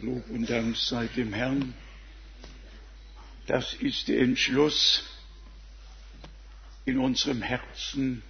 Lob 0.00 0.30
und 0.30 0.48
Dank 0.48 0.76
sei 0.76 1.08
dem 1.08 1.32
Herrn. 1.32 1.74
Das 3.48 3.74
ist 3.74 4.06
der 4.06 4.20
Entschluss 4.20 5.02
in 6.84 6.98
unserem 6.98 7.42
Herzen 7.42 8.22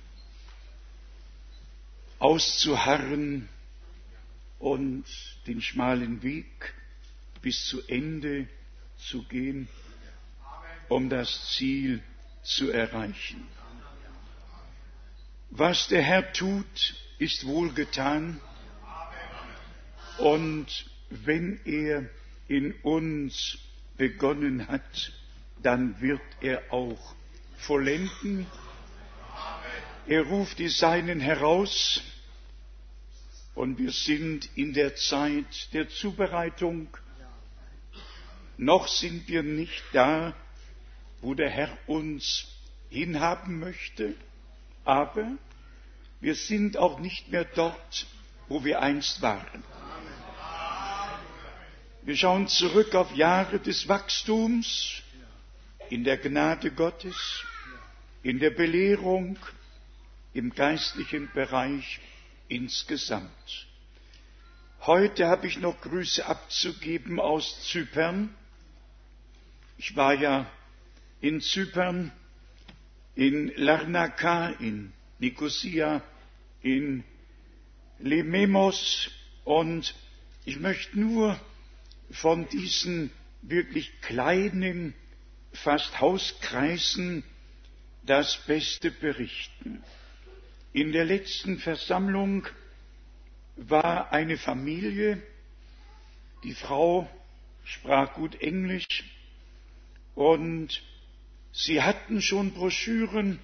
auszuharren 2.18 3.50
und 4.58 5.04
den 5.46 5.60
schmalen 5.60 6.22
Weg 6.22 6.74
bis 7.42 7.66
zu 7.66 7.86
Ende 7.86 8.48
zu 8.96 9.24
gehen, 9.24 9.68
um 10.88 11.10
das 11.10 11.52
Ziel 11.54 12.02
zu 12.42 12.70
erreichen. 12.70 13.46
Was 15.50 15.88
der 15.88 16.00
Herr 16.00 16.32
tut, 16.32 16.94
ist 17.18 17.46
wohlgetan 17.46 18.40
und 20.16 20.86
wenn 21.10 21.60
er 21.64 22.08
in 22.48 22.72
uns 22.82 23.58
begonnen 23.96 24.68
hat, 24.68 25.12
dann 25.62 26.00
wird 26.00 26.20
er 26.40 26.72
auch 26.72 27.14
vollenden. 27.58 28.46
Er 30.06 30.22
ruft 30.22 30.58
die 30.58 30.68
Seinen 30.68 31.20
heraus 31.20 32.00
und 33.54 33.78
wir 33.78 33.90
sind 33.90 34.48
in 34.56 34.72
der 34.72 34.94
Zeit 34.96 35.72
der 35.72 35.88
Zubereitung. 35.88 36.88
Noch 38.56 38.88
sind 38.88 39.28
wir 39.28 39.42
nicht 39.42 39.82
da, 39.92 40.34
wo 41.20 41.34
der 41.34 41.50
Herr 41.50 41.76
uns 41.86 42.46
hinhaben 42.90 43.58
möchte, 43.58 44.14
aber 44.84 45.32
wir 46.20 46.34
sind 46.34 46.76
auch 46.76 46.98
nicht 47.00 47.28
mehr 47.30 47.44
dort, 47.44 48.06
wo 48.48 48.64
wir 48.64 48.80
einst 48.80 49.20
waren. 49.22 49.62
Wir 52.08 52.16
schauen 52.16 52.48
zurück 52.48 52.94
auf 52.94 53.14
Jahre 53.14 53.58
des 53.58 53.86
Wachstums 53.86 55.02
in 55.90 56.04
der 56.04 56.16
Gnade 56.16 56.70
Gottes, 56.70 57.44
in 58.22 58.38
der 58.38 58.48
Belehrung, 58.48 59.38
im 60.32 60.54
geistlichen 60.54 61.30
Bereich 61.34 62.00
insgesamt. 62.48 63.66
Heute 64.86 65.26
habe 65.26 65.48
ich 65.48 65.58
noch 65.58 65.78
Grüße 65.82 66.24
abzugeben 66.24 67.20
aus 67.20 67.68
Zypern. 67.68 68.34
Ich 69.76 69.94
war 69.94 70.14
ja 70.14 70.50
in 71.20 71.42
Zypern, 71.42 72.10
in 73.16 73.52
Larnaca, 73.54 74.48
in 74.60 74.94
Nicosia, 75.18 76.00
in 76.62 77.04
Lememos 77.98 79.10
und 79.44 79.94
ich 80.46 80.58
möchte 80.58 80.98
nur 80.98 81.38
von 82.10 82.48
diesen 82.48 83.10
wirklich 83.42 84.00
kleinen, 84.00 84.94
fast 85.52 86.00
Hauskreisen 86.00 87.24
das 88.04 88.36
Beste 88.46 88.90
berichten. 88.90 89.82
In 90.72 90.92
der 90.92 91.04
letzten 91.04 91.58
Versammlung 91.58 92.46
war 93.56 94.12
eine 94.12 94.36
Familie, 94.36 95.22
die 96.44 96.54
Frau 96.54 97.08
sprach 97.64 98.14
gut 98.14 98.40
Englisch 98.40 98.86
und 100.14 100.82
sie 101.52 101.82
hatten 101.82 102.22
schon 102.22 102.52
Broschüren 102.52 103.40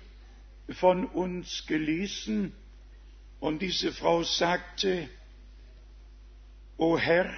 von 0.71 1.05
uns 1.07 1.67
gelesen 1.67 2.55
und 3.41 3.61
diese 3.61 3.93
Frau 3.93 4.23
sagte, 4.23 5.09
O 6.77 6.99
Herr, 6.99 7.33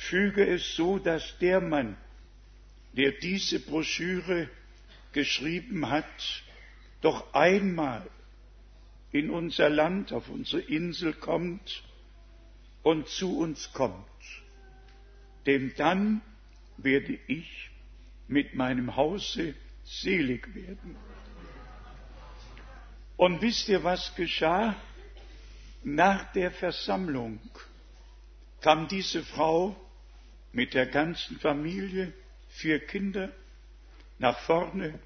füge 0.00 0.46
es 0.46 0.74
so, 0.74 0.98
dass 0.98 1.38
der 1.38 1.60
Mann, 1.60 1.96
der 2.92 3.12
diese 3.12 3.60
Broschüre 3.60 4.48
geschrieben 5.12 5.90
hat, 5.90 6.42
doch 7.00 7.34
einmal 7.34 8.08
in 9.12 9.30
unser 9.30 9.68
Land, 9.68 10.12
auf 10.12 10.28
unsere 10.28 10.62
Insel 10.62 11.12
kommt 11.12 11.82
und 12.82 13.08
zu 13.08 13.38
uns 13.38 13.72
kommt. 13.72 14.06
Denn 15.46 15.72
dann 15.76 16.22
werde 16.76 17.18
ich 17.26 17.70
mit 18.26 18.54
meinem 18.54 18.96
Hause 18.96 19.54
selig 19.84 20.54
werden. 20.54 20.96
Und 23.16 23.42
wisst 23.42 23.68
ihr, 23.68 23.84
was 23.84 24.14
geschah? 24.14 24.74
Nach 25.82 26.32
der 26.32 26.50
Versammlung 26.50 27.40
kam 28.60 28.88
diese 28.88 29.22
Frau 29.22 29.76
mit 30.52 30.74
der 30.74 30.86
ganzen 30.86 31.38
Familie, 31.38 32.12
vier 32.48 32.80
Kinder, 32.80 33.30
nach 34.18 34.38
vorne 34.40 34.98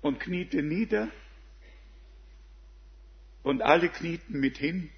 und 0.00 0.20
kniete 0.20 0.62
nieder 0.62 1.08
und 3.42 3.62
alle 3.62 3.88
knieten 3.88 4.40
mit 4.40 4.58
hin 4.58 4.90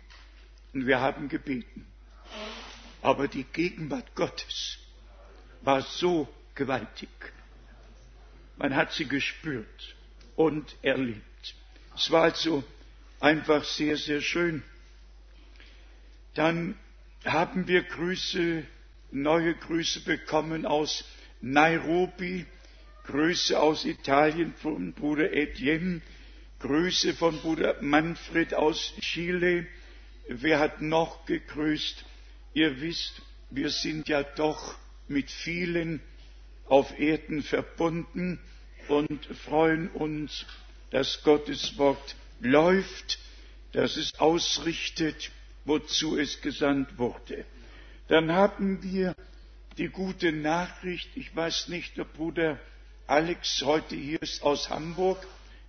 und 0.73 0.87
wir 0.87 1.01
haben 1.01 1.29
gebeten. 1.29 1.87
Aber 3.03 3.29
die 3.29 3.45
Gegenwart 3.45 4.15
Gottes 4.15 4.79
war 5.63 5.83
so 5.83 6.29
gewaltig. 6.55 7.09
Man 8.57 8.75
hat 8.75 8.93
sie 8.93 9.07
gespürt 9.07 9.97
und 10.37 10.77
erlebt. 10.83 11.55
Es 11.95 12.11
war 12.11 12.23
also 12.25 12.65
einfach 13.21 13.65
sehr, 13.65 13.97
sehr 13.97 14.21
schön. 14.21 14.63
Dann 16.35 16.79
haben 17.25 17.67
wir 17.67 17.83
Grüße 17.83 18.65
neue 19.11 19.55
Grüße 19.55 20.01
bekommen 20.01 20.67
aus 20.67 21.05
Nairobi, 21.41 22.47
Grüße 23.05 23.59
aus 23.59 23.85
Italien 23.85 24.55
von 24.55 24.93
Bruder 24.93 25.33
Etienne, 25.33 26.03
Grüße 26.61 27.15
von 27.15 27.39
Bruder 27.39 27.77
Manfred 27.81 28.55
aus 28.55 28.93
Chile. 29.01 29.67
Wer 30.29 30.59
hat 30.59 30.83
noch 30.83 31.25
gegrüßt? 31.27 32.05
Ihr 32.55 32.81
wisst, 32.81 33.23
wir 33.51 33.71
sind 33.71 34.09
ja 34.09 34.23
doch 34.23 34.77
mit 35.07 35.31
vielen 35.31 36.01
auf 36.67 36.99
Erden 36.99 37.43
verbunden 37.43 38.39
und 38.89 39.25
freuen 39.45 39.89
uns, 39.91 40.45
dass 40.91 41.23
Gottes 41.23 41.79
Wort 41.79 42.17
läuft, 42.41 43.19
dass 43.73 43.97
es 43.97 44.19
ausrichtet, 44.19 45.31
wozu 45.65 46.19
es 46.19 46.41
gesandt 46.41 46.99
wurde. 46.99 47.45
Dann 48.09 48.33
haben 48.33 48.83
wir 48.83 49.15
die 49.77 49.89
gute 49.89 50.33
Nachricht, 50.33 51.11
ich 51.15 51.35
weiß 51.37 51.69
nicht, 51.69 51.99
ob 52.01 52.13
Bruder 52.15 52.59
Alex 53.07 53.63
heute 53.63 53.97
hier 53.97 54.21
ist 54.23 54.43
aus 54.43 54.71
Hamburg. 54.71 55.25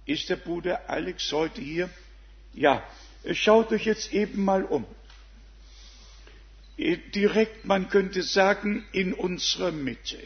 Ist 0.06 0.30
der 0.30 0.38
Bruder 0.38 0.90
Alex 0.90 1.32
heute 1.34 1.62
hier? 1.62 1.90
Ja, 2.54 2.82
schaut 3.34 3.72
euch 3.74 3.86
jetzt 3.86 4.14
eben 4.14 4.44
mal 4.46 4.64
um. 4.64 4.86
Direkt, 6.78 7.66
man 7.66 7.90
könnte 7.90 8.24
sagen, 8.24 8.86
in 8.94 9.14
unserer 9.14 9.74
Mitte. 9.74 10.18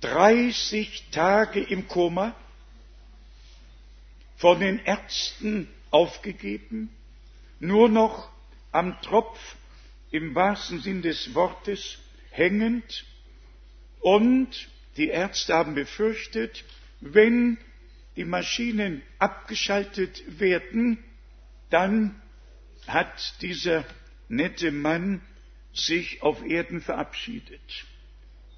30 0.00 1.10
Tage 1.12 1.60
im 1.60 1.86
Koma, 1.86 2.34
von 4.36 4.58
den 4.58 4.80
Ärzten 4.80 5.68
aufgegeben, 5.90 6.90
nur 7.60 7.88
noch 7.88 8.28
am 8.72 9.00
Tropf 9.02 9.38
im 10.10 10.34
wahrsten 10.34 10.80
Sinn 10.80 11.02
des 11.02 11.34
Wortes 11.34 11.98
hängend 12.30 13.04
und 14.00 14.68
die 14.96 15.08
Ärzte 15.08 15.54
haben 15.54 15.74
befürchtet, 15.74 16.64
wenn 17.00 17.58
die 18.16 18.24
Maschinen 18.24 19.02
abgeschaltet 19.18 20.40
werden, 20.40 20.98
dann 21.70 22.20
hat 22.86 23.34
dieser 23.42 23.84
nette 24.28 24.72
Mann 24.72 25.20
sich 25.72 26.22
auf 26.22 26.44
Erden 26.44 26.80
verabschiedet. 26.80 27.86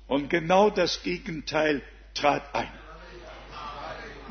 Und 0.07 0.31
genau 0.31 0.71
das 0.71 1.03
Gegenteil 1.03 1.83
trat 2.15 2.55
ein. 2.55 2.73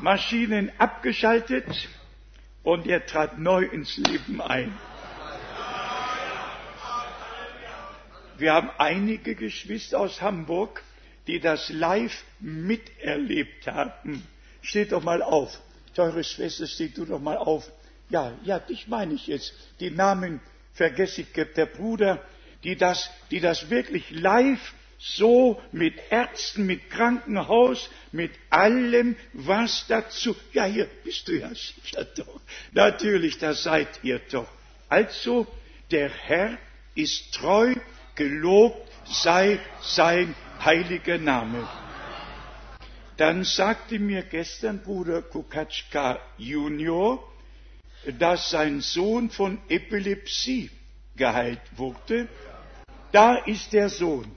Maschinen 0.00 0.72
abgeschaltet 0.78 1.88
und 2.62 2.86
er 2.86 3.06
trat 3.06 3.38
neu 3.38 3.64
ins 3.64 3.96
Leben 3.96 4.40
ein. 4.40 4.76
Wir 8.40 8.54
haben 8.54 8.70
einige 8.78 9.34
Geschwister 9.34 10.00
aus 10.00 10.22
Hamburg, 10.22 10.82
die 11.26 11.40
das 11.40 11.68
live 11.68 12.24
miterlebt 12.40 13.66
haben. 13.66 14.26
Steht 14.62 14.92
doch 14.92 15.02
mal 15.02 15.22
auf. 15.22 15.60
Teure 15.94 16.24
Schwester, 16.24 16.66
steht 16.66 16.96
du 16.96 17.04
doch 17.04 17.20
mal 17.20 17.36
auf. 17.36 17.70
Ja, 18.08 18.32
ja, 18.44 18.58
dich 18.58 18.88
meine 18.88 19.12
ich 19.14 19.26
jetzt. 19.26 19.52
Die 19.80 19.90
Namen 19.90 20.40
vergesse 20.72 21.20
ich, 21.20 21.32
der 21.32 21.66
Bruder, 21.66 22.24
die 22.64 22.76
das, 22.76 23.10
die 23.30 23.40
das 23.40 23.68
wirklich 23.68 24.10
live 24.10 24.72
so 24.98 25.60
mit 25.72 25.94
Ärzten, 26.10 26.64
mit 26.64 26.90
Krankenhaus, 26.90 27.90
mit 28.10 28.32
allem, 28.48 29.16
was 29.34 29.86
dazu. 29.86 30.34
Ja, 30.52 30.64
hier 30.64 30.88
bist 31.04 31.28
du 31.28 31.38
ja 31.38 31.50
sicher 31.50 32.04
doch. 32.16 32.40
Natürlich, 32.72 33.38
da 33.38 33.52
seid 33.52 33.88
ihr 34.02 34.20
doch. 34.30 34.48
Also, 34.88 35.46
der 35.90 36.08
Herr 36.08 36.58
ist 36.94 37.34
treu 37.34 37.74
Gelobt 38.14 38.88
sei 39.04 39.58
sein 39.82 40.34
heiliger 40.64 41.18
Name. 41.18 41.68
Dann 43.16 43.44
sagte 43.44 43.98
mir 43.98 44.22
gestern 44.22 44.82
Bruder 44.82 45.22
Kukatschka 45.22 46.18
Junior, 46.38 47.22
dass 48.18 48.50
sein 48.50 48.80
Sohn 48.80 49.30
von 49.30 49.58
Epilepsie 49.68 50.70
geheilt 51.16 51.60
wurde. 51.76 52.28
Da 53.12 53.36
ist 53.36 53.72
der 53.72 53.88
Sohn. 53.88 54.30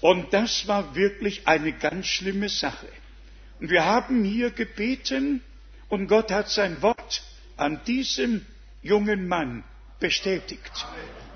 Und 0.00 0.32
das 0.32 0.66
war 0.66 0.96
wirklich 0.96 1.46
eine 1.46 1.72
ganz 1.72 2.06
schlimme 2.06 2.48
Sache. 2.48 2.88
Und 3.60 3.70
wir 3.70 3.84
haben 3.84 4.24
hier 4.24 4.50
gebeten 4.50 5.42
und 5.88 6.08
Gott 6.08 6.32
hat 6.32 6.48
sein 6.48 6.82
Wort 6.82 7.22
an 7.56 7.80
diesem 7.86 8.44
jungen 8.82 9.28
Mann 9.28 9.62
bestätigt. 10.00 10.86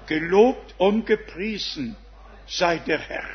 Gelobt 0.07 0.75
und 0.79 1.07
gepriesen 1.07 1.97
sei 2.47 2.79
der 2.79 2.99
Herr. 2.99 3.29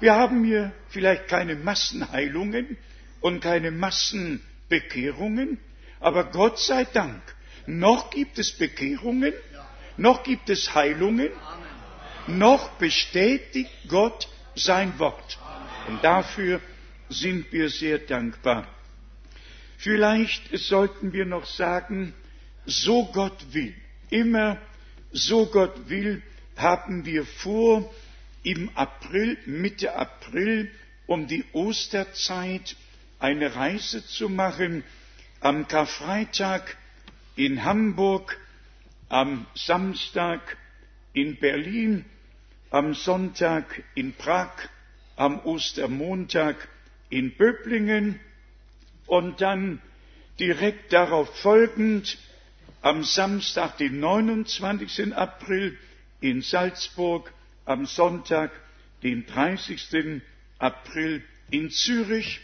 Wir 0.00 0.14
haben 0.14 0.44
hier 0.44 0.72
vielleicht 0.88 1.28
keine 1.28 1.54
Massenheilungen 1.54 2.76
und 3.20 3.40
keine 3.40 3.70
Massenbekehrungen, 3.70 5.58
aber 6.00 6.24
Gott 6.24 6.58
sei 6.58 6.84
Dank, 6.84 7.22
noch 7.66 8.10
gibt 8.10 8.38
es 8.38 8.52
Bekehrungen, 8.52 9.32
noch 9.96 10.24
gibt 10.24 10.50
es 10.50 10.74
Heilungen, 10.74 11.30
noch 12.26 12.70
bestätigt 12.72 13.70
Gott 13.88 14.28
sein 14.54 14.98
Wort. 14.98 15.38
Und 15.88 16.02
dafür 16.04 16.60
sind 17.08 17.52
wir 17.52 17.68
sehr 17.68 17.98
dankbar. 17.98 18.66
Vielleicht 19.78 20.56
sollten 20.58 21.12
wir 21.12 21.26
noch 21.26 21.46
sagen, 21.46 22.14
so 22.66 23.06
Gott 23.06 23.52
will, 23.52 23.74
immer 24.10 24.58
so 25.12 25.46
Gott 25.46 25.88
will, 25.88 26.22
haben 26.56 27.04
wir 27.04 27.24
vor, 27.24 27.90
im 28.42 28.70
April, 28.74 29.38
Mitte 29.46 29.94
April, 29.94 30.70
um 31.06 31.26
die 31.26 31.44
Osterzeit 31.52 32.76
eine 33.18 33.54
Reise 33.54 34.04
zu 34.04 34.28
machen, 34.28 34.82
am 35.40 35.68
Karfreitag 35.68 36.76
in 37.36 37.64
Hamburg, 37.64 38.38
am 39.08 39.46
Samstag 39.54 40.56
in 41.12 41.36
Berlin, 41.38 42.04
am 42.70 42.94
Sonntag 42.94 43.82
in 43.94 44.14
Prag, 44.14 44.50
am 45.16 45.38
Ostermontag 45.40 46.56
in 47.10 47.36
Böblingen 47.36 48.18
und 49.06 49.40
dann 49.40 49.80
direkt 50.40 50.92
darauf 50.92 51.28
folgend 51.40 52.18
am 52.82 53.04
Samstag, 53.04 53.78
den 53.78 54.00
29. 54.00 55.14
April 55.16 55.78
in 56.20 56.42
Salzburg, 56.42 57.32
am 57.64 57.86
Sonntag, 57.86 58.50
den 59.02 59.24
30. 59.26 60.20
April 60.58 61.22
in 61.50 61.70
Zürich. 61.70 62.40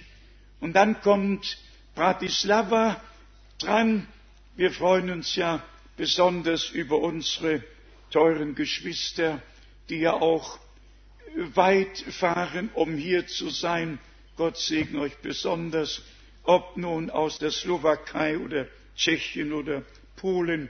Und 0.61 0.75
dann 0.75 1.01
kommt 1.01 1.59
Bratislava 1.95 3.01
dran. 3.59 4.07
Wir 4.57 4.71
freuen 4.73 5.11
uns 5.11 5.35
ja 5.37 5.63
besonders 5.97 6.71
über 6.71 6.99
unsere 6.99 7.63
teuren 8.11 8.55
Geschwister, 8.55 9.43
die 9.89 9.99
ja 9.99 10.13
auch 10.15 10.59
weit 11.55 11.99
fahren, 11.99 12.71
um 12.75 12.97
hier 12.97 13.27
zu 13.27 13.51
sein. 13.51 13.99
Gott 14.37 14.57
segne 14.57 15.01
euch 15.01 15.17
besonders, 15.19 16.03
ob 16.45 16.77
nun 16.77 17.11
aus 17.11 17.39
der 17.39 17.51
Slowakei 17.51 18.39
oder 18.39 18.67
Tschechien 18.97 19.53
oder 19.53 19.83
Polen, 20.19 20.69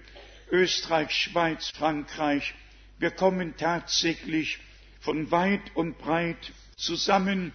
Österreich, 0.50 1.10
Schweiz, 1.10 1.70
Frankreich, 1.70 2.54
wir 2.98 3.10
kommen 3.10 3.56
tatsächlich 3.56 4.58
von 5.00 5.30
weit 5.30 5.74
und 5.74 5.98
breit 5.98 6.52
zusammen, 6.76 7.52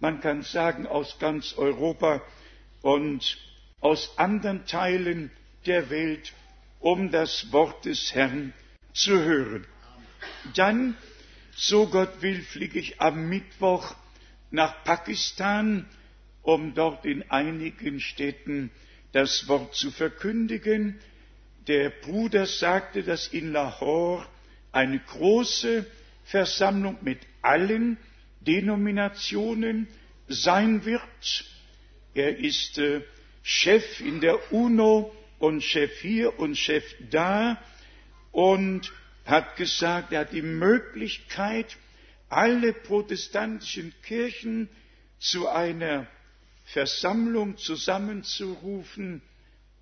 man 0.00 0.20
kann 0.20 0.42
sagen 0.42 0.86
aus 0.86 1.18
ganz 1.18 1.54
Europa 1.56 2.20
und 2.82 3.38
aus 3.80 4.18
anderen 4.18 4.66
Teilen 4.66 5.30
der 5.66 5.90
Welt, 5.90 6.32
um 6.80 7.10
das 7.10 7.52
Wort 7.52 7.84
des 7.84 8.14
Herrn 8.14 8.52
zu 8.92 9.12
hören. 9.22 9.66
Dann, 10.54 10.96
so 11.54 11.86
Gott 11.86 12.20
will, 12.22 12.42
fliege 12.42 12.78
ich 12.78 13.00
am 13.00 13.28
Mittwoch 13.28 13.94
nach 14.50 14.84
Pakistan, 14.84 15.86
um 16.42 16.74
dort 16.74 17.04
in 17.04 17.30
einigen 17.30 18.00
Städten 18.00 18.70
das 19.12 19.48
Wort 19.48 19.74
zu 19.74 19.90
verkündigen. 19.90 20.98
Der 21.66 21.90
Bruder 21.90 22.46
sagte, 22.46 23.02
dass 23.02 23.28
in 23.28 23.52
Lahore 23.52 24.26
eine 24.72 24.98
große 24.98 25.86
Versammlung 26.24 26.98
mit 27.00 27.20
allen 27.42 27.96
Denominationen 28.40 29.88
sein 30.28 30.84
wird. 30.84 31.00
Er 32.14 32.38
ist 32.38 32.78
äh, 32.78 33.02
Chef 33.42 34.00
in 34.00 34.20
der 34.20 34.52
UNO 34.52 35.14
und 35.38 35.62
Chef 35.62 36.00
hier 36.00 36.38
und 36.38 36.56
Chef 36.56 36.84
da 37.10 37.62
und 38.32 38.92
hat 39.24 39.56
gesagt, 39.56 40.12
er 40.12 40.20
hat 40.20 40.32
die 40.32 40.42
Möglichkeit, 40.42 41.76
alle 42.28 42.72
protestantischen 42.72 43.94
Kirchen 44.02 44.68
zu 45.18 45.48
einer 45.48 46.06
Versammlung 46.64 47.56
zusammenzurufen 47.56 49.22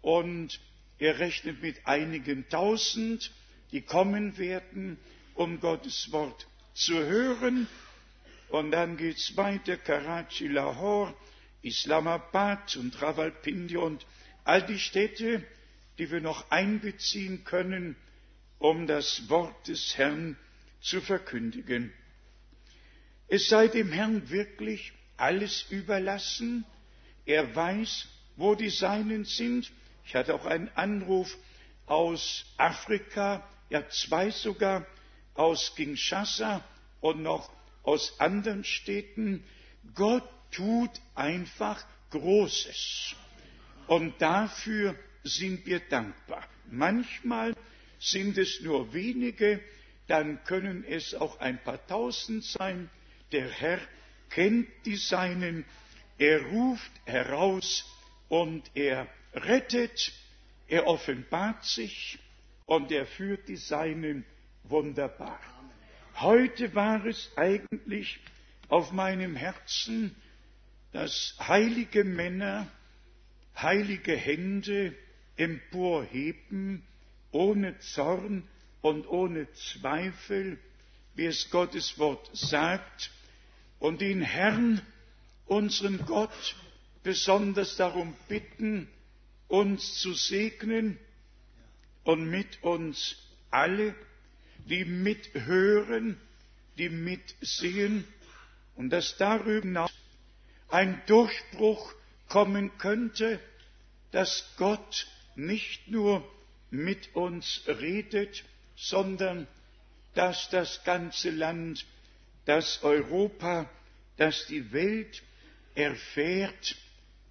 und 0.00 0.61
er 1.02 1.19
rechnet 1.19 1.60
mit 1.62 1.87
einigen 1.87 2.49
tausend 2.49 3.32
die 3.72 3.81
kommen 3.81 4.37
werden, 4.38 4.99
um 5.34 5.58
Gottes 5.58 6.12
Wort 6.12 6.46
zu 6.75 6.94
hören. 6.94 7.66
Und 8.50 8.70
dann 8.70 8.96
geht's 8.99 9.37
weiter, 9.37 9.78
Karachi, 9.78 10.46
Lahore, 10.46 11.14
Islamabad 11.62 12.76
und 12.76 13.00
Rawalpindi 13.00 13.78
und 13.78 14.06
all 14.44 14.62
die 14.66 14.78
Städte, 14.78 15.43
die 15.99 16.10
wir 16.10 16.20
noch 16.20 16.50
einbeziehen 16.50 17.44
können, 17.44 17.96
um 18.58 18.87
das 18.87 19.28
Wort 19.31 19.69
des 19.69 19.96
Herrn 19.96 20.37
zu 20.82 21.00
verkündigen. 21.00 21.93
Es 23.28 23.49
sei 23.49 23.69
dem 23.69 23.90
Herrn 23.90 24.28
wirklich 24.28 24.93
alles 25.16 25.64
überlassen. 25.70 26.64
Er 27.25 27.54
weiß, 27.56 28.06
wo 28.37 28.54
die 28.54 28.69
Seinen 28.70 29.25
sind. 29.25 29.72
Ich 30.12 30.17
hatte 30.17 30.35
auch 30.35 30.44
einen 30.44 30.69
Anruf 30.75 31.38
aus 31.87 32.44
Afrika, 32.59 33.49
ja 33.70 33.88
zwei 33.88 34.31
sogar 34.31 34.85
aus 35.32 35.75
Kinshasa 35.75 36.62
und 37.00 37.23
noch 37.23 37.50
aus 37.83 38.21
anderen 38.21 38.62
Städten. 38.62 39.42
Gott 39.95 40.28
tut 40.50 40.90
einfach 41.14 41.83
Großes. 42.11 43.14
Und 43.87 44.21
dafür 44.21 44.95
sind 45.25 45.64
wir 45.64 45.81
dankbar. 45.81 46.47
Manchmal 46.71 47.57
sind 47.99 48.37
es 48.37 48.61
nur 48.61 48.92
wenige, 48.92 49.62
dann 50.09 50.45
können 50.45 50.85
es 50.87 51.14
auch 51.14 51.40
ein 51.40 51.57
paar 51.64 51.87
tausend 51.87 52.45
sein. 52.45 52.90
Der 53.33 53.49
Herr 53.49 53.81
kennt 54.28 54.69
die 54.85 54.97
Seinen, 54.97 55.64
er 56.19 56.42
ruft 56.49 56.92
heraus 57.07 57.87
und 58.28 58.71
er 58.75 59.09
rettet, 59.32 60.12
er 60.68 60.86
offenbart 60.86 61.64
sich, 61.64 62.18
und 62.66 62.90
er 62.92 63.06
führt 63.06 63.48
die 63.48 63.56
Seinen 63.56 64.24
wunderbar. 64.64 65.38
Heute 66.16 66.74
war 66.74 67.04
es 67.04 67.30
eigentlich 67.36 68.18
auf 68.68 68.92
meinem 68.92 69.36
Herzen, 69.36 70.14
dass 70.92 71.34
heilige 71.40 72.04
Männer 72.04 72.70
heilige 73.56 74.16
Hände 74.16 74.94
emporheben, 75.36 76.82
ohne 77.30 77.78
Zorn 77.78 78.48
und 78.80 79.06
ohne 79.06 79.50
Zweifel, 79.52 80.58
wie 81.14 81.26
es 81.26 81.50
Gottes 81.50 81.98
Wort 81.98 82.30
sagt, 82.32 83.10
und 83.78 84.00
den 84.00 84.22
Herrn, 84.22 84.80
unseren 85.46 86.04
Gott, 86.06 86.56
besonders 87.02 87.76
darum 87.76 88.14
bitten, 88.28 88.88
uns 89.52 89.97
zu 90.00 90.14
segnen, 90.14 90.99
und 92.04 92.28
mit 92.28 92.62
uns 92.62 93.16
alle, 93.50 93.94
die 94.66 94.85
mithören, 94.85 96.21
die 96.78 96.88
mitsehen 96.88 98.04
und 98.76 98.90
dass 98.90 99.16
darüber 99.18 99.61
hinaus 99.61 99.92
ein 100.68 101.00
Durchbruch 101.06 101.94
kommen 102.28 102.76
könnte, 102.78 103.38
dass 104.11 104.52
Gott 104.56 105.06
nicht 105.37 105.88
nur 105.88 106.26
mit 106.71 107.14
uns 107.14 107.62
redet, 107.66 108.42
sondern 108.75 109.47
dass 110.14 110.49
das 110.50 110.82
ganze 110.85 111.30
Land, 111.30 111.85
das 112.47 112.82
Europa, 112.82 113.68
dass 114.16 114.47
die 114.47 114.73
Welt 114.73 115.23
erfährt, 115.75 116.76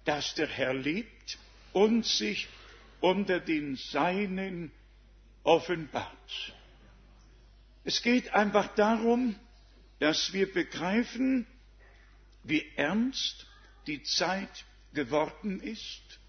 dass 0.04 0.34
der 0.34 0.46
Herr 0.46 0.72
lebt 0.72 1.38
und 1.72 2.06
sich 2.06 2.48
unter 3.00 3.40
den 3.40 3.76
Seinen 3.76 4.70
offenbart. 5.42 6.54
Es 7.84 8.02
geht 8.02 8.32
einfach 8.32 8.74
darum, 8.74 9.34
dass 9.98 10.32
wir 10.32 10.52
begreifen, 10.52 11.46
wie 12.44 12.64
ernst 12.76 13.46
die 13.86 14.02
Zeit 14.02 14.64
geworden 14.94 15.60
ist, 15.60 16.20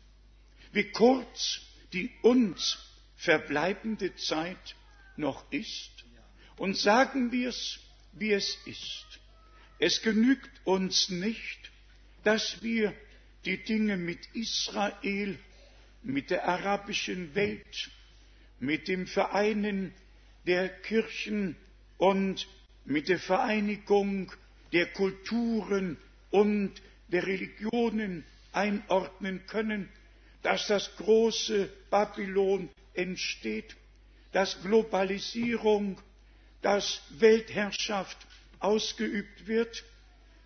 wie 0.72 0.92
kurz 0.92 1.62
die 1.92 2.12
uns 2.22 2.80
verbleibende 3.16 4.16
Zeit 4.16 4.76
noch 5.16 5.52
ist, 5.52 5.92
und 6.58 6.78
sagen 6.78 7.32
wir 7.32 7.50
es, 7.50 7.80
wie 8.14 8.32
es 8.32 8.58
ist. 8.66 9.20
Es 9.80 10.02
genügt 10.02 10.52
uns 10.66 11.10
nicht, 11.10 11.72
dass 12.24 12.62
wir 12.62 12.94
die 13.46 13.58
Dinge 13.64 13.98
mit 13.98 14.20
Israel, 14.34 15.38
mit 16.02 16.30
der 16.30 16.48
arabischen 16.48 17.36
Welt, 17.36 17.92
mit 18.60 18.88
dem 18.88 19.08
Vereinen 19.08 19.94
der 20.46 20.70
Kirchen 20.70 21.56
und 21.98 22.48
mit 22.86 23.10
der 23.10 23.20
Vereinigung 23.20 24.32
der 24.72 24.88
Kulturen 24.88 25.98
und 26.32 26.74
der 27.10 27.26
Religionen 27.28 28.26
einordnen 28.52 29.46
können, 29.48 29.90
dass 30.42 30.68
das 30.68 30.96
große 30.98 31.70
Babylon 31.90 32.70
entsteht, 32.94 33.76
dass 34.32 34.62
Globalisierung, 34.62 36.00
dass 36.62 37.02
Weltherrschaft 37.20 38.18
ausgeübt 38.60 39.48
wird, 39.48 39.84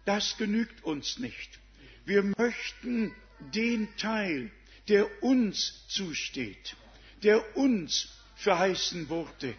das 0.05 0.37
genügt 0.37 0.83
uns 0.83 1.19
nicht. 1.19 1.59
Wir 2.07 2.23
möchten 2.23 3.13
den 3.53 3.93
Teil, 3.97 4.49
der 4.87 5.21
uns 5.21 5.85
zusteht, 5.89 6.77
der 7.21 7.57
uns 7.57 8.07
verheißen 8.37 9.09
wurde, 9.09 9.53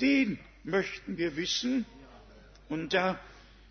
den 0.00 0.40
möchten 0.64 1.18
wir 1.18 1.36
wissen. 1.36 1.86
Und 2.68 2.94
da 2.94 3.20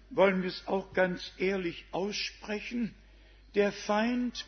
wollen 0.10 0.42
wir 0.42 0.48
es 0.48 0.66
auch 0.68 0.94
ganz 0.94 1.34
ehrlich 1.38 1.84
aussprechen. 1.92 2.96
Der 3.56 3.74
Feind 3.74 4.46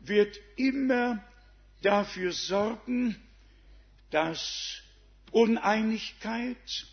wird 0.00 0.38
immer 0.56 1.24
dafür 1.80 2.30
sorgen, 2.30 3.16
dass 4.10 4.82
Uneinigkeit 5.30 6.86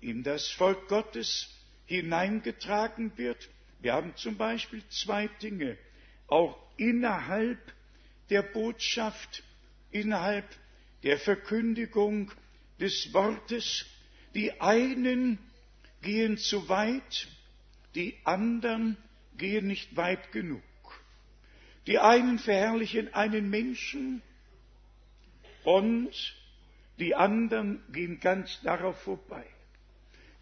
in 0.00 0.24
das 0.24 0.48
Volk 0.48 0.88
Gottes 0.88 1.48
hineingetragen 1.86 3.16
wird. 3.16 3.48
Wir 3.80 3.94
haben 3.94 4.14
zum 4.16 4.36
Beispiel 4.36 4.82
zwei 4.88 5.28
Dinge, 5.42 5.78
auch 6.28 6.56
innerhalb 6.76 7.58
der 8.28 8.42
Botschaft, 8.42 9.42
innerhalb 9.90 10.46
der 11.02 11.18
Verkündigung 11.18 12.30
des 12.78 13.12
Wortes. 13.12 13.86
Die 14.34 14.60
einen 14.60 15.38
gehen 16.02 16.36
zu 16.36 16.68
weit, 16.68 17.28
die 17.94 18.16
anderen 18.24 18.96
gehen 19.36 19.66
nicht 19.66 19.96
weit 19.96 20.30
genug. 20.32 20.62
Die 21.86 21.98
einen 21.98 22.38
verherrlichen 22.38 23.12
einen 23.14 23.50
Menschen 23.50 24.22
und 25.64 26.12
die 26.98 27.14
anderen 27.14 27.82
gehen 27.92 28.20
ganz 28.20 28.60
darauf 28.62 29.00
vorbei. 29.02 29.46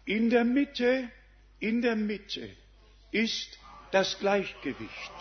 In 0.05 0.29
der 0.29 0.43
Mitte, 0.43 1.09
in 1.59 1.81
der 1.81 1.95
Mitte 1.95 2.49
ist 3.11 3.57
das 3.91 4.19
Gleichgewicht. 4.19 5.11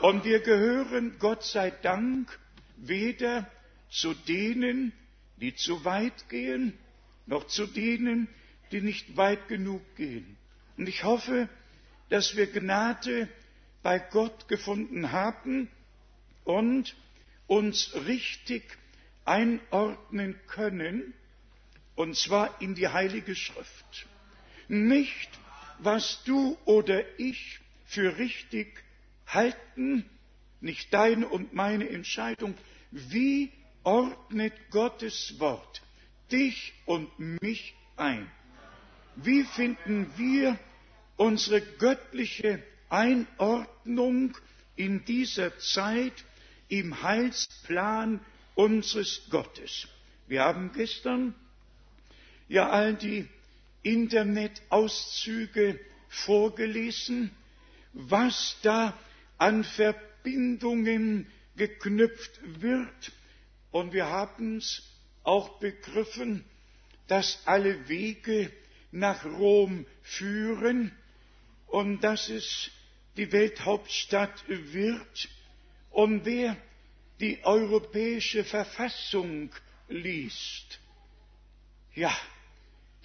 Und 0.00 0.24
wir 0.24 0.40
gehören, 0.40 1.18
Gott 1.18 1.44
sei 1.44 1.70
Dank, 1.70 2.38
weder 2.76 3.50
zu 3.90 4.12
denen, 4.14 4.92
die 5.36 5.54
zu 5.54 5.84
weit 5.84 6.28
gehen, 6.28 6.76
noch 7.26 7.46
zu 7.46 7.66
denen, 7.66 8.28
die 8.72 8.80
nicht 8.80 9.16
weit 9.16 9.48
genug 9.48 9.82
gehen. 9.96 10.36
Und 10.76 10.88
ich 10.88 11.04
hoffe, 11.04 11.48
dass 12.08 12.36
wir 12.36 12.46
Gnade 12.46 13.28
bei 13.82 13.98
Gott 13.98 14.48
gefunden 14.48 15.12
haben 15.12 15.68
und 16.44 16.94
uns 17.46 17.94
richtig 18.06 18.62
einordnen 19.24 20.38
können, 20.46 21.14
und 21.94 22.16
zwar 22.16 22.60
in 22.60 22.74
die 22.74 22.88
Heilige 22.88 23.34
Schrift. 23.34 24.06
Nicht, 24.68 25.30
was 25.78 26.22
du 26.24 26.56
oder 26.64 27.02
ich 27.18 27.60
für 27.84 28.18
richtig 28.18 28.82
halten, 29.26 30.04
nicht 30.60 30.92
deine 30.92 31.28
und 31.28 31.52
meine 31.54 31.88
Entscheidung, 31.88 32.54
wie 32.90 33.52
ordnet 33.84 34.52
Gottes 34.70 35.38
Wort 35.38 35.82
dich 36.32 36.72
und 36.86 37.08
mich 37.18 37.74
ein? 37.96 38.30
Wie 39.16 39.44
finden 39.44 40.12
wir 40.16 40.58
unsere 41.16 41.60
göttliche 41.60 42.62
Einordnung 42.88 44.36
in 44.76 45.04
dieser 45.04 45.58
Zeit 45.58 46.12
im 46.68 47.02
Heilsplan 47.02 48.20
unseres 48.54 49.28
Gottes? 49.30 49.88
Wir 50.26 50.42
haben 50.42 50.72
gestern 50.72 51.34
ja 52.48 52.68
all 52.68 52.94
die 52.94 53.28
Internetauszüge 53.86 55.78
vorgelesen, 56.08 57.30
was 57.92 58.56
da 58.62 58.96
an 59.38 59.62
Verbindungen 59.64 61.26
geknüpft 61.56 62.40
wird. 62.60 63.12
Und 63.70 63.92
wir 63.92 64.06
haben 64.06 64.58
es 64.58 64.82
auch 65.22 65.58
begriffen, 65.60 66.44
dass 67.06 67.42
alle 67.46 67.88
Wege 67.88 68.50
nach 68.90 69.24
Rom 69.24 69.86
führen 70.02 70.92
und 71.68 72.00
dass 72.02 72.28
es 72.28 72.70
die 73.16 73.30
Welthauptstadt 73.30 74.44
wird. 74.48 75.28
Und 75.90 76.24
wer 76.24 76.56
die 77.20 77.42
europäische 77.44 78.44
Verfassung 78.44 79.50
liest, 79.88 80.80
ja, 81.94 82.14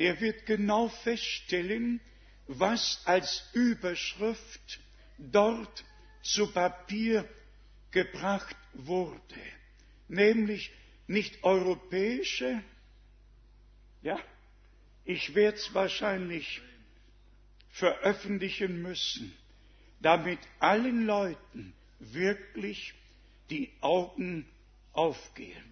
der 0.01 0.20
wird 0.20 0.48
genau 0.48 0.88
feststellen, 0.88 2.01
was 2.48 3.03
als 3.05 3.48
Überschrift 3.53 4.79
dort 5.20 5.86
zu 6.24 6.51
Papier 6.51 7.29
gebracht 7.91 8.55
wurde, 8.74 9.22
nämlich 10.08 10.72
nicht 11.05 11.43
europäische, 11.43 12.63
ja, 14.01 14.20
ich 15.05 15.36
werde 15.36 15.58
es 15.60 15.72
wahrscheinlich 15.75 16.63
veröffentlichen 17.70 18.81
müssen, 18.81 19.31
damit 20.00 20.39
allen 20.58 21.05
Leuten 21.05 21.74
wirklich 22.00 22.96
die 23.51 23.72
Augen 23.81 24.50
aufgehen. 24.93 25.72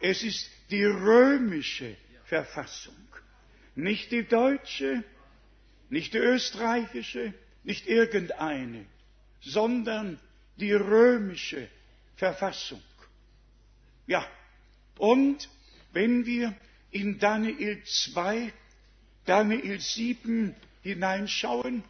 Es 0.00 0.22
ist 0.22 0.48
die 0.70 0.84
römische 0.84 1.98
Verfassung, 2.24 2.96
nicht 3.78 4.10
die 4.10 4.24
deutsche, 4.24 5.04
nicht 5.88 6.12
die 6.12 6.18
österreichische, 6.18 7.32
nicht 7.62 7.86
irgendeine, 7.86 8.84
sondern 9.40 10.18
die 10.56 10.72
römische 10.72 11.68
Verfassung. 12.16 12.82
Ja, 14.08 14.26
und 14.98 15.48
wenn 15.92 16.26
wir 16.26 16.54
in 16.90 17.20
Daniel 17.20 17.80
2, 17.84 18.52
Daniel 19.24 19.78
7 19.78 20.56
hineinschauen, 20.82 21.84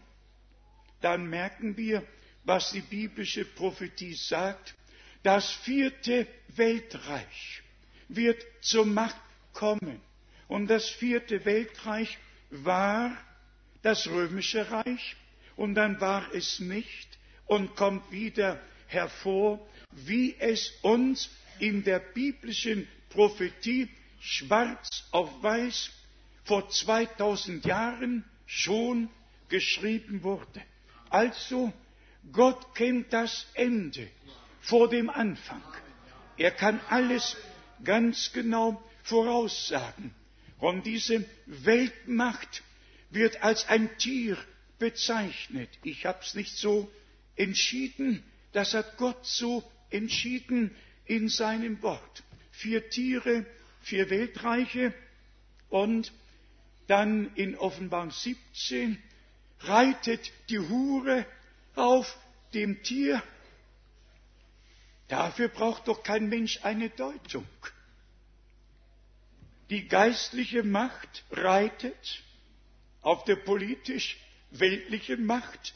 dann 1.00 1.26
merken 1.30 1.76
wir, 1.78 2.02
was 2.44 2.72
die 2.72 2.80
biblische 2.80 3.46
Prophetie 3.46 4.14
sagt. 4.14 4.74
Das 5.22 5.50
vierte 5.50 6.26
Weltreich 6.48 7.62
wird 8.08 8.44
zur 8.60 8.84
Macht 8.84 9.16
kommen. 9.54 10.02
Und 10.48 10.68
das 10.68 10.88
vierte 10.88 11.44
Weltreich 11.44 12.18
war 12.50 13.16
das 13.82 14.06
römische 14.08 14.70
Reich 14.70 15.16
und 15.56 15.74
dann 15.74 16.00
war 16.00 16.32
es 16.34 16.58
nicht 16.60 17.18
und 17.46 17.76
kommt 17.76 18.10
wieder 18.10 18.60
hervor, 18.86 19.66
wie 19.92 20.34
es 20.38 20.70
uns 20.82 21.30
in 21.58 21.84
der 21.84 21.98
biblischen 21.98 22.88
Prophetie 23.10 23.88
schwarz 24.20 25.04
auf 25.10 25.42
weiß 25.42 25.90
vor 26.44 26.68
2000 26.68 27.64
Jahren 27.66 28.24
schon 28.46 29.10
geschrieben 29.48 30.22
wurde. 30.22 30.62
Also, 31.10 31.72
Gott 32.32 32.74
kennt 32.74 33.12
das 33.12 33.46
Ende 33.54 34.08
vor 34.60 34.88
dem 34.88 35.10
Anfang. 35.10 35.62
Er 36.36 36.50
kann 36.50 36.80
alles 36.88 37.36
ganz 37.84 38.32
genau 38.32 38.82
voraussagen. 39.02 40.14
Und 40.58 40.86
diese 40.86 41.24
Weltmacht 41.46 42.62
wird 43.10 43.42
als 43.42 43.68
ein 43.68 43.96
Tier 43.98 44.36
bezeichnet. 44.78 45.70
Ich 45.82 46.06
habe 46.06 46.18
es 46.22 46.34
nicht 46.34 46.56
so 46.56 46.90
entschieden, 47.36 48.22
das 48.52 48.74
hat 48.74 48.96
Gott 48.96 49.24
so 49.24 49.62
entschieden 49.90 50.74
in 51.06 51.28
seinem 51.28 51.80
Wort. 51.82 52.22
Vier 52.50 52.90
Tiere, 52.90 53.46
vier 53.82 54.10
Weltreiche, 54.10 54.92
Und 55.68 56.12
dann 56.86 57.34
in 57.34 57.56
Offenbarung 57.56 58.10
17 58.10 59.00
reitet 59.60 60.32
die 60.48 60.58
Hure 60.58 61.26
auf 61.74 62.16
dem 62.54 62.82
Tier. 62.82 63.22
Dafür 65.08 65.48
braucht 65.48 65.88
doch 65.88 66.02
kein 66.02 66.28
Mensch 66.28 66.60
eine 66.64 66.90
Deutung. 66.90 67.46
Die 69.70 69.86
geistliche 69.88 70.62
Macht 70.62 71.24
reitet 71.30 72.22
auf 73.02 73.24
der 73.24 73.36
politisch-weltlichen 73.36 75.26
Macht 75.26 75.74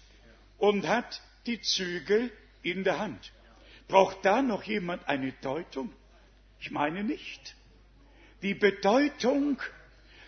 und 0.58 0.86
hat 0.88 1.20
die 1.46 1.60
Zügel 1.60 2.32
in 2.62 2.84
der 2.84 2.98
Hand. 2.98 3.32
Braucht 3.88 4.24
da 4.24 4.40
noch 4.42 4.62
jemand 4.62 5.06
eine 5.08 5.32
Deutung? 5.32 5.92
Ich 6.60 6.70
meine 6.70 7.04
nicht. 7.04 7.54
Die 8.42 8.54
Bedeutung 8.54 9.60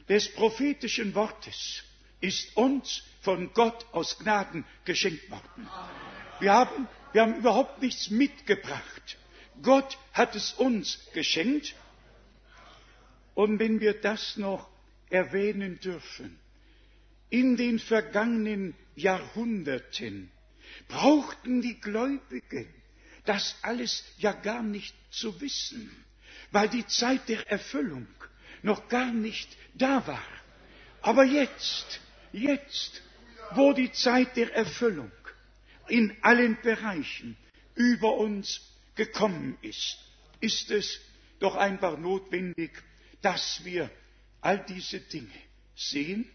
des 0.09 0.33
prophetischen 0.35 1.15
Wortes 1.15 1.83
ist 2.21 2.57
uns 2.57 3.03
von 3.23 3.53
Gott 3.55 3.87
aus 3.93 4.19
Gnaden 4.19 4.65
geschenkt 4.85 5.31
worden. 5.31 5.69
Wir 6.41 6.53
haben, 6.53 6.89
wir 7.13 7.23
haben 7.23 7.37
überhaupt 7.37 7.81
nichts 7.81 8.11
mitgebracht. 8.11 9.17
Gott 9.63 9.99
hat 10.13 10.35
es 10.35 10.53
uns 10.53 11.01
geschenkt. 11.15 11.75
Und 13.35 13.59
wenn 13.59 13.81
wir 13.81 13.95
das 14.01 14.37
noch 14.37 14.69
erwähnen 15.11 15.79
dürfen, 15.81 16.39
in 17.31 17.57
den 17.57 17.79
vergangenen 17.79 18.75
Jahrhunderten 18.95 20.31
brauchten 20.89 21.63
die 21.63 21.81
Gläubigen 21.81 22.73
das 23.25 23.57
alles 23.63 24.05
ja 24.19 24.33
gar 24.33 24.63
nicht 24.63 24.95
zu 25.11 25.41
wissen, 25.41 25.91
weil 26.51 26.69
die 26.69 26.87
Zeit 26.87 27.29
der 27.29 27.51
Erfüllung 27.51 28.07
noch 28.63 28.89
gar 28.89 29.13
nicht 29.13 29.49
da 29.75 30.07
war. 30.07 30.27
Aber 31.01 31.25
jetzt, 31.25 32.01
jetzt, 32.33 33.03
wo 33.53 33.73
die 33.73 33.93
Zeit 33.93 34.37
der 34.37 34.55
Erfüllung 34.55 35.11
in 35.89 36.17
allen 36.23 36.59
Bereichen 36.63 37.37
über 37.75 38.15
uns 38.17 38.61
gekommen 38.95 39.59
ist, 39.63 39.99
ist 40.41 40.71
es 40.71 41.01
doch 41.41 41.57
einfach 41.57 41.99
notwendig, 41.99 42.71
dass 43.25 43.65
wir 43.65 43.91
all 44.43 44.59
diese 44.67 45.01
Dinge 45.01 45.33
sehen 45.75 46.31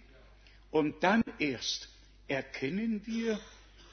und 0.72 1.04
dann 1.04 1.24
erst 1.38 1.88
erkennen 2.28 3.04
wir, 3.06 3.40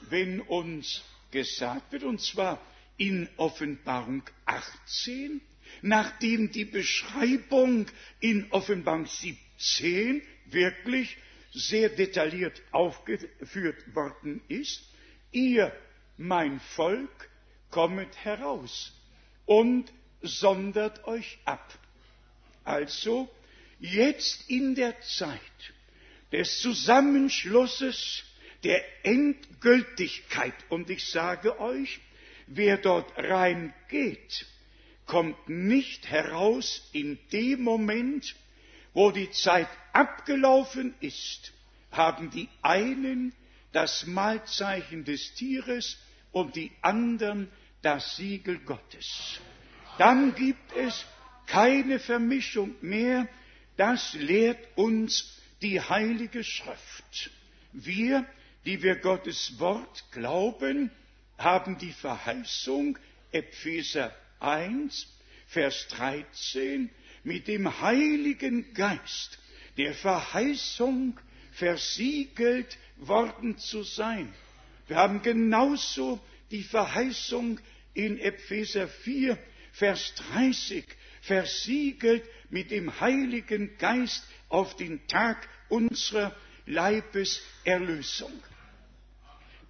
wenn 0.09 0.41
uns 0.41 1.03
gesagt 1.29 1.91
wird, 1.91 2.03
und 2.03 2.19
zwar 2.21 2.59
in 2.97 3.29
Offenbarung 3.37 4.23
18, 4.45 5.41
nachdem 5.83 6.51
die 6.51 6.65
Beschreibung 6.65 7.85
in 8.19 8.51
Offenbarung 8.51 9.05
17 9.05 10.23
wirklich 10.47 11.17
sehr 11.53 11.89
detailliert 11.89 12.59
aufgeführt 12.71 13.93
worden 13.93 14.41
ist, 14.47 14.81
ihr, 15.31 15.71
mein 16.17 16.59
Volk, 16.59 17.29
kommet 17.69 18.25
heraus 18.25 18.91
und 19.45 19.93
sondert 20.21 21.05
euch 21.05 21.37
ab. 21.45 21.77
Also 22.67 23.29
jetzt 23.79 24.49
in 24.49 24.75
der 24.75 24.99
Zeit 25.01 25.39
des 26.33 26.59
Zusammenschlusses 26.59 28.23
der 28.65 28.83
Endgültigkeit, 29.05 30.53
und 30.67 30.89
ich 30.89 31.05
sage 31.09 31.61
euch, 31.61 32.01
wer 32.47 32.77
dort 32.77 33.09
reingeht, 33.17 34.45
kommt 35.05 35.47
nicht 35.47 36.09
heraus 36.09 36.89
in 36.91 37.17
dem 37.31 37.61
Moment, 37.61 38.35
wo 38.93 39.11
die 39.11 39.31
Zeit 39.31 39.69
abgelaufen 39.93 40.93
ist, 40.99 41.53
haben 41.91 42.31
die 42.31 42.49
einen 42.61 43.31
das 43.71 44.05
Mahlzeichen 44.05 45.05
des 45.05 45.35
Tieres 45.35 45.97
und 46.33 46.57
die 46.57 46.73
anderen 46.81 47.49
das 47.81 48.17
Siegel 48.17 48.59
Gottes. 48.59 49.39
Dann 49.97 50.35
gibt 50.35 50.75
es 50.75 51.05
keine 51.47 51.99
Vermischung 51.99 52.75
mehr, 52.81 53.27
das 53.77 54.13
lehrt 54.13 54.59
uns 54.77 55.39
die 55.61 55.81
Heilige 55.81 56.43
Schrift. 56.43 57.31
Wir, 57.73 58.25
die 58.65 58.83
wir 58.83 58.97
Gottes 58.97 59.59
Wort 59.59 60.05
glauben, 60.11 60.91
haben 61.37 61.77
die 61.77 61.93
Verheißung, 61.93 62.97
Epheser 63.31 64.15
1, 64.39 65.07
Vers 65.47 65.87
13, 65.89 66.89
mit 67.23 67.47
dem 67.47 67.81
Heiligen 67.81 68.73
Geist 68.73 69.39
der 69.77 69.93
Verheißung 69.93 71.19
versiegelt 71.51 72.77
worden 72.97 73.57
zu 73.57 73.83
sein. 73.83 74.33
Wir 74.87 74.97
haben 74.97 75.21
genauso 75.21 76.19
die 76.51 76.63
Verheißung 76.63 77.59
in 77.93 78.17
Epheser 78.17 78.87
4, 78.87 79.37
Vers 79.73 80.13
30, 80.31 80.85
versiegelt 81.27 82.23
mit 82.49 82.71
dem 82.71 82.99
Heiligen 82.99 83.77
Geist 83.77 84.23
auf 84.49 84.75
den 84.75 85.05
Tag 85.07 85.47
unserer 85.69 86.35
Leibeserlösung. 86.65 88.31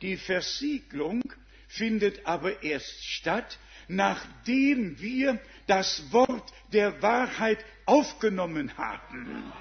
Die 0.02 0.17
Versiegelung 0.17 1.24
findet 1.67 2.26
aber 2.26 2.63
erst 2.63 3.04
statt, 3.06 3.58
nachdem 3.88 5.00
wir 5.00 5.39
das 5.65 6.12
Wort 6.12 6.54
der 6.72 7.02
Wahrheit 7.02 7.63
aufgenommen 7.86 8.78
haben. 8.78 9.52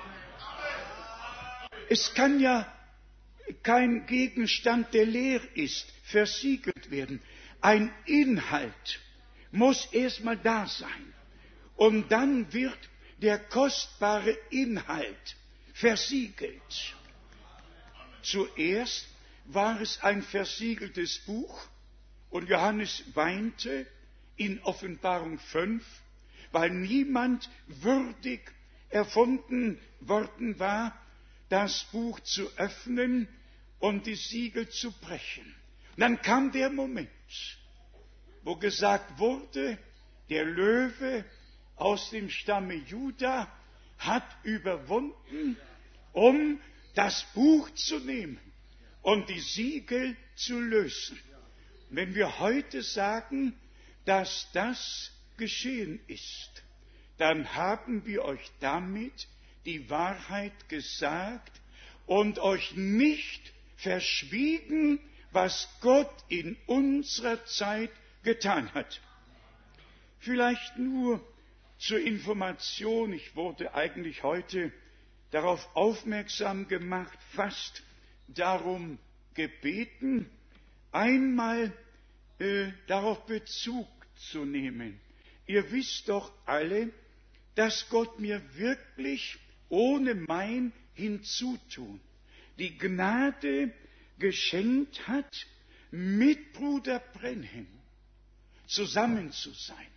Es 1.89 2.15
kann 2.15 2.41
ja 2.41 2.71
kein 3.63 4.07
Gegenstand, 4.07 4.93
der 4.93 5.07
leer 5.07 5.41
ist, 5.55 5.87
versiegelt 6.05 6.91
werden. 6.91 7.23
Ein 7.61 7.93
Inhalt 8.05 9.01
muss 9.53 9.87
erstmal 9.93 10.37
da 10.37 10.67
sein. 10.67 11.15
Und 11.77 12.11
dann 12.11 12.53
wird 12.53 12.79
der 13.19 13.39
kostbare 13.39 14.31
Inhalt 14.51 15.37
versiegelt. 15.75 16.95
Zuerst 18.23 19.07
war 19.45 19.81
es 19.81 20.03
ein 20.03 20.23
versiegeltes 20.23 21.21
Buch 21.21 21.69
und 22.31 22.49
Johannes 22.49 23.05
weinte 23.15 23.87
in 24.37 24.61
Offenbarung 24.63 25.39
5, 25.39 25.85
weil 26.53 26.71
niemand 26.71 27.49
würdig 27.67 28.41
erfunden 28.89 29.79
worden 30.01 30.59
war, 30.59 30.99
das 31.49 31.85
Buch 31.93 32.21
zu 32.21 32.51
öffnen 32.57 33.29
und 33.79 34.07
die 34.07 34.17
Siegel 34.17 34.69
zu 34.69 34.93
brechen. 34.93 35.55
Und 35.95 36.01
dann 36.01 36.21
kam 36.21 36.53
der 36.53 36.71
Moment, 36.71 37.09
wo 38.43 38.57
gesagt 38.57 39.19
wurde, 39.19 39.79
der 40.29 40.45
Löwe 40.45 41.25
aus 41.77 42.11
dem 42.11 42.31
Stamme 42.31 42.75
Juda 42.75 43.51
hat 43.99 44.25
überwunden, 44.43 45.57
um 46.13 46.61
das 46.95 47.25
Buch 47.35 47.71
zu 47.75 47.99
nehmen 48.01 48.41
und 49.03 49.29
die 49.29 49.41
Siegel 49.41 50.17
zu 50.35 50.59
lösen. 50.59 51.19
Wenn 51.91 52.15
wir 52.15 52.41
heute 52.41 52.83
sagen, 52.83 53.55
dass 54.05 54.49
das 54.53 55.13
geschehen 55.37 56.01
ist, 56.07 56.65
dann 57.19 57.55
haben 57.55 58.05
wir 58.07 58.25
euch 58.25 58.51
damit 58.61 59.29
die 59.65 59.89
Wahrheit 59.91 60.69
gesagt 60.69 61.61
und 62.07 62.39
euch 62.39 62.75
nicht 62.77 63.53
verschwiegen, 63.77 65.01
was 65.33 65.69
Gott 65.81 66.15
in 66.29 66.57
unserer 66.67 67.45
Zeit 67.45 67.91
getan 68.23 68.73
hat. 68.73 69.01
Vielleicht 70.19 70.79
nur 70.79 71.21
zur 71.79 72.01
Information, 72.01 73.13
ich 73.13 73.37
wurde 73.37 73.75
eigentlich 73.75 74.23
heute 74.23 74.73
darauf 75.31 75.69
aufmerksam 75.75 76.69
gemacht, 76.69 77.19
fast 77.33 77.83
darum 78.29 78.99
gebeten, 79.35 80.31
einmal 80.93 81.73
äh, 82.39 82.69
darauf 82.87 83.27
Bezug 83.27 83.89
zu 84.31 84.45
nehmen. 84.45 84.99
Ihr 85.47 85.71
wisst 85.71 86.09
doch 86.09 86.33
alle, 86.47 86.91
dass 87.55 87.89
Gott 87.89 88.19
mir 88.19 88.43
wirklich 88.55 89.39
ohne 89.69 90.15
mein 90.15 90.73
Hinzutun 90.95 92.01
die 92.59 92.77
Gnade 92.79 93.73
geschenkt 94.19 95.07
hat, 95.07 95.47
mit 95.91 96.53
Bruder 96.53 96.99
Brenhem 96.99 97.67
zusammen 98.67 99.31
zu 99.33 99.53
sein. 99.53 99.96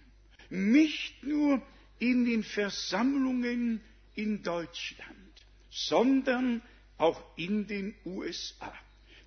Nicht 0.50 1.24
nur 1.24 1.62
in 2.00 2.26
den 2.26 2.44
Versammlungen 2.44 3.82
in 4.16 4.44
Deutschland, 4.44 5.34
sondern 5.70 6.62
auch 6.98 7.22
in 7.38 7.68
den 7.68 7.96
USA 8.06 8.74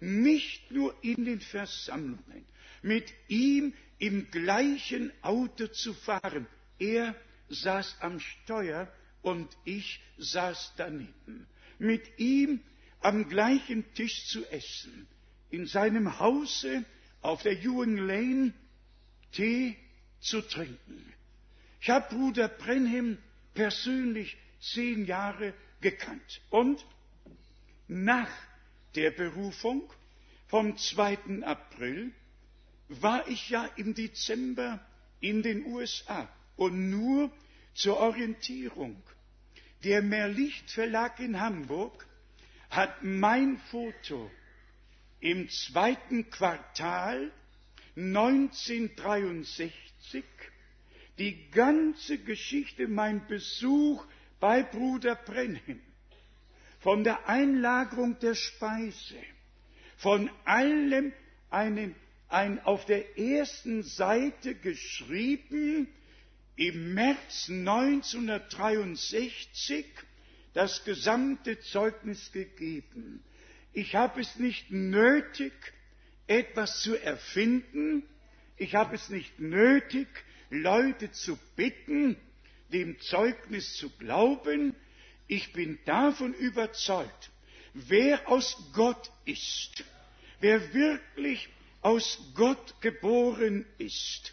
nicht 0.02 0.72
nur 0.72 0.94
in 1.02 1.24
den 1.24 1.40
Versammlungen, 1.40 2.44
mit 2.82 3.04
ihm 3.28 3.72
im 4.00 4.28
gleichen 4.32 5.12
Auto 5.22 5.68
zu 5.68 5.94
fahren. 5.94 6.48
Er 6.80 7.14
saß 7.48 7.98
am 8.00 8.18
Steuer 8.18 8.92
und 9.22 9.48
ich 9.64 10.00
saß 10.18 10.72
daneben, 10.76 11.46
mit 11.78 12.18
ihm 12.18 12.60
am 13.00 13.28
gleichen 13.28 13.84
Tisch 13.94 14.26
zu 14.26 14.44
essen, 14.50 15.06
in 15.50 15.66
seinem 15.66 16.18
Hause 16.18 16.84
auf 17.20 17.44
der 17.44 17.62
Ewing 17.62 17.96
Lane 17.96 18.52
Tee 19.30 19.76
zu 20.22 20.40
trinken. 20.40 21.12
Ich 21.80 21.90
habe 21.90 22.14
Bruder 22.14 22.48
Brenham 22.48 23.18
persönlich 23.54 24.38
zehn 24.60 25.04
Jahre 25.04 25.52
gekannt. 25.80 26.40
Und 26.48 26.86
nach 27.88 28.30
der 28.94 29.10
Berufung 29.10 29.92
vom 30.46 30.76
2. 30.76 31.42
April 31.42 32.12
war 32.88 33.26
ich 33.28 33.50
ja 33.50 33.68
im 33.76 33.94
Dezember 33.94 34.80
in 35.20 35.42
den 35.42 35.66
USA 35.66 36.28
und 36.56 36.90
nur 36.90 37.30
zur 37.74 37.98
Orientierung. 37.98 39.02
Der 39.82 40.02
Mehrlicht 40.02 40.70
Verlag 40.70 41.18
in 41.20 41.40
Hamburg 41.40 42.06
hat 42.70 43.02
mein 43.02 43.58
Foto 43.70 44.30
im 45.20 45.48
zweiten 45.48 46.30
Quartal 46.30 47.32
1963 47.96 49.72
die 51.18 51.50
ganze 51.50 52.18
Geschichte, 52.18 52.88
mein 52.88 53.26
Besuch 53.26 54.04
bei 54.40 54.62
Bruder 54.62 55.14
Brenhem, 55.14 55.80
von 56.80 57.04
der 57.04 57.28
Einlagerung 57.28 58.18
der 58.18 58.34
Speise, 58.34 59.18
von 59.96 60.30
allem 60.44 61.12
einen, 61.50 61.94
ein 62.28 62.58
auf 62.64 62.86
der 62.86 63.18
ersten 63.18 63.82
Seite 63.82 64.54
geschrieben, 64.54 65.86
im 66.56 66.94
März 66.94 67.48
1963 67.48 69.86
das 70.54 70.84
gesamte 70.84 71.60
Zeugnis 71.60 72.32
gegeben. 72.32 73.22
Ich 73.72 73.94
habe 73.94 74.20
es 74.20 74.36
nicht 74.36 74.70
nötig, 74.70 75.52
etwas 76.26 76.80
zu 76.80 76.94
erfinden. 76.94 78.02
Ich 78.62 78.76
habe 78.76 78.94
es 78.94 79.08
nicht 79.08 79.40
nötig, 79.40 80.06
Leute 80.48 81.10
zu 81.10 81.36
bitten, 81.56 82.16
dem 82.72 83.00
Zeugnis 83.00 83.74
zu 83.74 83.90
glauben. 83.90 84.76
Ich 85.26 85.52
bin 85.52 85.80
davon 85.84 86.32
überzeugt, 86.32 87.32
wer 87.74 88.28
aus 88.28 88.56
Gott 88.72 89.10
ist, 89.24 89.82
wer 90.38 90.72
wirklich 90.74 91.48
aus 91.80 92.20
Gott 92.36 92.80
geboren 92.80 93.66
ist, 93.78 94.32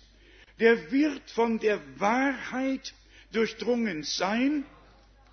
der 0.60 0.92
wird 0.92 1.28
von 1.32 1.58
der 1.58 1.82
Wahrheit 2.00 2.94
durchdrungen 3.32 4.04
sein 4.04 4.64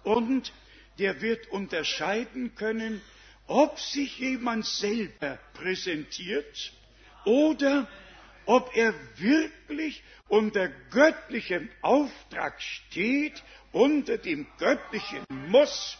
und 0.05 0.55
der 0.99 1.21
wird 1.21 1.49
unterscheiden 1.49 2.55
können, 2.55 3.03
ob 3.47 3.79
sich 3.79 4.19
jemand 4.21 4.65
selber 4.65 5.39
präsentiert 5.53 6.73
oder 7.27 7.87
ob 8.47 8.75
er 8.77 8.95
wirklich 9.17 10.03
unter 10.29 10.69
göttlichem 10.91 11.69
Auftrag 11.83 12.61
steht, 12.61 13.43
unter 13.73 14.19
dem 14.19 14.47
göttlichen 14.59 15.25
Muss, 15.49 15.99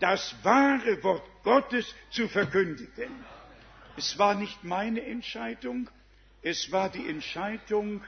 das 0.00 0.34
wahre 0.42 1.02
Wort 1.02 1.28
Gottes 1.42 1.94
zu 2.10 2.28
verkündigen. 2.28 3.24
Es 3.96 4.18
war 4.18 4.34
nicht 4.34 4.62
meine 4.64 5.04
Entscheidung, 5.04 5.90
es 6.42 6.70
war 6.70 6.88
die 6.88 7.08
Entscheidung 7.08 8.02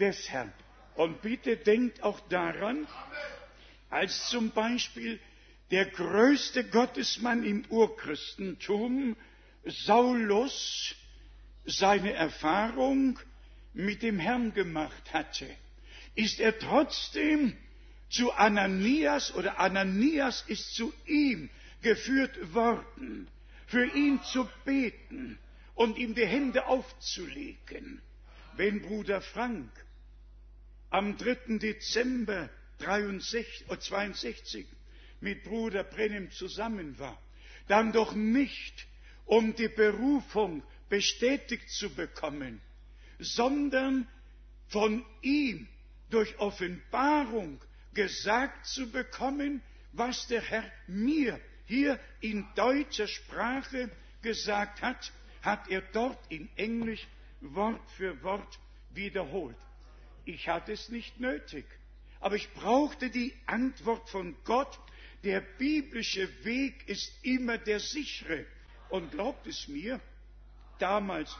des 0.00 0.30
Herrn. 0.30 0.52
Und 0.94 1.20
bitte 1.20 1.58
denkt 1.58 2.02
auch 2.02 2.20
daran, 2.28 2.86
als 3.90 4.28
zum 4.30 4.50
Beispiel 4.50 5.20
der 5.70 5.86
größte 5.86 6.64
Gottesmann 6.64 7.44
im 7.44 7.64
Urchristentum, 7.68 9.16
Saulus, 9.64 10.94
seine 11.66 12.12
Erfahrung 12.12 13.18
mit 13.74 14.02
dem 14.02 14.18
Herrn 14.18 14.54
gemacht 14.54 15.12
hatte, 15.12 15.48
ist 16.14 16.40
er 16.40 16.58
trotzdem 16.58 17.56
zu 18.08 18.32
Ananias 18.32 19.34
oder 19.34 19.58
Ananias 19.58 20.44
ist 20.46 20.74
zu 20.74 20.92
ihm 21.06 21.50
geführt 21.82 22.54
worden, 22.54 23.28
für 23.66 23.84
ihn 23.84 24.22
zu 24.22 24.48
beten 24.64 25.38
und 25.74 25.98
ihm 25.98 26.14
die 26.14 26.26
Hände 26.26 26.66
aufzulegen. 26.66 28.00
Wenn 28.56 28.80
Bruder 28.80 29.20
Frank 29.20 29.70
am 30.90 31.18
3. 31.18 31.58
Dezember 31.58 32.48
63, 32.78 33.66
62 33.78 34.66
mit 35.20 35.44
Bruder 35.44 35.84
Brennim 35.84 36.30
zusammen 36.30 36.98
war, 36.98 37.20
dann 37.68 37.92
doch 37.92 38.14
nicht, 38.14 38.86
um 39.24 39.54
die 39.56 39.68
Berufung 39.68 40.62
bestätigt 40.88 41.68
zu 41.70 41.90
bekommen, 41.94 42.60
sondern 43.18 44.06
von 44.68 45.04
ihm 45.22 45.68
durch 46.10 46.38
Offenbarung 46.38 47.60
gesagt 47.94 48.66
zu 48.66 48.90
bekommen, 48.90 49.62
was 49.92 50.26
der 50.26 50.42
Herr 50.42 50.70
mir 50.86 51.40
hier 51.66 51.98
in 52.20 52.46
deutscher 52.54 53.08
Sprache 53.08 53.90
gesagt 54.22 54.82
hat, 54.82 55.12
hat 55.42 55.68
er 55.68 55.80
dort 55.80 56.18
in 56.30 56.48
Englisch 56.56 57.06
Wort 57.40 57.88
für 57.96 58.22
Wort 58.22 58.58
wiederholt. 58.90 59.56
Ich 60.24 60.48
hatte 60.48 60.72
es 60.72 60.88
nicht 60.88 61.20
nötig, 61.20 61.64
aber 62.20 62.36
ich 62.36 62.52
brauchte 62.52 63.10
die 63.10 63.32
Antwort 63.46 64.08
von 64.10 64.36
Gott. 64.44 64.78
Der 65.22 65.40
biblische 65.40 66.28
Weg 66.44 66.88
ist 66.88 67.12
immer 67.24 67.58
der 67.58 67.80
sichere. 67.80 68.44
Und 68.88 69.10
glaubt 69.12 69.46
es 69.46 69.68
mir, 69.68 70.00
damals 70.78 71.36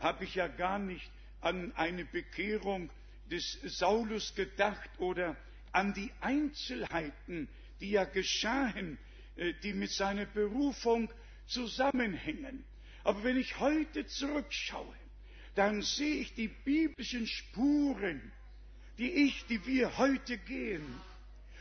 habe 0.00 0.24
ich 0.24 0.34
ja 0.34 0.48
gar 0.48 0.78
nicht 0.78 1.10
an 1.40 1.72
eine 1.76 2.04
Bekehrung 2.04 2.90
des 3.30 3.58
Saulus 3.62 4.34
gedacht 4.34 4.90
oder 4.98 5.36
an 5.72 5.94
die 5.94 6.10
Einzelheiten, 6.20 7.48
die 7.80 7.90
ja 7.90 8.04
geschahen, 8.04 8.98
äh, 9.36 9.54
die 9.62 9.72
mit 9.72 9.90
seiner 9.90 10.26
Berufung 10.26 11.10
zusammenhängen. 11.46 12.64
Aber 13.04 13.24
wenn 13.24 13.38
ich 13.38 13.58
heute 13.58 14.06
zurückschaue, 14.06 14.94
dann 15.54 15.82
sehe 15.82 16.16
ich 16.16 16.34
die 16.34 16.48
biblischen 16.48 17.26
Spuren, 17.26 18.32
die 18.98 19.10
ich, 19.10 19.46
die 19.46 19.64
wir 19.66 19.96
heute 19.98 20.38
gehen. 20.38 20.84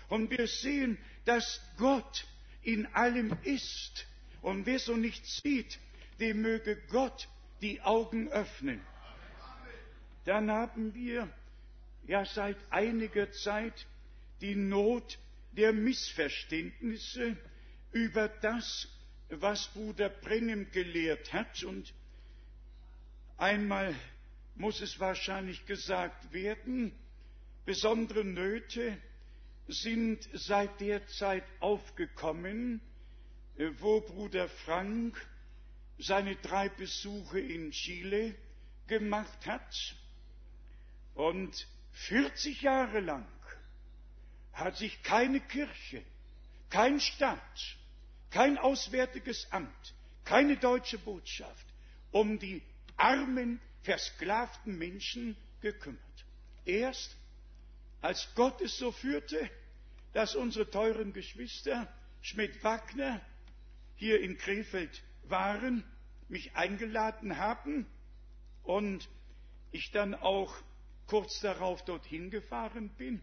Und 0.10 0.32
wir 0.32 0.48
sehen, 0.48 0.98
dass 1.26 1.62
Gott 1.78 2.26
in 2.64 2.86
allem 2.88 3.36
ist. 3.44 4.06
Und 4.42 4.66
wer 4.66 4.80
so 4.80 4.96
nicht 4.96 5.26
sieht, 5.26 5.80
dem 6.20 6.42
möge 6.42 6.78
Gott 6.90 7.28
die 7.62 7.82
Augen 7.82 8.30
öffnen. 8.30 8.82
Dann 10.26 10.52
haben 10.52 10.94
wir 10.94 11.30
ja 12.06 12.26
seit 12.26 12.58
einiger 12.70 13.32
Zeit 13.32 13.88
die 14.42 14.56
Not 14.56 15.18
der 15.52 15.74
Missverständnisse 15.74 17.38
über 17.92 18.28
das, 18.28 18.88
was 19.30 19.68
Bruder 19.70 20.10
Brennem 20.10 20.72
gelehrt 20.72 21.34
hat. 21.34 21.64
Und 21.64 21.94
einmal 23.38 23.96
muss 24.56 24.82
es 24.82 25.00
wahrscheinlich 25.00 25.66
gesagt 25.66 26.34
werden, 26.34 26.92
besondere 27.66 28.24
Nöte 28.24 28.98
sind 29.68 30.28
seit 30.34 30.80
der 30.80 31.06
Zeit 31.08 31.44
aufgekommen, 31.60 32.82
wo 33.80 34.02
Bruder 34.02 34.48
Frank 34.50 35.16
seine 36.00 36.36
drei 36.38 36.70
Besuche 36.70 37.40
in 37.40 37.72
Chile 37.72 38.36
gemacht 38.88 39.46
hat. 39.46 39.96
Und 41.14 41.68
40 41.92 42.62
Jahre 42.62 43.02
lang 43.02 43.28
hat 44.54 44.78
sich 44.78 45.04
keine 45.04 45.40
Kirche, 45.40 46.04
kein 46.70 47.00
Staat, 47.00 47.78
kein 48.30 48.58
auswärtiges 48.58 49.52
Amt, 49.52 49.94
keine 50.24 50.58
deutsche 50.58 50.98
Botschaft 50.98 51.66
um 52.12 52.40
die 52.40 52.62
armen, 52.98 53.60
versklavten 53.84 54.78
Menschen 54.78 55.36
gekümmert. 55.62 56.00
Erst 56.66 57.16
als 58.02 58.28
Gott 58.36 58.62
es 58.62 58.78
so 58.78 58.92
führte, 58.92 59.50
dass 60.14 60.36
unsere 60.36 60.70
teuren 60.70 61.14
Geschwister 61.14 61.92
Schmidt-Wagner 62.22 63.22
hier 63.96 64.22
in 64.22 64.38
Krefeld 64.38 65.04
waren, 65.24 65.84
mich 66.28 66.56
eingeladen 66.56 67.38
haben 67.38 67.86
und 68.64 69.10
ich 69.72 69.92
dann 69.92 70.16
auch 70.16 70.54
kurz 71.08 71.40
darauf 71.42 71.84
dorthin 71.86 72.30
gefahren 72.30 72.90
bin. 72.98 73.22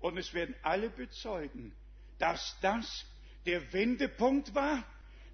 Und 0.00 0.18
es 0.18 0.34
werden 0.34 0.54
alle 0.62 0.90
bezeugen, 0.90 1.72
dass 2.18 2.56
das 2.60 3.06
der 3.46 3.72
Wendepunkt 3.72 4.54
war, 4.54 4.84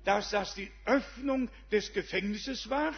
dass 0.05 0.31
das 0.31 0.55
die 0.55 0.71
Öffnung 0.85 1.51
des 1.71 1.93
Gefängnisses 1.93 2.69
war, 2.71 2.95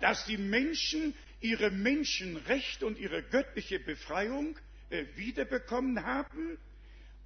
dass 0.00 0.24
die 0.26 0.36
Menschen 0.38 1.14
ihre 1.40 1.70
Menschenrecht 1.70 2.82
und 2.82 2.98
ihre 2.98 3.22
göttliche 3.22 3.80
Befreiung 3.80 4.56
äh, 4.90 5.04
wiederbekommen 5.16 6.04
haben. 6.04 6.58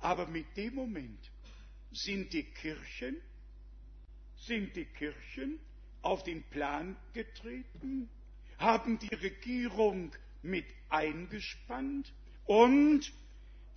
Aber 0.00 0.26
mit 0.26 0.56
dem 0.56 0.74
Moment 0.74 1.20
sind 1.92 2.32
die 2.32 2.44
Kirchen, 2.44 3.20
sind 4.38 4.76
die 4.76 4.84
Kirchen 4.84 5.58
auf 6.02 6.22
den 6.22 6.42
Plan 6.44 6.96
getreten, 7.14 8.08
haben 8.58 8.98
die 8.98 9.14
Regierung 9.14 10.12
mit 10.42 10.66
eingespannt 10.88 12.12
und 12.44 13.12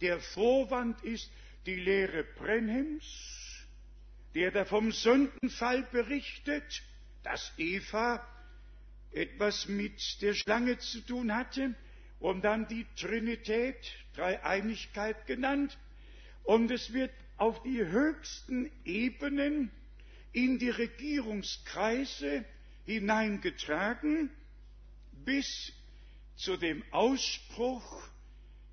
der 0.01 0.19
Vorwand 0.19 1.01
ist 1.03 1.31
die 1.65 1.75
Lehre 1.75 2.23
Brenhems, 2.23 3.65
der 4.35 4.51
da 4.51 4.65
vom 4.65 4.91
Sündenfall 4.91 5.83
berichtet, 5.91 6.83
dass 7.23 7.51
Eva 7.57 8.25
etwas 9.11 9.67
mit 9.67 10.21
der 10.21 10.33
Schlange 10.33 10.77
zu 10.77 11.01
tun 11.01 11.35
hatte 11.35 11.73
und 12.19 12.43
dann 12.43 12.67
die 12.67 12.85
Trinität, 12.95 13.77
Dreieinigkeit 14.15 15.25
genannt. 15.25 15.77
Und 16.43 16.71
es 16.71 16.93
wird 16.93 17.11
auf 17.37 17.61
die 17.63 17.83
höchsten 17.83 18.71
Ebenen 18.85 19.71
in 20.33 20.59
die 20.59 20.69
Regierungskreise 20.69 22.45
hineingetragen, 22.85 24.29
bis 25.25 25.73
zu 26.35 26.57
dem 26.57 26.83
Ausspruch 26.91 28.07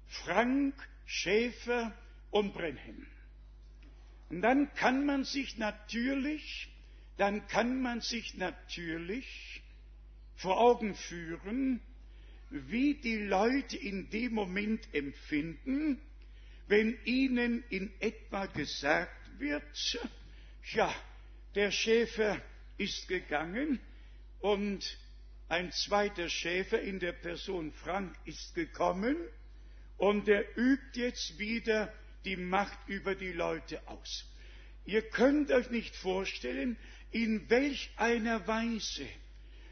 Frank, 0.06 0.74
Schäfer 1.04 1.92
und 2.30 2.54
Brenhem. 2.54 3.06
Und 4.28 4.42
dann 4.42 4.72
kann 4.74 5.06
man 5.06 5.24
sich 5.24 5.56
natürlich, 5.58 6.68
dann 7.16 7.46
kann 7.48 7.80
man 7.80 8.00
sich 8.00 8.36
natürlich 8.36 9.62
vor 10.36 10.60
Augen 10.60 10.94
führen, 10.94 11.80
wie 12.50 12.94
die 12.94 13.18
Leute 13.18 13.76
in 13.76 14.10
dem 14.10 14.34
Moment 14.34 14.86
empfinden, 14.94 16.00
wenn 16.68 16.98
ihnen 17.04 17.64
in 17.70 17.92
etwa 18.00 18.46
gesagt 18.46 19.38
wird, 19.38 19.98
ja, 20.72 20.92
der 21.56 21.70
Schäfer 21.70 22.40
ist 22.76 23.08
gegangen 23.08 23.80
und 24.40 24.98
ein 25.48 25.72
zweiter 25.72 26.28
Schäfer 26.28 26.80
in 26.82 27.00
der 27.00 27.12
Person 27.12 27.72
Frank 27.72 28.14
ist 28.26 28.54
gekommen 28.54 29.16
und 29.96 30.28
er 30.28 30.44
übt 30.58 31.00
jetzt 31.00 31.38
wieder 31.38 31.92
die 32.26 32.36
Macht 32.36 32.78
über 32.88 33.14
die 33.14 33.32
Leute 33.32 33.80
aus. 33.88 34.26
Ihr 34.84 35.00
könnt 35.08 35.50
euch 35.50 35.70
nicht 35.70 35.96
vorstellen, 35.96 36.76
in 37.10 37.48
welch 37.48 37.90
einer 37.96 38.46
Weise 38.46 39.08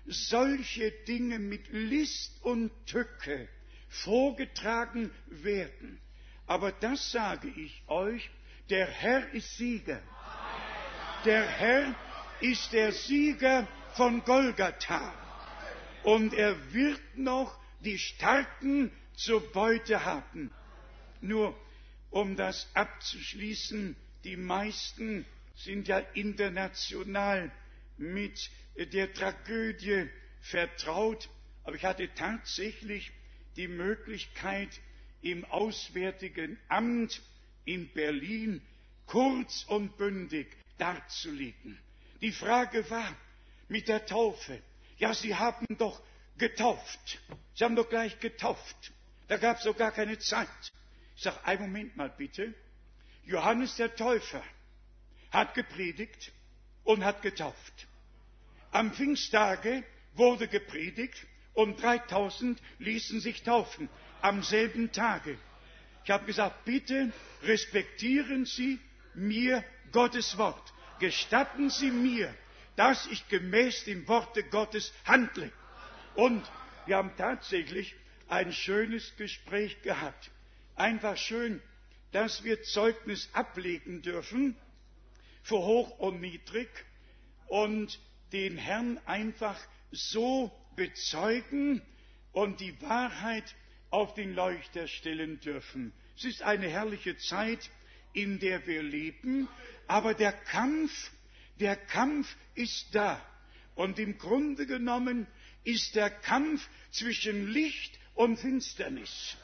solche 0.06 0.90
Dinge 1.06 1.38
mit 1.38 1.68
List 1.70 2.42
und 2.42 2.70
Tücke 2.86 3.48
vorgetragen 3.88 5.10
werden. 5.26 6.00
Aber 6.46 6.72
das 6.72 7.12
sage 7.12 7.48
ich 7.48 7.82
euch, 7.88 8.30
der 8.70 8.86
Herr 8.86 9.30
ist 9.34 9.56
Sieger. 9.58 10.02
Der 11.24 11.46
Herr 11.46 11.94
ist 12.40 12.72
der 12.74 12.92
Sieger 12.92 13.66
von 13.94 14.22
Golgatha. 14.24 15.14
Und 16.02 16.34
er 16.34 16.74
wird 16.74 17.00
noch 17.16 17.58
die 17.80 17.98
Starken 17.98 18.90
zur 19.16 19.40
Beute 19.52 20.04
haben. 20.04 20.50
Nur 21.22 21.58
um 22.10 22.36
das 22.36 22.68
abzuschließen, 22.74 23.96
die 24.24 24.36
meisten 24.36 25.24
sind 25.56 25.88
ja 25.88 25.98
international 26.12 27.50
mit 27.96 28.50
der 28.76 29.12
Tragödie 29.14 30.10
vertraut, 30.42 31.30
aber 31.62 31.76
ich 31.76 31.84
hatte 31.84 32.10
tatsächlich 32.14 33.12
die 33.56 33.68
Möglichkeit, 33.68 34.68
im 35.22 35.46
Auswärtigen 35.46 36.58
Amt 36.68 37.22
in 37.64 37.88
Berlin 37.88 38.60
kurz 39.06 39.64
und 39.68 39.96
bündig 39.96 40.48
darzulegen. 40.78 41.78
Die 42.20 42.32
Frage 42.32 42.88
war 42.90 43.14
mit 43.68 43.88
der 43.88 44.06
Taufe, 44.06 44.60
ja, 44.98 45.12
Sie 45.14 45.34
haben 45.34 45.66
doch 45.78 46.00
getauft. 46.38 47.18
Sie 47.54 47.64
haben 47.64 47.76
doch 47.76 47.88
gleich 47.88 48.18
getauft. 48.20 48.92
Da 49.28 49.36
gab 49.36 49.58
es 49.58 49.64
doch 49.64 49.76
gar 49.76 49.92
keine 49.92 50.18
Zeit. 50.18 50.48
Ich 51.16 51.22
sage, 51.22 51.44
einen 51.44 51.62
Moment 51.62 51.96
mal 51.96 52.08
bitte. 52.10 52.54
Johannes 53.24 53.76
der 53.76 53.94
Täufer 53.94 54.42
hat 55.30 55.54
gepredigt 55.54 56.32
und 56.84 57.04
hat 57.04 57.22
getauft. 57.22 57.86
Am 58.70 58.92
Pfingsttage 58.92 59.82
wurde 60.14 60.48
gepredigt 60.48 61.26
und 61.54 61.80
3000 61.82 62.60
ließen 62.78 63.20
sich 63.20 63.42
taufen 63.42 63.88
am 64.20 64.42
selben 64.42 64.92
Tage. 64.92 65.38
Ich 66.04 66.10
habe 66.10 66.26
gesagt, 66.26 66.64
bitte 66.64 67.12
respektieren 67.42 68.44
Sie 68.44 68.78
mir 69.14 69.64
Gottes 69.92 70.36
Wort. 70.38 70.72
Gestatten 71.00 71.70
Sie 71.70 71.90
mir, 71.90 72.34
dass 72.76 73.06
ich 73.06 73.28
gemäß 73.28 73.84
dem 73.84 74.06
Worte 74.08 74.42
Gottes 74.44 74.92
handle. 75.04 75.50
Und 76.14 76.42
wir 76.86 76.96
haben 76.96 77.12
tatsächlich 77.16 77.94
ein 78.28 78.52
schönes 78.52 79.16
Gespräch 79.16 79.82
gehabt. 79.82 80.30
Einfach 80.76 81.16
schön, 81.16 81.62
dass 82.12 82.44
wir 82.44 82.62
Zeugnis 82.62 83.28
ablegen 83.32 84.02
dürfen 84.02 84.56
für 85.42 85.58
hoch 85.58 85.98
und 85.98 86.20
niedrig 86.20 86.68
und 87.46 88.00
den 88.32 88.56
Herrn 88.56 88.98
einfach 89.06 89.60
so 89.90 90.50
bezeugen 90.76 91.82
und 92.32 92.60
die 92.60 92.80
Wahrheit 92.82 93.54
auf 93.90 94.14
den 94.14 94.34
Leuchter 94.34 94.88
stellen 94.88 95.38
dürfen. 95.40 95.92
Es 96.16 96.24
ist 96.24 96.42
eine 96.42 96.68
herrliche 96.68 97.16
Zeit, 97.16 97.70
in 98.12 98.38
der 98.38 98.66
wir 98.66 98.82
leben, 98.82 99.48
aber 99.86 100.14
der 100.14 100.32
Kampf, 100.32 101.10
der 101.60 101.76
Kampf 101.76 102.34
ist 102.54 102.94
da. 102.94 103.24
Und 103.74 103.98
im 103.98 104.18
Grunde 104.18 104.66
genommen 104.66 105.26
ist 105.64 105.94
der 105.94 106.10
Kampf 106.10 106.66
zwischen 106.90 107.48
Licht 107.48 107.98
und 108.14 108.38
Finsternis. 108.38 109.36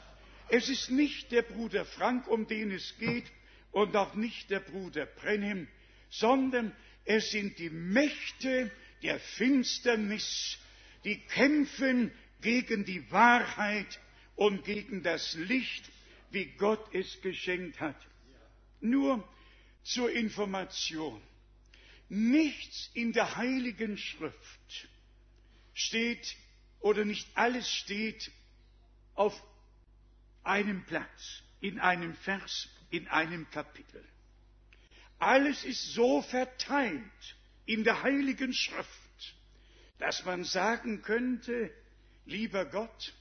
Es 0.49 0.69
ist 0.69 0.89
nicht 0.91 1.31
der 1.31 1.43
Bruder 1.43 1.85
Frank, 1.85 2.27
um 2.27 2.47
den 2.47 2.71
es 2.71 2.97
geht, 2.97 3.25
und 3.71 3.95
auch 3.95 4.15
nicht 4.15 4.49
der 4.49 4.59
Bruder 4.59 5.05
Brenhem, 5.05 5.67
sondern 6.09 6.75
es 7.05 7.31
sind 7.31 7.57
die 7.57 7.69
Mächte 7.69 8.69
der 9.01 9.19
Finsternis, 9.19 10.57
die 11.03 11.17
kämpfen 11.19 12.11
gegen 12.41 12.85
die 12.85 13.09
Wahrheit 13.11 13.99
und 14.35 14.63
gegen 14.65 15.03
das 15.03 15.35
Licht, 15.35 15.89
wie 16.31 16.45
Gott 16.57 16.93
es 16.93 17.21
geschenkt 17.21 17.79
hat. 17.79 17.95
Nur 18.81 19.27
zur 19.83 20.11
Information. 20.11 21.21
Nichts 22.09 22.89
in 22.93 23.13
der 23.13 23.35
Heiligen 23.35 23.97
Schrift 23.97 24.87
steht 25.73 26.35
oder 26.79 27.05
nicht 27.05 27.27
alles 27.35 27.69
steht 27.69 28.31
auf 29.15 29.41
einem 30.43 30.83
Platz, 30.85 31.43
in 31.61 31.79
einem 31.79 32.15
Vers, 32.15 32.67
in 32.89 33.07
einem 33.07 33.49
Kapitel. 33.51 34.03
Alles 35.19 35.63
ist 35.63 35.93
so 35.93 36.21
verteilt 36.23 37.35
in 37.65 37.83
der 37.83 38.01
Heiligen 38.01 38.53
Schrift, 38.53 39.35
dass 39.99 40.25
man 40.25 40.43
sagen 40.43 41.03
könnte, 41.03 41.71
lieber 42.25 42.65
Gott, 42.65 43.13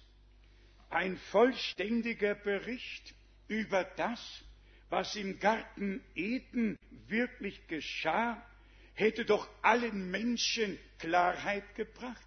ein 0.89 1.19
vollständiger 1.31 2.35
Bericht 2.35 3.15
über 3.49 3.85
das, 3.85 4.43
was 4.91 5.15
im 5.17 5.39
Garten 5.39 6.03
Eden 6.15 6.77
wirklich 7.09 7.67
geschah, 7.69 8.41
hätte 8.95 9.25
doch 9.25 9.49
allen 9.63 10.11
Menschen 10.11 10.79
Klarheit 10.99 11.75
gebracht. 11.77 12.27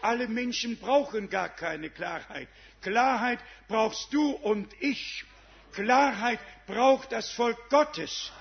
Alle 0.00 0.28
Menschen 0.28 0.78
brauchen 0.78 1.28
gar 1.28 1.50
keine 1.50 1.90
Klarheit. 1.90 2.48
Klarheit 2.80 3.38
brauchst 3.68 4.12
du 4.14 4.30
und 4.30 4.72
ich. 4.80 5.24
Klarheit 5.72 6.40
braucht 6.66 7.12
das 7.12 7.30
Volk 7.32 7.68
Gottes. 7.68 8.32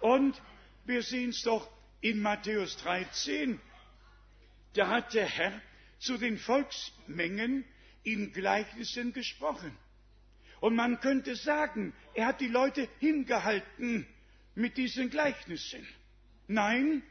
Und 0.00 0.40
wir 0.86 1.02
sehen 1.02 1.30
es 1.30 1.42
doch 1.42 1.68
in 2.00 2.22
Matthäus 2.22 2.76
13. 2.78 3.60
Da 4.72 4.88
hat 4.88 5.12
der 5.12 5.26
Herr 5.26 5.60
zu 5.98 6.16
den 6.16 6.38
Volksmengen 6.38 7.64
in 8.04 8.32
Gleichnissen 8.32 9.12
gesprochen. 9.12 9.76
Und 10.60 10.74
man 10.74 11.00
könnte 11.00 11.36
sagen, 11.36 11.92
er 12.14 12.26
hat 12.26 12.40
die 12.40 12.48
Leute 12.48 12.88
hingehalten 12.98 14.06
mit 14.54 14.76
diesen 14.76 15.10
Gleichnissen. 15.10 15.86
Nein, 16.48 17.02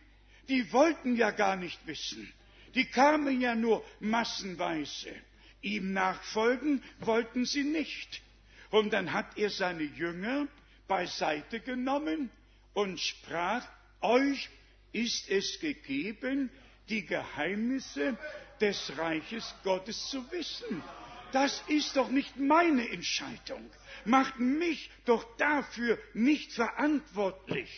die 0.49 0.71
wollten 0.71 1.15
ja 1.15 1.31
gar 1.31 1.55
nicht 1.55 1.85
wissen. 1.87 2.31
Die 2.73 2.85
kamen 2.85 3.39
ja 3.41 3.55
nur 3.55 3.85
massenweise. 3.99 5.13
Ihm 5.61 5.93
nachfolgen 5.93 6.83
wollten 6.99 7.45
sie 7.45 7.63
nicht. 7.63 8.21
Und 8.69 8.93
dann 8.93 9.13
hat 9.13 9.37
er 9.37 9.49
seine 9.49 9.83
Jünger 9.83 10.47
beiseite 10.87 11.59
genommen 11.59 12.29
und 12.73 12.99
sprach, 12.99 13.65
euch 14.01 14.49
ist 14.91 15.29
es 15.29 15.59
gegeben, 15.59 16.49
die 16.89 17.05
Geheimnisse 17.05 18.17
des 18.61 18.97
Reiches 18.97 19.53
Gottes 19.63 20.09
zu 20.09 20.29
wissen. 20.31 20.83
Das 21.31 21.63
ist 21.67 21.95
doch 21.95 22.09
nicht 22.09 22.37
meine 22.37 22.89
Entscheidung. 22.89 23.69
Macht 24.05 24.39
mich 24.39 24.89
doch 25.05 25.25
dafür 25.37 25.97
nicht 26.13 26.53
verantwortlich. 26.53 27.69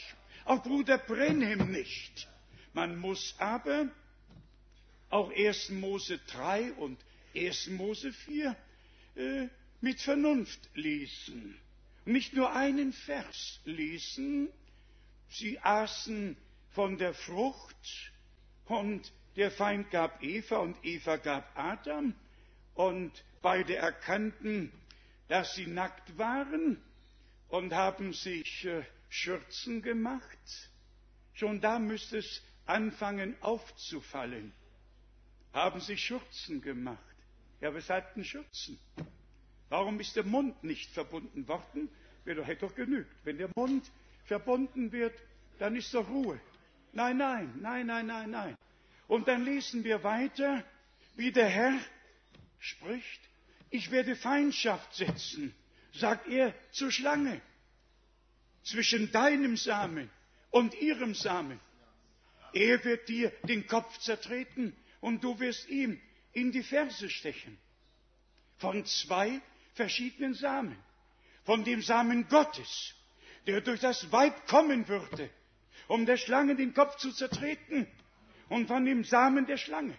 Auch 0.45 0.63
Bruder 0.63 0.97
Brenhem 0.97 1.71
nicht. 1.71 2.27
Man 2.73 2.97
muss 2.97 3.35
aber 3.39 3.89
auch 5.09 5.31
1. 5.31 5.69
Mose 5.69 6.19
3 6.27 6.73
und 6.73 6.99
1. 7.35 7.67
Mose 7.67 8.13
4 8.13 8.55
äh, 9.15 9.47
mit 9.81 10.01
Vernunft 10.01 10.69
lesen. 10.75 11.57
Nicht 12.05 12.33
nur 12.33 12.53
einen 12.53 12.93
Vers 12.93 13.59
lesen. 13.65 14.49
Sie 15.29 15.59
aßen 15.59 16.37
von 16.71 16.97
der 16.97 17.13
Frucht 17.13 18.11
und 18.65 19.11
der 19.35 19.51
Feind 19.51 19.91
gab 19.91 20.23
Eva 20.23 20.57
und 20.57 20.77
Eva 20.83 21.17
gab 21.17 21.51
Adam 21.55 22.13
und 22.77 23.11
beide 23.41 23.75
erkannten, 23.75 24.71
dass 25.27 25.55
sie 25.55 25.65
nackt 25.65 26.17
waren 26.17 26.81
und 27.49 27.73
haben 27.73 28.13
sich 28.13 28.65
äh, 28.65 28.83
Schürzen 29.09 29.81
gemacht. 29.81 30.69
Schon 31.33 31.59
da 31.59 31.79
müsste 31.79 32.19
es 32.19 32.41
anfangen 32.65 33.35
aufzufallen. 33.41 34.53
Haben 35.53 35.81
sie 35.81 35.97
Schürzen 35.97 36.61
gemacht. 36.61 36.99
Ja, 37.61 37.73
weshalb 37.73 38.13
denn 38.13 38.23
Schürzen? 38.23 38.79
Warum 39.69 39.99
ist 39.99 40.15
der 40.15 40.23
Mund 40.23 40.63
nicht 40.63 40.91
verbunden 40.91 41.47
worden? 41.47 41.89
Wäre 42.25 42.45
hätte 42.45 42.67
doch 42.67 42.75
genügt. 42.75 43.09
Wenn 43.23 43.39
der 43.39 43.49
Mund 43.55 43.89
verbunden 44.25 44.91
wird, 44.91 45.15
dann 45.57 45.75
ist 45.75 45.93
doch 45.95 46.07
Ruhe. 46.07 46.39
Nein, 46.93 47.17
nein, 47.17 47.53
nein, 47.59 47.87
nein, 47.87 48.05
nein, 48.05 48.29
nein. 48.29 48.57
Und 49.07 49.27
dann 49.27 49.43
lesen 49.43 49.83
wir 49.83 50.03
weiter, 50.03 50.63
wie 51.15 51.31
der 51.31 51.47
Herr 51.47 51.79
spricht, 52.67 53.21
ich 53.69 53.91
werde 53.91 54.15
Feindschaft 54.15 54.93
setzen, 54.95 55.53
sagt 55.93 56.27
er 56.27 56.53
zur 56.71 56.91
Schlange, 56.91 57.41
zwischen 58.63 59.11
deinem 59.11 59.57
Samen 59.57 60.09
und 60.51 60.73
ihrem 60.75 61.15
Samen. 61.15 61.59
Er 62.53 62.83
wird 62.83 63.07
dir 63.09 63.31
den 63.43 63.67
Kopf 63.67 63.97
zertreten 63.99 64.75
und 65.01 65.23
du 65.23 65.39
wirst 65.39 65.67
ihm 65.69 65.99
in 66.33 66.51
die 66.51 66.63
Ferse 66.63 67.09
stechen. 67.09 67.57
Von 68.57 68.85
zwei 68.85 69.41
verschiedenen 69.73 70.33
Samen. 70.33 70.77
Von 71.45 71.63
dem 71.63 71.81
Samen 71.81 72.27
Gottes, 72.27 72.93
der 73.45 73.61
durch 73.61 73.79
das 73.79 74.11
Weib 74.11 74.47
kommen 74.47 74.87
würde, 74.87 75.29
um 75.87 76.05
der 76.05 76.17
Schlange 76.17 76.55
den 76.55 76.73
Kopf 76.73 76.97
zu 76.97 77.11
zertreten. 77.11 77.87
Und 78.49 78.67
von 78.67 78.85
dem 78.85 79.03
Samen 79.03 79.45
der 79.45 79.57
Schlange. 79.57 79.97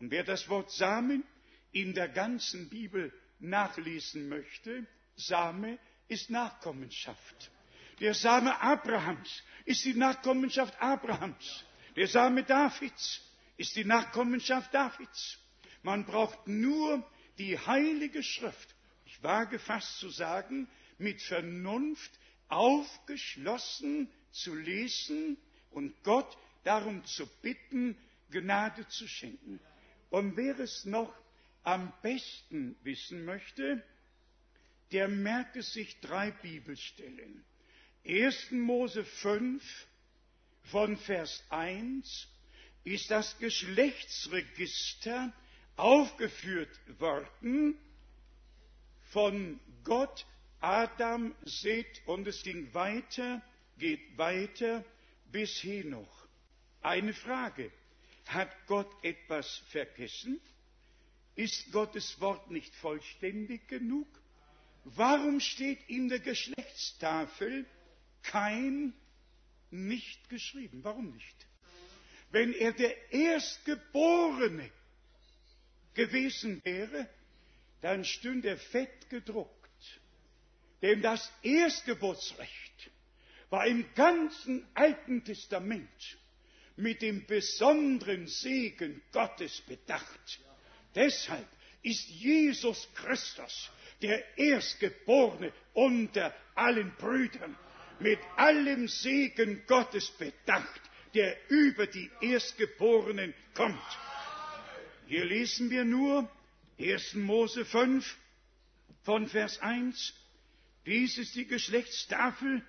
Und 0.00 0.10
wer 0.10 0.22
das 0.22 0.48
Wort 0.48 0.70
Samen 0.70 1.24
in 1.72 1.94
der 1.94 2.08
ganzen 2.08 2.68
Bibel 2.68 3.12
nachlesen 3.38 4.28
möchte, 4.28 4.86
Same 5.16 5.78
ist 6.08 6.30
Nachkommenschaft. 6.30 7.50
Der 8.00 8.14
Same 8.14 8.60
Abrahams 8.60 9.42
ist 9.64 9.84
die 9.84 9.94
Nachkommenschaft 9.94 10.80
Abrahams. 10.80 11.64
Der 11.96 12.06
Same 12.06 12.44
Davids 12.44 13.20
ist 13.56 13.76
die 13.76 13.84
Nachkommenschaft 13.84 14.72
Davids. 14.72 15.38
Man 15.82 16.04
braucht 16.04 16.46
nur 16.48 17.04
die 17.38 17.58
Heilige 17.58 18.22
Schrift, 18.22 18.74
ich 19.04 19.22
wage 19.22 19.58
fast 19.58 19.98
zu 19.98 20.08
sagen, 20.08 20.68
mit 20.98 21.20
Vernunft 21.22 22.10
aufgeschlossen 22.48 24.10
zu 24.30 24.54
lesen 24.54 25.36
und 25.70 25.94
Gott 26.02 26.36
darum 26.64 27.04
zu 27.04 27.26
bitten, 27.42 27.96
Gnade 28.30 28.86
zu 28.88 29.08
schenken. 29.08 29.60
Und 30.10 30.36
wer 30.36 30.58
es 30.58 30.84
noch 30.84 31.12
am 31.62 31.92
besten 32.02 32.76
wissen 32.82 33.24
möchte, 33.24 33.82
der 34.92 35.08
merke 35.08 35.62
sich 35.62 36.00
drei 36.00 36.30
Bibelstellen. 36.30 37.44
1. 38.06 38.50
Mose 38.52 39.04
5 39.04 39.62
von 40.64 40.96
Vers 40.96 41.44
1 41.50 42.28
ist 42.84 43.10
das 43.10 43.38
Geschlechtsregister 43.38 45.32
aufgeführt 45.76 46.80
worden 46.98 47.78
von 49.10 49.60
Gott, 49.84 50.26
Adam, 50.60 51.34
Seth 51.44 52.02
und 52.06 52.26
es 52.26 52.42
ging 52.42 52.72
weiter, 52.74 53.42
geht 53.78 54.16
weiter 54.16 54.84
bis 55.32 55.62
Henoch. 55.62 56.26
Eine 56.82 57.12
Frage. 57.12 57.70
Hat 58.26 58.50
Gott 58.66 58.90
etwas 59.02 59.62
vergessen? 59.70 60.40
Ist 61.40 61.72
Gottes 61.72 62.20
Wort 62.20 62.50
nicht 62.50 62.74
vollständig 62.76 63.66
genug? 63.66 64.06
Warum 64.84 65.40
steht 65.40 65.78
in 65.88 66.10
der 66.10 66.18
Geschlechtstafel 66.18 67.64
kein 68.22 68.92
nicht 69.70 70.28
geschrieben? 70.28 70.84
Warum 70.84 71.14
nicht? 71.14 71.46
Wenn 72.30 72.52
er 72.52 72.72
der 72.72 73.10
Erstgeborene 73.10 74.70
gewesen 75.94 76.60
wäre, 76.62 77.08
dann 77.80 78.04
stünde 78.04 78.48
er 78.48 78.58
fett 78.58 79.08
gedruckt. 79.08 80.00
Denn 80.82 81.00
das 81.00 81.32
Erstgeburtsrecht 81.42 82.90
war 83.48 83.66
im 83.66 83.86
ganzen 83.94 84.66
Alten 84.74 85.24
Testament 85.24 86.18
mit 86.76 87.00
dem 87.00 87.24
besonderen 87.24 88.26
Segen 88.26 89.00
Gottes 89.10 89.62
bedacht. 89.62 90.40
Deshalb 90.94 91.46
ist 91.82 92.08
Jesus 92.08 92.88
Christus 92.94 93.70
der 94.02 94.38
Erstgeborene 94.38 95.52
unter 95.72 96.34
allen 96.54 96.92
Brüdern 96.96 97.56
mit 97.98 98.18
allem 98.36 98.88
Segen 98.88 99.62
Gottes 99.66 100.10
bedacht, 100.12 100.80
der 101.14 101.36
über 101.50 101.86
die 101.86 102.10
Erstgeborenen 102.20 103.34
kommt. 103.54 103.78
Hier 105.06 105.24
lesen 105.24 105.70
wir 105.70 105.84
nur 105.84 106.30
1. 106.78 107.14
Mose 107.14 107.64
5 107.64 108.16
von 109.02 109.28
Vers 109.28 109.60
1. 109.60 110.14
Dies 110.86 111.18
ist 111.18 111.34
die 111.34 111.46
Geschlechtstafel 111.46 112.64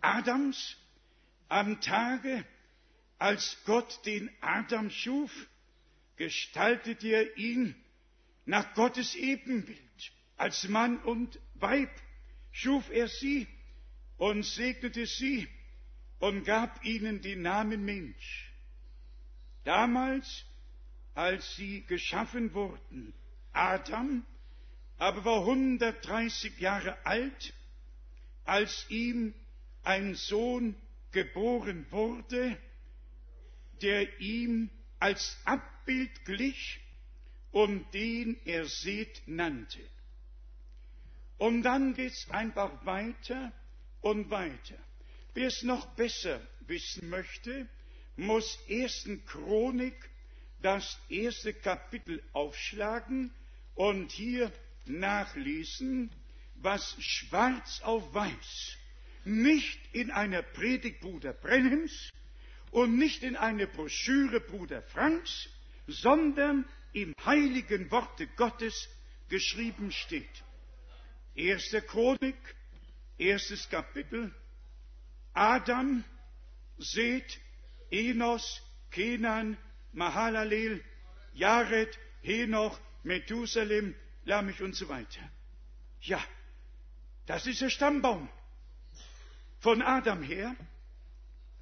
Adams 0.00 0.76
am 1.48 1.80
Tage, 1.80 2.44
als 3.18 3.56
Gott 3.64 4.04
den 4.04 4.30
Adam 4.40 4.90
schuf 4.90 5.30
gestaltet 6.16 7.02
er 7.04 7.36
ihn 7.36 7.74
nach 8.46 8.74
Gottes 8.74 9.14
Ebenbild. 9.14 9.78
Als 10.36 10.68
Mann 10.68 10.98
und 10.98 11.38
Weib 11.54 11.90
schuf 12.50 12.90
er 12.90 13.08
sie 13.08 13.46
und 14.16 14.44
segnete 14.44 15.06
sie 15.06 15.48
und 16.18 16.44
gab 16.44 16.84
ihnen 16.84 17.20
den 17.20 17.42
Namen 17.42 17.84
Mensch. 17.84 18.52
Damals, 19.64 20.44
als 21.14 21.56
sie 21.56 21.84
geschaffen 21.86 22.52
wurden, 22.54 23.14
Adam 23.52 24.24
aber 24.98 25.24
war 25.24 25.40
130 25.40 26.58
Jahre 26.60 27.04
alt, 27.04 27.52
als 28.44 28.86
ihm 28.88 29.34
ein 29.82 30.14
Sohn 30.14 30.76
geboren 31.12 31.86
wurde, 31.90 32.56
der 33.82 34.20
ihm 34.20 34.70
als 34.98 35.36
Abbild 35.44 35.73
glich 36.24 36.80
und 37.52 37.92
den 37.94 38.36
er 38.44 38.66
Seth 38.66 39.22
nannte. 39.26 39.80
Und 41.38 41.62
dann 41.62 41.94
geht's 41.94 42.30
einfach 42.30 42.84
weiter 42.84 43.52
und 44.00 44.30
weiter. 44.30 44.78
Wer 45.34 45.48
es 45.48 45.62
noch 45.62 45.86
besser 45.94 46.40
wissen 46.66 47.08
möchte, 47.08 47.68
muss 48.16 48.58
ersten 48.68 49.24
Chronik 49.26 49.96
das 50.62 50.98
erste 51.08 51.52
Kapitel 51.52 52.22
aufschlagen 52.32 53.32
und 53.74 54.12
hier 54.12 54.52
nachlesen, 54.86 56.10
was 56.56 56.96
schwarz 57.00 57.80
auf 57.82 58.14
weiß 58.14 58.78
nicht 59.24 59.80
in 59.92 60.10
einer 60.10 60.42
Predigt 60.42 61.00
Bruder 61.00 61.32
Brennems, 61.32 62.10
und 62.70 62.98
nicht 62.98 63.22
in 63.22 63.36
eine 63.36 63.68
Broschüre 63.68 64.40
Bruder 64.40 64.82
Franks, 64.82 65.48
sondern 65.86 66.64
im 66.92 67.14
heiligen 67.24 67.90
Worte 67.90 68.26
Gottes 68.28 68.88
geschrieben 69.28 69.90
steht. 69.92 70.44
Erste 71.34 71.82
Chronik, 71.82 72.36
erstes 73.18 73.68
Kapitel, 73.68 74.32
Adam, 75.32 76.04
Seth, 76.78 77.40
Enos, 77.90 78.62
Kenan, 78.90 79.56
Mahalalel, 79.92 80.82
Jared, 81.32 81.98
Henoch, 82.22 82.78
Methusalem, 83.02 83.94
Lamech 84.24 84.62
und 84.62 84.74
so 84.74 84.88
weiter. 84.88 85.20
Ja, 86.00 86.22
das 87.26 87.46
ist 87.46 87.60
der 87.60 87.70
Stammbaum. 87.70 88.28
Von 89.58 89.82
Adam 89.82 90.22
her, 90.22 90.54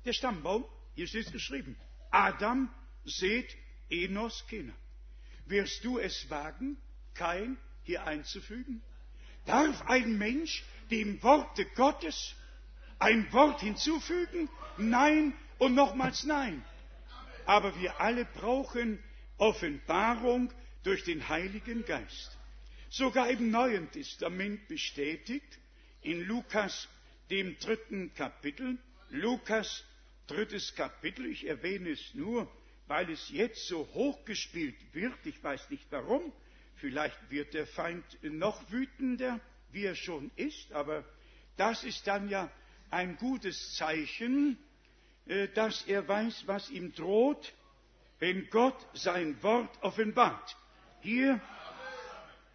der 0.05 0.13
Stammbaum 0.13 0.65
hier 0.95 1.07
steht 1.07 1.27
es 1.27 1.33
geschrieben. 1.33 1.77
Adam, 2.11 2.73
Seth, 3.05 3.57
Enos, 3.93 4.45
Kenan. 4.49 4.75
Wirst 5.47 5.85
du 5.85 5.99
es 5.99 6.31
wagen, 6.31 6.77
kein 7.15 7.59
hier 7.83 8.05
einzufügen? 8.07 8.83
Darf 9.45 9.83
ein 9.83 10.17
Mensch 10.19 10.65
dem 10.91 11.23
Worte 11.23 11.65
Gottes 11.75 12.35
ein 12.99 13.31
Wort 13.33 13.61
hinzufügen? 13.61 14.49
Nein 14.79 15.35
und 15.59 15.75
nochmals 15.75 16.25
nein. 16.25 16.65
Aber 17.45 17.79
wir 17.79 18.01
alle 18.01 18.25
brauchen 18.25 19.03
Offenbarung 19.37 20.53
durch 20.85 21.05
den 21.05 21.29
Heiligen 21.29 21.85
Geist. 21.85 22.39
Sogar 22.89 23.29
im 23.31 23.51
Neuen 23.51 23.91
Testament 23.91 24.69
bestätigt 24.69 25.59
in 26.03 26.23
Lukas 26.23 26.89
dem 27.31 27.59
dritten 27.59 28.15
Kapitel, 28.15 28.79
Lukas 29.11 29.85
drittes 30.27 30.75
Kapitel, 30.75 31.27
ich 31.27 31.47
erwähne 31.47 31.91
es 31.91 32.15
nur, 32.15 32.51
weil 32.93 33.09
es 33.09 33.31
jetzt 33.31 33.69
so 33.69 33.89
hochgespielt 33.95 34.77
wird, 34.93 35.25
ich 35.25 35.43
weiß 35.43 35.71
nicht 35.71 35.87
warum, 35.89 36.31
vielleicht 36.75 37.31
wird 37.31 37.55
der 37.55 37.67
Feind 37.67 38.05
noch 38.23 38.71
wütender, 38.71 39.41
wie 39.71 39.87
er 39.87 39.95
schon 39.95 40.31
ist, 40.37 40.71
aber 40.75 41.03
das 41.57 41.85
ist 41.85 42.07
dann 42.07 42.29
ja 42.29 42.53
ein 42.91 43.17
gutes 43.17 43.77
Zeichen, 43.77 44.59
äh, 45.25 45.49
dass 45.49 45.87
er 45.87 46.07
weiß, 46.07 46.47
was 46.47 46.69
ihm 46.69 46.93
droht, 46.93 47.55
wenn 48.19 48.51
Gott 48.51 48.77
sein 48.93 49.43
Wort 49.43 49.71
offenbart. 49.83 50.55
Hier 51.01 51.41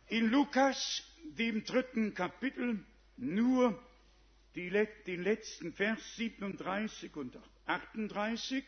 in 0.06 0.30
Lukas, 0.30 1.02
dem 1.36 1.64
dritten 1.64 2.14
Kapitel, 2.14 2.86
nur 3.16 3.84
die, 4.54 4.70
den 5.08 5.24
letzten 5.24 5.74
Vers 5.74 6.00
37 6.18 7.16
und 7.16 7.40
38, 7.66 8.64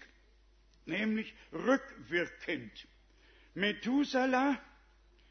nämlich 0.90 1.34
rückwirkend. 1.54 2.88
Methuselah, 3.54 4.60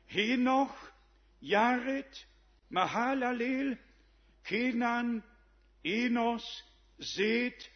Henoch, 0.07 0.75
Jared, 1.41 2.27
Mahalalel, 2.71 3.79
Kenan, 4.45 5.23
Enos, 5.83 6.65
Seth 6.99 7.71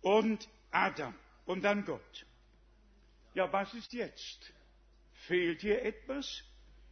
und 0.00 0.48
Adam 0.70 1.14
und 1.46 1.62
dann 1.62 1.84
Gott. 1.84 2.26
Ja, 3.34 3.52
was 3.52 3.72
ist 3.74 3.92
jetzt? 3.92 4.52
Fehlt 5.26 5.60
hier 5.60 5.82
etwas? 5.84 6.42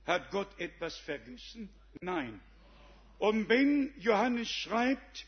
Hat 0.06 0.30
Gott 0.30 0.58
etwas 0.60 0.96
vergessen? 0.98 1.68
Nein. 2.00 2.40
Und 3.18 3.48
wenn 3.48 3.92
Johannes 3.98 4.48
schreibt, 4.48 5.26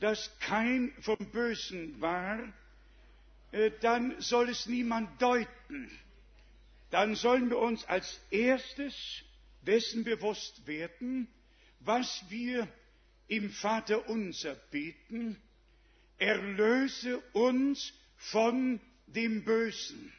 dass 0.00 0.36
kein 0.40 0.92
vom 1.00 1.18
Bösen 1.30 2.00
war, 2.00 2.38
dann 3.80 4.20
soll 4.20 4.48
es 4.48 4.66
niemand 4.66 5.20
deuten. 5.20 5.90
Dann 6.90 7.14
sollen 7.14 7.50
wir 7.50 7.58
uns 7.58 7.84
als 7.84 8.20
erstes 8.30 9.22
dessen 9.62 10.04
bewusst 10.04 10.66
werden, 10.66 11.28
was 11.80 12.24
wir 12.28 12.68
im 13.28 13.50
Vater 13.50 14.08
unser 14.08 14.54
beten, 14.70 15.40
erlöse 16.18 17.18
uns 17.32 17.92
von 18.16 18.80
dem 19.06 19.44
Bösen. 19.44 20.12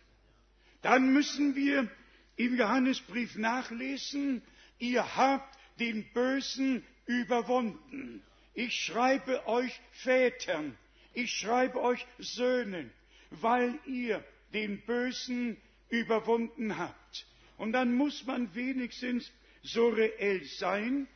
Dann 0.81 1.13
müssen 1.13 1.55
wir 1.55 1.89
im 2.37 2.55
Johannesbrief 2.57 3.35
nachlesen, 3.35 4.41
ihr 4.79 5.15
habt 5.15 5.57
den 5.79 6.05
Bösen 6.13 6.83
überwunden. 7.05 8.23
Ich 8.53 8.73
schreibe 8.83 9.47
euch 9.47 9.79
Vätern, 9.91 10.77
ich 11.13 11.31
schreibe 11.31 11.81
euch 11.81 12.05
Söhnen, 12.17 12.91
weil 13.31 13.79
ihr 13.85 14.23
den 14.53 14.81
Bösen 14.81 15.57
überwunden 15.89 16.77
habt. 16.77 17.25
Und 17.57 17.73
dann 17.73 17.93
muss 17.93 18.25
man 18.25 18.53
wenigstens 18.55 19.31
so 19.63 19.89
reell 19.89 20.43
sein 20.45 21.07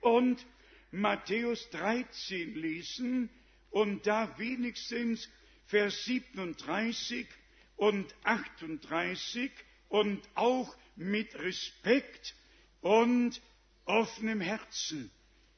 und 0.00 0.44
Matthäus 0.90 1.68
13 1.70 2.54
lesen 2.54 3.30
und 3.70 4.06
da 4.06 4.38
wenigstens 4.38 5.28
Vers 5.66 6.04
37 6.04 7.26
und 7.76 8.14
38 8.24 9.50
und 9.88 10.20
auch 10.34 10.76
mit 10.96 11.34
Respekt 11.38 12.34
und 12.80 13.40
offenem 13.84 14.40
Herzen. 14.40 15.10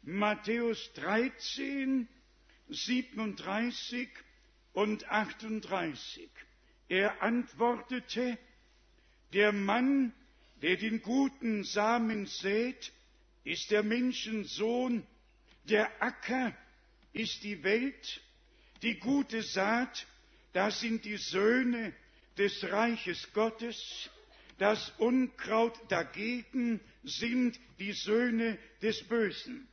Matthäus 0.02 0.92
13, 0.94 2.08
37 2.68 4.08
und 4.74 5.08
38. 5.10 6.28
Er 6.88 7.22
antwortete, 7.22 8.38
der 9.32 9.52
Mann, 9.52 10.12
der 10.62 10.76
den 10.76 11.00
guten 11.00 11.64
Samen 11.64 12.26
sät, 12.26 12.92
ist 13.44 13.70
der 13.70 13.82
Menschensohn, 13.82 15.06
der 15.64 15.90
Acker 16.02 16.54
ist 17.12 17.42
die 17.42 17.62
Welt, 17.62 18.20
die 18.82 18.98
gute 18.98 19.42
Saat, 19.42 20.06
das 20.52 20.80
sind 20.80 21.04
die 21.04 21.16
Söhne 21.16 21.94
des 22.36 22.64
Reiches 22.64 23.32
Gottes, 23.32 24.10
das 24.58 24.90
Unkraut 24.98 25.78
dagegen 25.88 26.80
sind 27.02 27.58
die 27.78 27.92
Söhne 27.92 28.58
des 28.82 29.02
Bösen. 29.04 29.66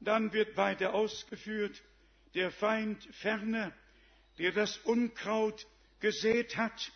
Dann 0.00 0.32
wird 0.32 0.56
weiter 0.56 0.94
ausgeführt, 0.94 1.82
der 2.36 2.50
Feind 2.50 3.02
ferner, 3.14 3.72
der 4.38 4.52
das 4.52 4.76
Unkraut 4.78 5.66
gesät 6.00 6.56
hat, 6.58 6.92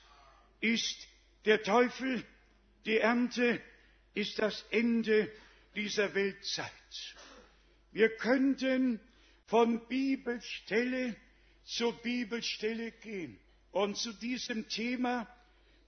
ist 0.60 1.08
der 1.46 1.62
Teufel, 1.62 2.22
die 2.84 2.98
Ernte 2.98 3.60
ist 4.12 4.38
das 4.38 4.62
Ende 4.70 5.32
dieser 5.74 6.14
Weltzeit. 6.14 7.16
Wir 7.90 8.14
könnten 8.16 9.00
von 9.46 9.88
Bibelstelle 9.88 11.16
zu 11.64 11.92
Bibelstelle 12.02 12.92
gehen 12.92 13.40
und 13.72 13.96
zu 13.96 14.12
diesem 14.12 14.68
Thema, 14.68 15.26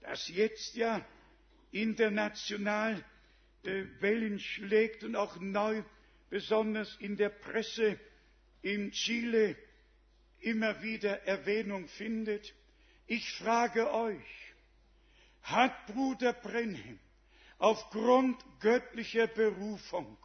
das 0.01 0.29
jetzt 0.29 0.75
ja 0.75 1.05
international 1.71 3.05
äh, 3.63 3.85
Wellen 3.99 4.39
schlägt 4.39 5.03
und 5.03 5.15
auch 5.15 5.39
neu 5.39 5.83
besonders 6.31 6.95
in 6.97 7.17
der 7.17 7.29
Presse 7.29 7.99
in 8.63 8.91
Chile 8.91 9.55
immer 10.39 10.81
wieder 10.81 11.27
Erwähnung 11.27 11.87
findet. 11.87 12.53
Ich 13.05 13.29
frage 13.33 13.93
euch, 13.93 14.53
hat 15.43 15.85
Bruder 15.87 16.33
Brenhem 16.33 16.99
aufgrund 17.59 18.43
göttlicher 18.59 19.27
Berufung 19.27 20.17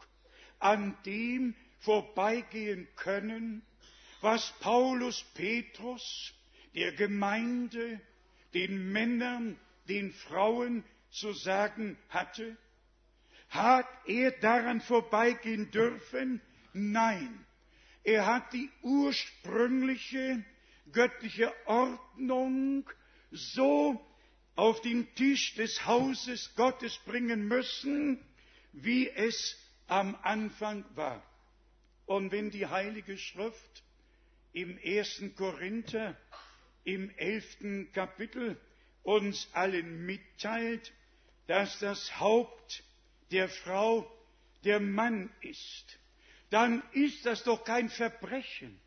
an 0.59 0.97
dem 1.05 1.53
vorbeigehen 1.79 2.87
können, 2.95 3.61
was 4.21 4.51
Paulus 4.59 5.23
Petrus 5.33 6.33
der 6.75 6.93
Gemeinde, 6.93 8.01
den 8.53 8.91
Männern, 8.91 9.57
den 9.87 10.11
Frauen 10.11 10.83
zu 11.11 11.33
sagen 11.33 11.97
hatte? 12.09 12.57
Hat 13.49 13.87
er 14.05 14.31
daran 14.31 14.81
vorbeigehen 14.81 15.71
dürfen? 15.71 16.41
Nein. 16.73 17.45
Er 18.03 18.25
hat 18.25 18.53
die 18.53 18.69
ursprüngliche 18.81 20.43
göttliche 20.91 21.53
Ordnung 21.65 22.89
so 23.31 24.03
auf 24.55 24.81
den 24.81 25.13
Tisch 25.15 25.55
des 25.55 25.85
Hauses 25.85 26.53
Gottes 26.55 26.97
bringen 27.05 27.47
müssen, 27.47 28.19
wie 28.73 29.09
es 29.09 29.57
am 29.87 30.15
Anfang 30.23 30.83
war. 30.95 31.23
Und 32.05 32.31
wenn 32.31 32.51
die 32.51 32.67
Heilige 32.67 33.17
Schrift 33.17 33.83
im 34.53 34.77
ersten 34.79 35.35
Korinther 35.35 36.17
im 36.83 37.09
elften 37.17 37.91
Kapitel 37.91 38.59
uns 39.03 39.47
allen 39.53 40.05
mitteilt, 40.05 40.91
dass 41.47 41.79
das 41.79 42.19
Haupt 42.19 42.83
der 43.31 43.47
Frau 43.47 44.11
der 44.63 44.79
Mann 44.79 45.29
ist, 45.41 45.98
dann 46.49 46.83
ist 46.93 47.25
das 47.25 47.43
doch 47.43 47.63
kein 47.63 47.89
Verbrechen. 47.89 48.79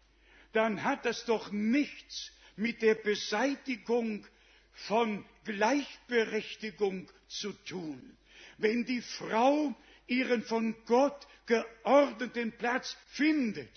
Dann 0.52 0.82
hat 0.82 1.04
das 1.04 1.24
doch 1.24 1.50
nichts 1.50 2.32
mit 2.56 2.82
der 2.82 2.94
Beseitigung 2.94 4.26
von 4.72 5.24
Gleichberechtigung 5.44 7.08
zu 7.28 7.52
tun. 7.64 8.16
Wenn 8.58 8.84
die 8.84 9.00
Frau 9.00 9.74
ihren 10.06 10.42
von 10.42 10.76
Gott 10.84 11.26
geordneten 11.46 12.52
Platz 12.52 12.96
findet, 13.12 13.70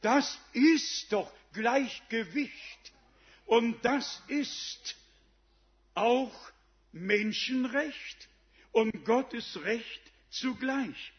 das 0.00 0.38
ist 0.52 1.12
doch 1.12 1.32
Gleichgewicht. 1.52 2.92
Und 3.46 3.84
das 3.84 4.22
ist 4.28 4.96
auch 5.94 6.34
Menschenrecht 6.92 8.28
und 8.72 9.04
Gottes 9.04 9.62
Recht 9.64 10.02
zugleich. 10.30 11.12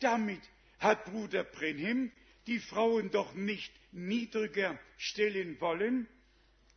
Damit 0.00 0.40
hat 0.82 1.04
Bruder 1.04 1.44
Brenhem 1.44 2.10
die 2.46 2.58
Frauen 2.58 3.10
doch 3.10 3.34
nicht 3.34 3.72
niedriger 3.92 4.78
stellen 4.98 5.60
wollen 5.60 6.08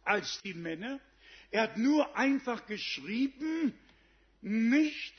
als 0.03 0.41
die 0.43 0.53
Männer. 0.53 0.99
Er 1.51 1.64
hat 1.64 1.78
nur 1.78 2.16
einfach 2.16 2.66
geschrieben, 2.66 3.74
nicht 4.41 5.14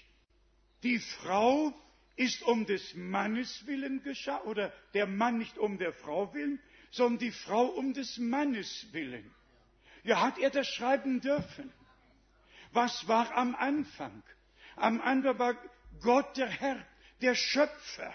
Die 0.82 1.00
Frau 1.00 1.74
ist 2.14 2.42
um 2.42 2.64
des 2.64 2.94
Mannes 2.94 3.66
willen 3.66 4.04
geschaffen, 4.04 4.48
oder 4.48 4.72
der 4.94 5.06
Mann 5.06 5.38
nicht 5.38 5.58
um 5.58 5.78
der 5.78 5.92
Frau 5.92 6.32
willen, 6.32 6.60
sondern 6.90 7.18
die 7.18 7.32
Frau 7.32 7.64
um 7.66 7.92
des 7.92 8.18
Mannes 8.18 8.86
willen. 8.92 9.28
Ja, 10.04 10.20
hat 10.20 10.38
er 10.38 10.50
das 10.50 10.68
schreiben 10.68 11.20
dürfen? 11.20 11.72
Was 12.72 13.08
war 13.08 13.34
am 13.34 13.56
Anfang? 13.56 14.22
Am 14.76 15.00
Anfang 15.00 15.38
war 15.40 15.56
Gott 16.00 16.36
der 16.36 16.48
Herr, 16.48 16.86
der 17.20 17.34
Schöpfer 17.34 18.14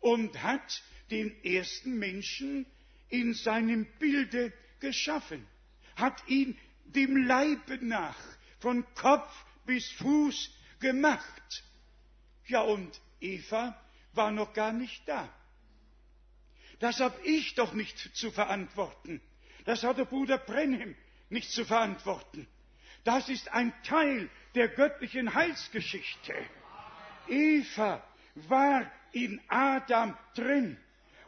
und 0.00 0.42
hat 0.42 0.82
den 1.10 1.42
ersten 1.44 1.98
Menschen 1.98 2.66
in 3.08 3.34
seinem 3.34 3.86
Bilde 3.98 4.52
geschaffen, 4.80 5.46
hat 5.94 6.26
ihn 6.28 6.58
dem 6.84 7.16
Leibe 7.26 7.84
nach 7.84 8.18
von 8.58 8.84
Kopf 8.94 9.32
bis 9.64 9.90
Fuß 9.92 10.50
gemacht. 10.80 11.64
Ja, 12.46 12.62
und 12.62 13.00
Eva 13.20 13.80
war 14.12 14.30
noch 14.30 14.52
gar 14.52 14.72
nicht 14.72 15.06
da. 15.08 15.28
Das 16.78 17.00
habe 17.00 17.18
ich 17.24 17.54
doch 17.54 17.72
nicht 17.72 17.98
zu 18.16 18.30
verantworten. 18.30 19.20
Das 19.64 19.82
hat 19.82 19.98
der 19.98 20.04
Bruder 20.04 20.38
Brenhem 20.38 20.94
nicht 21.28 21.50
zu 21.50 21.64
verantworten. 21.64 22.46
Das 23.04 23.28
ist 23.28 23.52
ein 23.52 23.72
Teil 23.82 24.28
der 24.54 24.68
göttlichen 24.68 25.34
Heilsgeschichte. 25.34 26.34
Eva 27.28 28.04
war 28.34 28.90
in 29.16 29.40
Adam 29.48 30.14
drin 30.34 30.76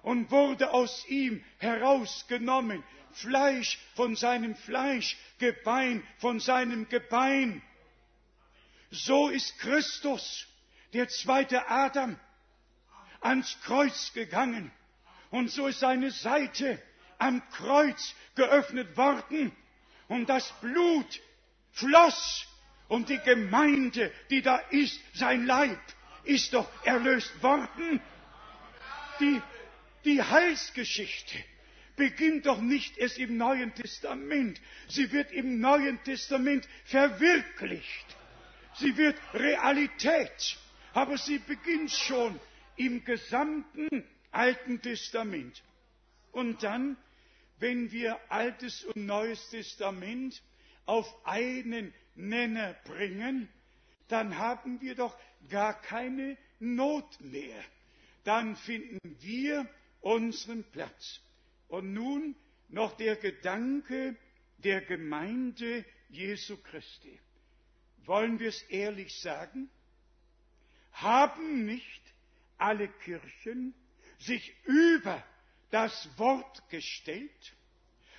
und 0.03 0.31
wurde 0.31 0.73
aus 0.73 1.07
ihm 1.09 1.43
herausgenommen. 1.57 2.85
Fleisch 3.13 3.79
von 3.95 4.15
seinem 4.15 4.55
Fleisch, 4.55 5.17
Gebein 5.39 6.07
von 6.19 6.39
seinem 6.39 6.87
Gebein. 6.91 7.63
So 8.91 9.29
ist 9.29 9.59
Christus, 9.59 10.47
der 10.93 11.09
zweite 11.09 11.69
Adam, 11.69 12.21
ans 13.23 13.59
Kreuz 13.63 14.13
gegangen. 14.13 14.71
Und 15.31 15.51
so 15.51 15.67
ist 15.67 15.81
seine 15.81 16.11
Seite 16.11 16.81
am 17.17 17.43
Kreuz 17.51 18.15
geöffnet 18.35 18.97
worden. 18.99 19.51
Und 20.09 20.29
das 20.29 20.53
Blut 20.61 21.21
floss. 21.73 22.47
Und 22.89 23.09
die 23.09 23.19
Gemeinde, 23.19 24.13
die 24.31 24.43
da 24.43 24.57
ist, 24.71 24.99
sein 25.15 25.47
Leib, 25.47 25.81
ist 26.25 26.53
doch 26.55 26.69
erlöst 26.85 27.43
worden. 27.43 28.01
Die, 29.21 29.41
die 30.05 30.23
Heilsgeschichte 30.23 31.39
beginnt 31.97 32.47
doch 32.47 32.61
nicht 32.61 32.97
erst 32.97 33.19
im 33.19 33.37
Neuen 33.37 33.75
Testament. 33.75 34.61
Sie 34.89 35.13
wird 35.13 35.33
im 35.33 35.61
Neuen 35.61 36.03
Testament 36.05 36.67
verwirklicht. 36.85 38.07
Sie 38.75 38.97
wird 38.97 39.17
Realität. 39.35 40.57
Aber 40.95 41.19
sie 41.19 41.39
beginnt 41.39 41.91
schon 41.91 42.41
im 42.77 43.05
gesamten 43.05 44.05
Alten 44.31 44.81
Testament. 44.81 45.63
Und 46.33 46.63
dann, 46.63 46.97
wenn 47.59 47.91
wir 47.91 48.19
Altes 48.31 48.85
und 48.85 49.05
Neues 49.07 49.51
Testament 49.51 50.41
auf 50.87 51.13
einen 51.27 51.93
Nenner 52.15 52.75
bringen, 52.85 53.49
dann 54.09 54.39
haben 54.39 54.81
wir 54.81 54.95
doch 54.95 55.17
gar 55.49 55.81
keine 55.81 56.37
Not 56.61 57.21
mehr. 57.21 57.63
Dann 58.25 58.57
finden 58.57 58.99
wir 59.21 59.69
unseren 60.01 60.65
Platz. 60.65 61.21
Und 61.69 61.93
nun 61.93 62.35
noch 62.69 62.97
der 62.97 63.17
Gedanke 63.17 64.17
der 64.59 64.81
Gemeinde 64.83 65.85
Jesu 66.09 66.57
Christi. 66.57 67.19
Wollen 68.05 68.39
wir 68.39 68.49
es 68.49 68.63
ehrlich 68.63 69.21
sagen? 69.21 69.71
Haben 70.93 71.65
nicht 71.65 72.03
alle 72.57 72.89
Kirchen 72.89 73.75
sich 74.19 74.53
über 74.65 75.23
das 75.71 76.09
Wort 76.19 76.69
gestellt? 76.71 77.55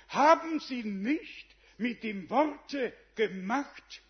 Haben 0.08 0.60
sie 0.60 0.82
nicht 0.82 1.46
mit 1.76 2.02
dem 2.02 2.30
Worte 2.30 2.92
gemacht, 3.16 4.02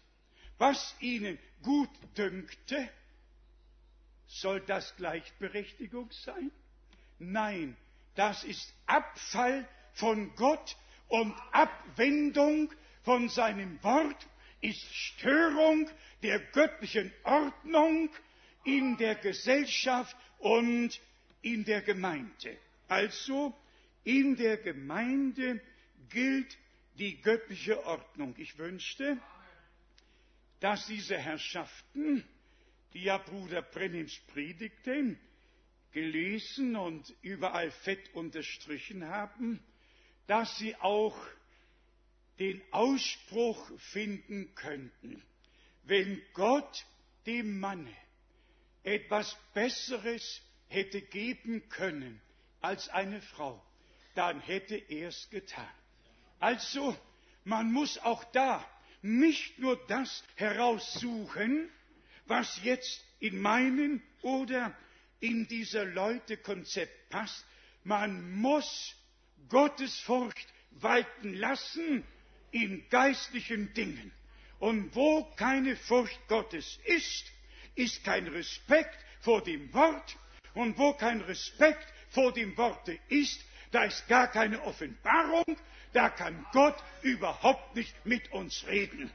was 0.58 0.94
ihnen 1.00 1.38
gut 1.62 1.90
dünkte, 2.16 2.88
soll 4.30 4.60
das 4.60 4.94
Gleichberechtigung 4.96 6.10
sein? 6.12 6.50
Nein, 7.18 7.76
das 8.14 8.44
ist 8.44 8.72
Abfall 8.86 9.68
von 9.94 10.34
Gott 10.36 10.76
und 11.08 11.34
Abwendung 11.52 12.72
von 13.02 13.28
seinem 13.28 13.82
Wort, 13.82 14.26
ist 14.60 14.82
Störung 14.94 15.90
der 16.22 16.38
göttlichen 16.38 17.12
Ordnung 17.24 18.10
in 18.64 18.96
der 18.98 19.16
Gesellschaft 19.16 20.16
und 20.38 21.00
in 21.42 21.64
der 21.64 21.82
Gemeinde. 21.82 22.56
Also 22.88 23.54
in 24.04 24.36
der 24.36 24.58
Gemeinde 24.58 25.60
gilt 26.10 26.58
die 26.98 27.20
göttliche 27.20 27.84
Ordnung. 27.84 28.34
Ich 28.36 28.58
wünschte, 28.58 29.18
dass 30.60 30.86
diese 30.86 31.16
Herrschaften, 31.16 32.24
die 32.92 33.04
ja 33.04 33.18
Bruder 33.18 33.62
Brennims 33.62 34.18
predigte, 34.28 35.16
gelesen 35.92 36.76
und 36.76 37.14
überall 37.22 37.70
fett 37.70 38.14
unterstrichen 38.14 39.06
haben, 39.08 39.60
dass 40.26 40.56
sie 40.58 40.76
auch 40.76 41.16
den 42.38 42.62
Ausspruch 42.70 43.70
finden 43.92 44.54
könnten, 44.54 45.22
wenn 45.84 46.22
Gott 46.32 46.86
dem 47.26 47.60
Manne 47.60 47.94
etwas 48.82 49.36
Besseres 49.52 50.40
hätte 50.68 51.02
geben 51.02 51.68
können 51.68 52.20
als 52.60 52.88
eine 52.88 53.20
Frau, 53.20 53.62
dann 54.14 54.40
hätte 54.40 54.76
er 54.76 55.08
es 55.08 55.28
getan. 55.30 55.68
Also, 56.38 56.96
man 57.44 57.72
muss 57.72 57.98
auch 57.98 58.24
da 58.32 58.64
nicht 59.02 59.58
nur 59.58 59.76
das 59.86 60.24
heraussuchen, 60.36 61.70
was 62.26 62.62
jetzt 62.62 63.04
in 63.18 63.40
meinen 63.40 64.02
oder 64.22 64.74
in 65.20 65.46
dieser 65.48 65.84
Leute-Konzept 65.84 67.10
passt. 67.10 67.44
Man 67.84 68.38
muss 68.40 68.94
Gottes 69.48 69.98
Furcht 70.00 70.46
walten 70.72 71.34
lassen 71.34 72.04
in 72.50 72.88
geistlichen 72.88 73.72
Dingen. 73.74 74.12
Und 74.58 74.94
wo 74.94 75.24
keine 75.36 75.76
Furcht 75.76 76.20
Gottes 76.28 76.78
ist, 76.84 77.24
ist 77.74 78.04
kein 78.04 78.26
Respekt 78.28 78.98
vor 79.20 79.42
dem 79.42 79.72
Wort. 79.72 80.16
Und 80.54 80.76
wo 80.78 80.92
kein 80.94 81.20
Respekt 81.22 81.86
vor 82.10 82.32
dem 82.32 82.56
Worte 82.56 82.98
ist, 83.08 83.40
da 83.70 83.84
ist 83.84 84.06
gar 84.08 84.28
keine 84.28 84.62
Offenbarung, 84.62 85.44
da 85.92 86.08
kann 86.08 86.44
Gott 86.52 86.76
überhaupt 87.02 87.76
nicht 87.76 87.94
mit 88.04 88.32
uns 88.32 88.66
reden. 88.66 89.10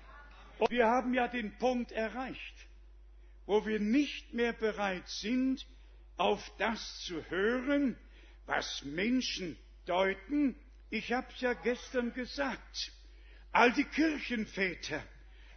Und 0.58 0.72
wir 0.72 0.88
haben 0.88 1.14
ja 1.14 1.28
den 1.28 1.58
Punkt 1.58 1.91
erreicht, 1.91 2.56
wo 3.46 3.66
wir 3.66 3.80
nicht 3.80 4.34
mehr 4.34 4.54
bereit 4.54 5.08
sind, 5.08 5.66
auf 6.18 6.41
das 6.58 7.02
zu 7.02 7.24
hören, 7.30 7.98
was 8.46 8.84
Menschen 8.84 9.58
deuten. 9.86 10.56
Ich 10.89 11.12
habe 11.12 11.28
es 11.34 11.41
ja 11.41 11.54
gestern 11.54 12.14
gesagt. 12.14 12.91
All 13.52 13.72
die 13.74 13.84
Kirchenväter 13.86 15.02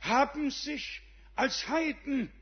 haben 0.00 0.50
sich 0.50 1.02
als 1.34 1.68
Heiden, 1.68 2.32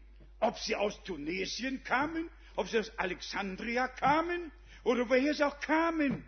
ob 0.40 0.58
sie 0.58 0.76
aus 0.76 1.02
Tunesien 1.04 1.82
kamen, 1.84 2.30
ob 2.56 2.68
sie 2.68 2.78
aus 2.78 2.96
Alexandria 2.98 3.88
kamen 3.88 4.50
oder 4.84 5.08
woher 5.08 5.34
sie 5.34 5.44
auch 5.44 5.60
kamen, 5.60 6.24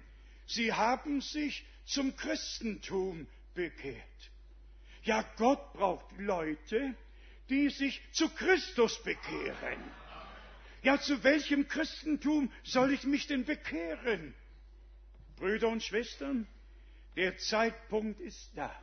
sie 0.47 0.73
haben 0.73 1.21
sich 1.21 1.65
zum 1.85 2.17
Christentum 2.17 3.27
bekehrt. 3.55 4.05
Ja, 5.03 5.25
Gott 5.37 5.73
braucht 5.73 6.07
Leute, 6.19 6.95
die 7.49 7.71
sich 7.71 8.01
zu 8.13 8.29
Christus 8.29 9.03
bekehren. 9.03 9.83
Ja, 10.83 11.01
zu 11.01 11.23
welchem 11.25 11.67
Christentum 11.67 12.53
soll 12.63 12.93
ich 12.93 13.05
mich 13.05 13.27
denn 13.27 13.45
bekehren? 13.45 14.35
Brüder 15.37 15.69
und 15.69 15.83
Schwestern, 15.83 16.47
der 17.17 17.37
Zeitpunkt 17.39 18.21
ist 18.21 18.51
da. 18.55 18.75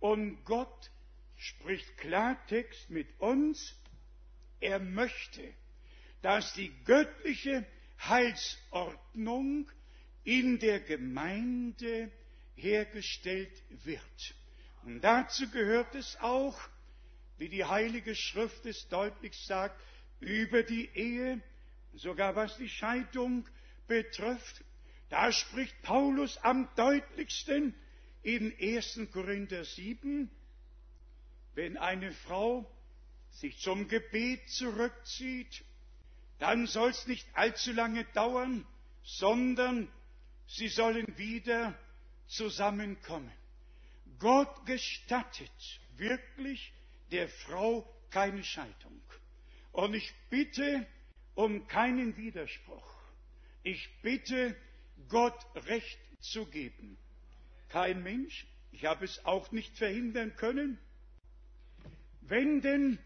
Und 0.00 0.44
Gott 0.44 0.90
spricht 1.36 1.96
Klartext 1.98 2.90
mit 2.90 3.08
uns. 3.20 3.74
Er 4.60 4.78
möchte, 4.78 5.42
dass 6.22 6.52
die 6.54 6.72
göttliche 6.84 7.66
Heilsordnung 8.00 9.70
in 10.24 10.58
der 10.58 10.80
Gemeinde 10.80 12.10
hergestellt 12.56 13.62
wird. 13.84 14.34
Und 14.84 15.00
dazu 15.00 15.50
gehört 15.50 15.94
es 15.94 16.16
auch, 16.20 16.58
wie 17.38 17.48
die 17.48 17.64
Heilige 17.64 18.14
Schrift 18.14 18.64
es 18.66 18.88
deutlich 18.88 19.36
sagt, 19.46 19.80
über 20.20 20.62
die 20.62 20.88
Ehe, 20.94 21.40
sogar 21.94 22.36
was 22.36 22.56
die 22.56 22.68
Scheidung 22.68 23.46
betrifft. 23.86 24.64
Da 25.10 25.32
spricht 25.32 25.80
Paulus 25.82 26.38
am 26.38 26.68
deutlichsten 26.76 27.74
in 28.22 28.54
1. 28.58 29.00
Korinther 29.12 29.64
7, 29.64 30.30
wenn 31.54 31.76
eine 31.76 32.12
Frau 32.12 32.68
sich 33.30 33.58
zum 33.58 33.88
Gebet 33.88 34.48
zurückzieht, 34.48 35.64
dann 36.38 36.66
soll 36.66 36.90
es 36.90 37.06
nicht 37.06 37.26
allzu 37.34 37.72
lange 37.72 38.04
dauern, 38.06 38.66
sondern 39.02 39.88
sie 40.46 40.68
sollen 40.68 41.06
wieder 41.18 41.78
zusammenkommen. 42.26 43.30
Gott 44.18 44.66
gestattet 44.66 45.80
wirklich 45.96 46.72
der 47.10 47.28
Frau 47.28 47.88
keine 48.10 48.44
Scheidung. 48.44 49.00
Und 49.72 49.94
ich 49.94 50.12
bitte 50.30 50.86
um 51.34 51.66
keinen 51.66 52.16
Widerspruch. 52.16 52.94
Ich 53.62 53.88
bitte 54.02 54.56
Gott 55.08 55.38
Recht 55.66 55.98
zu 56.20 56.46
geben. 56.46 56.96
Kein 57.68 58.02
Mensch, 58.02 58.46
ich 58.72 58.84
habe 58.84 59.04
es 59.04 59.24
auch 59.24 59.50
nicht 59.52 59.76
verhindern 59.76 60.36
können, 60.36 60.78
wenn 62.20 62.60
denn 62.60 62.98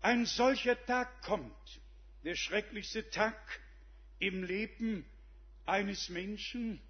ein 0.00 0.26
solcher 0.26 0.82
Tag 0.86 1.22
kommt, 1.22 1.80
der 2.24 2.34
schrecklichste 2.34 3.08
Tag 3.10 3.36
im 4.18 4.42
Leben 4.42 5.04
eines 5.66 6.08
Menschen, 6.08 6.80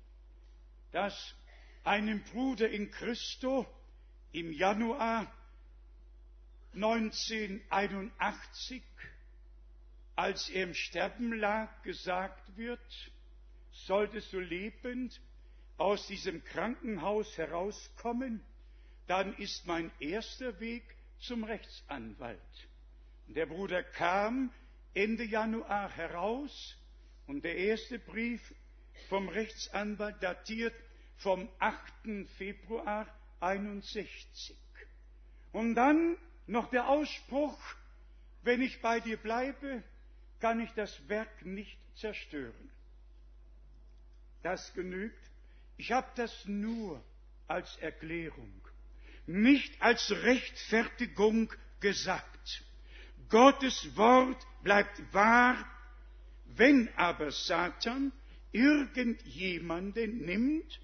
dass 0.92 1.34
einem 1.82 2.22
Bruder 2.24 2.70
in 2.70 2.90
Christo 2.90 3.66
im 4.32 4.52
Januar 4.52 5.32
1981, 6.74 8.82
als 10.16 10.48
er 10.48 10.64
im 10.64 10.74
Sterben 10.74 11.32
lag, 11.32 11.82
gesagt 11.82 12.56
wird, 12.56 12.80
solltest 13.72 14.32
du 14.32 14.40
lebend 14.40 15.20
aus 15.76 16.06
diesem 16.06 16.42
Krankenhaus 16.44 17.36
herauskommen, 17.36 18.42
dann 19.06 19.34
ist 19.36 19.66
mein 19.66 19.90
erster 19.98 20.58
Weg 20.60 20.84
zum 21.20 21.44
Rechtsanwalt. 21.44 22.38
Der 23.28 23.46
Bruder 23.46 23.82
kam 23.82 24.52
Ende 24.94 25.24
Januar 25.24 25.90
heraus 25.90 26.76
und 27.26 27.44
der 27.44 27.56
erste 27.56 27.98
Brief 27.98 28.54
vom 29.08 29.28
Rechtsanwalt 29.28 30.22
datiert 30.22 30.74
vom 31.16 31.48
8. 31.58 32.28
Februar 32.36 33.06
61. 33.40 34.56
Und 35.52 35.74
dann 35.74 36.16
noch 36.46 36.70
der 36.70 36.88
Ausspruch, 36.88 37.58
wenn 38.42 38.60
ich 38.60 38.80
bei 38.80 39.00
dir 39.00 39.16
bleibe, 39.16 39.82
kann 40.40 40.60
ich 40.60 40.70
das 40.72 41.08
Werk 41.08 41.44
nicht 41.44 41.78
zerstören. 41.96 42.70
Das 44.42 44.74
genügt. 44.74 45.18
Ich 45.76 45.92
habe 45.92 46.06
das 46.16 46.44
nur 46.44 47.02
als 47.48 47.76
Erklärung, 47.78 48.52
nicht 49.26 49.80
als 49.80 50.10
Rechtfertigung 50.10 51.52
gesagt. 51.80 52.62
Gottes 53.28 53.96
Wort 53.96 54.46
bleibt 54.62 55.00
wahr, 55.12 55.56
wenn 56.46 56.88
aber 56.96 57.32
Satan 57.32 58.12
irgendjemanden 58.52 60.24
nimmt, 60.24 60.80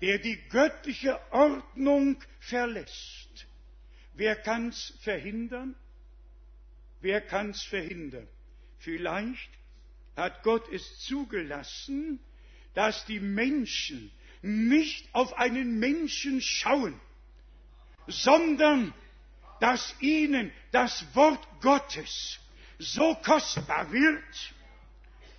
der 0.00 0.18
die 0.18 0.36
göttliche 0.48 1.20
Ordnung 1.32 2.22
verlässt. 2.40 3.46
Wer 4.14 4.36
kann's 4.36 4.92
verhindern? 5.00 5.74
Wer 7.00 7.20
kann's 7.20 7.62
verhindern? 7.62 8.28
Vielleicht 8.78 9.50
hat 10.16 10.42
Gott 10.42 10.68
es 10.72 11.00
zugelassen, 11.00 12.20
dass 12.74 13.04
die 13.06 13.20
Menschen 13.20 14.10
nicht 14.42 15.08
auf 15.14 15.34
einen 15.34 15.78
Menschen 15.78 16.40
schauen, 16.40 17.00
sondern 18.06 18.92
dass 19.60 19.94
ihnen 20.00 20.52
das 20.72 21.04
Wort 21.14 21.46
Gottes 21.60 22.38
so 22.78 23.14
kostbar 23.14 23.92
wird, 23.92 24.54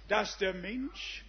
dass 0.08 0.38
der 0.38 0.54
Mensch 0.54 1.24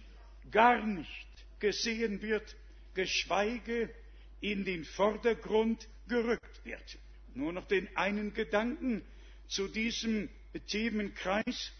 gar 0.51 0.85
nicht 0.85 1.27
gesehen 1.59 2.21
wird, 2.21 2.55
geschweige 2.93 3.93
in 4.39 4.63
den 4.63 4.85
Vordergrund 4.85 5.87
gerückt 6.07 6.63
wird. 6.63 6.97
Nur 7.35 7.51
noch 7.51 7.67
den 7.67 7.95
einen 7.95 8.33
Gedanken 8.33 9.03
zu 9.47 9.67
diesem 9.67 10.29
Themenkreis. 10.67 11.73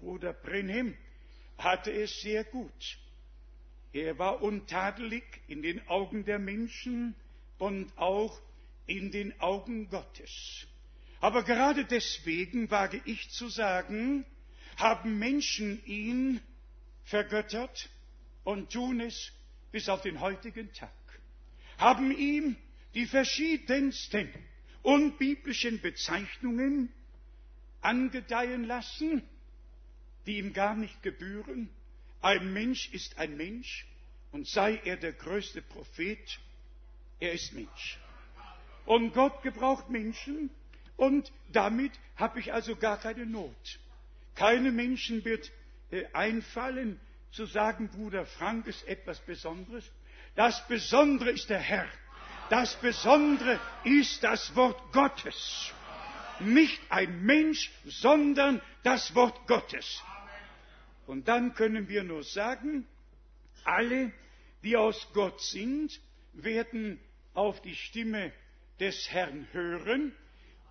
Bruder 0.00 0.32
Brenhem 0.32 0.96
hatte 1.58 1.92
es 1.92 2.20
sehr 2.22 2.44
gut. 2.44 2.98
Er 3.92 4.18
war 4.18 4.42
untadelig 4.42 5.24
in 5.48 5.62
den 5.62 5.86
Augen 5.88 6.24
der 6.24 6.38
Menschen 6.38 7.16
und 7.58 7.92
auch 7.98 8.40
in 8.86 9.10
den 9.10 9.38
Augen 9.40 9.88
Gottes. 9.88 10.66
Aber 11.20 11.42
gerade 11.42 11.84
deswegen 11.84 12.70
wage 12.70 13.02
ich 13.04 13.28
zu 13.30 13.48
sagen, 13.48 14.24
haben 14.76 15.18
Menschen 15.18 15.84
ihn 15.84 16.40
vergöttert 17.04 17.90
und 18.44 18.72
tun 18.72 19.00
es 19.00 19.32
bis 19.72 19.88
auf 19.88 20.00
den 20.00 20.20
heutigen 20.20 20.72
Tag, 20.72 20.90
haben 21.76 22.16
ihm 22.16 22.56
die 22.94 23.06
verschiedensten 23.06 24.32
unbiblischen 24.82 25.80
Bezeichnungen 25.80 26.92
angedeihen 27.80 28.64
lassen, 28.64 29.22
die 30.26 30.38
ihm 30.38 30.52
gar 30.52 30.74
nicht 30.74 31.02
gebühren. 31.02 31.68
Ein 32.20 32.52
Mensch 32.52 32.92
ist 32.92 33.18
ein 33.18 33.36
Mensch 33.36 33.86
und 34.32 34.46
sei 34.46 34.80
er 34.84 34.96
der 34.96 35.12
größte 35.12 35.62
Prophet, 35.62 36.38
er 37.18 37.32
ist 37.32 37.52
Mensch. 37.52 37.98
Und 38.86 39.12
Gott 39.12 39.42
gebraucht 39.42 39.88
Menschen 39.90 40.50
und 40.96 41.32
damit 41.52 41.92
habe 42.16 42.40
ich 42.40 42.52
also 42.52 42.76
gar 42.76 42.98
keine 42.98 43.26
Not. 43.26 43.80
Keine 44.34 44.70
Menschen 44.70 45.24
wird 45.24 45.50
äh, 45.90 46.04
einfallen 46.12 47.00
zu 47.32 47.46
sagen, 47.46 47.88
Bruder 47.88 48.26
Frank 48.26 48.66
ist 48.66 48.86
etwas 48.86 49.18
Besonderes. 49.20 49.84
Das 50.34 50.66
Besondere 50.68 51.30
ist 51.30 51.50
der 51.50 51.58
Herr. 51.58 51.88
Das 52.50 52.74
Besondere 52.80 53.60
ist 53.84 54.24
das 54.24 54.56
Wort 54.56 54.92
Gottes. 54.92 55.72
Nicht 56.40 56.80
ein 56.88 57.22
Mensch, 57.22 57.70
sondern 57.86 58.60
das 58.82 59.14
Wort 59.14 59.46
Gottes. 59.46 60.02
Und 61.06 61.28
dann 61.28 61.54
können 61.54 61.88
wir 61.88 62.02
nur 62.02 62.24
sagen, 62.24 62.88
alle, 63.64 64.12
die 64.64 64.76
aus 64.76 65.08
Gott 65.12 65.40
sind, 65.40 66.00
werden 66.32 66.98
auf 67.34 67.62
die 67.62 67.76
Stimme 67.76 68.32
des 68.80 69.10
Herrn 69.12 69.46
hören 69.52 70.12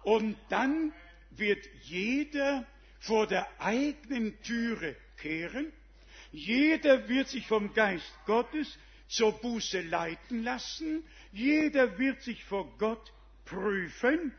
und 0.04 0.38
dann 0.50 0.92
wird 1.32 1.66
jeder 1.84 2.66
vor 3.00 3.26
der 3.26 3.48
eigenen 3.62 4.42
Türe 4.42 4.98
kehren, 5.18 5.72
jeder 6.32 7.08
wird 7.08 7.30
sich 7.30 7.48
vom 7.48 7.74
Geist 7.74 8.12
Gottes 8.26 8.78
zur 9.08 9.32
Buße 9.40 9.82
leiten 9.82 10.44
lassen, 10.44 11.04
jeder 11.32 11.98
wird 11.98 12.22
sich 12.22 12.44
vor 12.46 12.72
Gott 12.78 13.14
prüfen 13.46 14.34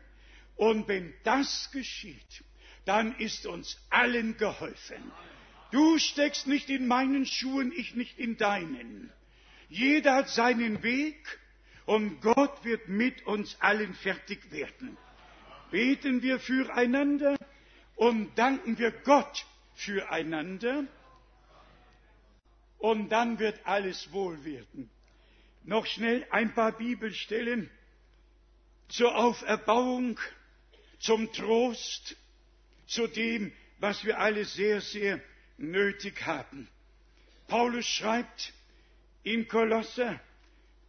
und 0.55 0.87
wenn 0.87 1.13
das 1.23 1.69
geschieht, 1.71 2.43
dann 2.85 3.15
ist 3.17 3.45
uns 3.45 3.77
allen 3.89 4.37
geholfen. 4.37 5.11
Du 5.71 5.97
steckst 5.97 6.47
nicht 6.47 6.69
in 6.69 6.87
meinen 6.87 7.25
Schuhen, 7.25 7.71
ich 7.71 7.95
nicht 7.95 8.19
in 8.19 8.37
deinen. 8.37 9.11
Jeder 9.69 10.15
hat 10.15 10.29
seinen 10.29 10.83
Weg 10.83 11.39
und 11.85 12.21
Gott 12.21 12.63
wird 12.63 12.89
mit 12.89 13.25
uns 13.25 13.57
allen 13.61 13.93
fertig 13.93 14.51
werden. 14.51 14.97
Beten 15.71 16.21
wir 16.21 16.39
füreinander 16.39 17.37
und 17.95 18.37
danken 18.37 18.77
wir 18.77 18.91
Gott 18.91 19.45
füreinander 19.75 20.85
und 22.77 23.09
dann 23.09 23.39
wird 23.39 23.65
alles 23.65 24.11
wohl 24.11 24.43
werden. 24.43 24.89
Noch 25.63 25.85
schnell 25.85 26.25
ein 26.31 26.53
paar 26.53 26.71
Bibelstellen 26.71 27.69
zur 28.87 29.15
Auferbauung, 29.15 30.19
zum 30.99 31.31
Trost, 31.33 32.15
zu 32.87 33.07
dem, 33.07 33.51
was 33.79 34.03
wir 34.03 34.19
alle 34.19 34.45
sehr, 34.45 34.81
sehr 34.81 35.21
nötig 35.57 36.25
haben. 36.25 36.67
Paulus 37.47 37.85
schreibt 37.85 38.53
in 39.23 39.47
Kolosser, 39.47 40.19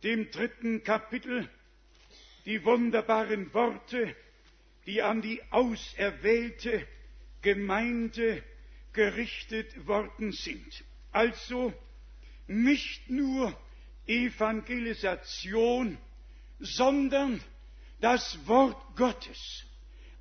dem 0.03 0.31
dritten 0.31 0.83
Kapitel, 0.83 1.49
die 2.45 2.65
wunderbaren 2.65 3.53
Worte, 3.55 4.17
die 4.87 5.03
an 5.03 5.23
die 5.23 5.41
auserwählte 5.51 6.87
Gemeinde 7.41 8.43
gerichtet 8.93 9.87
worden 9.87 10.33
sind. 10.33 10.85
Also 11.13 11.73
nicht 12.47 13.09
nur 13.09 13.57
Evangelisation, 14.07 15.99
sondern 16.59 17.41
das 18.01 18.39
Wort 18.47 18.97
Gottes 18.97 19.65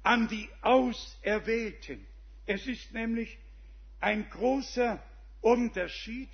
an 0.03 0.27
die 0.27 0.49
Auserwählten. 0.61 2.05
Es 2.45 2.67
ist 2.67 2.93
nämlich 2.93 3.37
ein 3.99 4.29
großer 4.29 5.01
Unterschied, 5.41 6.29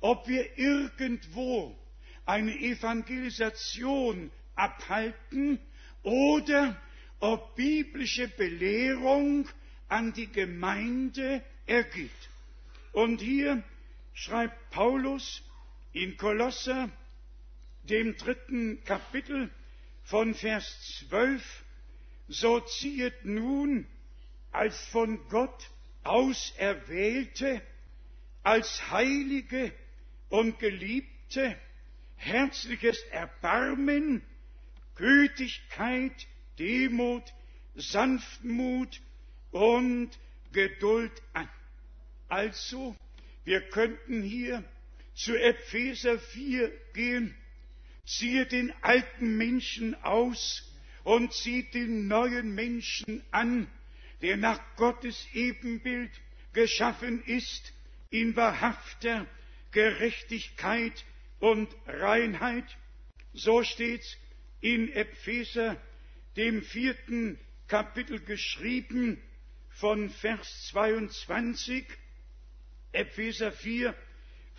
ob 0.00 0.26
wir 0.28 0.58
irgendwo 0.58 1.76
eine 2.26 2.56
Evangelisation 2.58 4.30
abhalten 4.54 5.58
oder 6.02 6.80
ob 7.18 7.54
biblische 7.56 8.28
Belehrung 8.28 9.48
an 9.88 10.12
die 10.12 10.30
Gemeinde 10.30 11.42
ergeht. 11.66 12.10
Und 12.92 13.20
hier 13.20 13.62
schreibt 14.14 14.70
Paulus 14.70 15.42
in 15.92 16.16
Kolosser, 16.16 16.90
dem 17.84 18.16
dritten 18.16 18.84
Kapitel 18.84 19.50
von 20.04 20.34
Vers 20.34 21.04
12, 21.08 21.64
so 22.28 22.60
ziehet 22.60 23.24
nun 23.24 23.86
als 24.52 24.78
von 24.86 25.18
Gott 25.28 25.70
auserwählte, 26.04 27.62
als 28.42 28.90
heilige 28.90 29.72
und 30.28 30.58
geliebte, 30.58 31.56
herzliches 32.16 32.98
Erbarmen, 33.10 34.22
Gütigkeit, 34.94 36.26
Demut, 36.58 37.24
Sanftmut 37.74 39.00
und 39.50 40.10
Geduld 40.52 41.12
an. 41.32 41.48
Also, 42.28 42.96
wir 43.44 43.60
könnten 43.70 44.22
hier 44.22 44.62
zu 45.14 45.36
Epheser 45.36 46.18
4 46.18 46.72
gehen, 46.94 47.34
ziehe 48.04 48.46
den 48.46 48.72
alten 48.82 49.36
Menschen 49.36 49.94
aus 50.02 50.70
und 51.04 51.32
zieht 51.32 51.74
den 51.74 52.08
neuen 52.08 52.54
Menschen 52.54 53.22
an, 53.30 53.68
der 54.22 54.36
nach 54.36 54.60
Gottes 54.76 55.26
Ebenbild 55.32 56.10
geschaffen 56.52 57.22
ist, 57.24 57.72
in 58.10 58.34
wahrhafter 58.36 59.26
Gerechtigkeit 59.70 61.04
und 61.38 61.68
Reinheit. 61.86 62.64
So 63.32 63.62
steht's 63.62 64.16
in 64.60 64.92
Epheser, 64.92 65.80
dem 66.36 66.62
vierten 66.62 67.38
Kapitel 67.68 68.20
geschrieben, 68.20 69.22
von 69.70 70.10
Vers 70.10 70.66
22, 70.68 71.86
Epheser 72.92 73.52
4, 73.52 73.94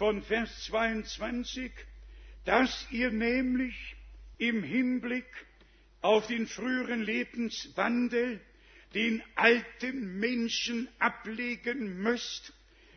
von 0.02 0.24
Vers 0.24 0.64
22, 0.64 1.72
dass 2.44 2.88
ihr 2.90 3.12
nämlich 3.12 3.96
im 4.40 4.64
Hinblick 4.64 5.28
auf 6.02 6.26
den 6.26 6.48
früheren 6.48 7.04
Lebenswandel 7.04 8.42
den 8.96 9.22
alten 9.36 10.18
Menschen 10.20 10.90
ablegen 10.98 12.02
müsst, 12.02 12.52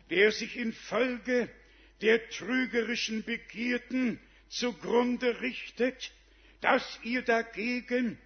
der 0.09 0.31
sich 0.31 0.57
infolge 0.57 1.47
der 2.01 2.27
trügerischen 2.29 3.23
Begierden 3.23 4.19
zugrunde 4.49 5.41
richtet, 5.41 6.11
dass 6.61 6.99
ihr 7.03 7.21
dagegen 7.21 8.17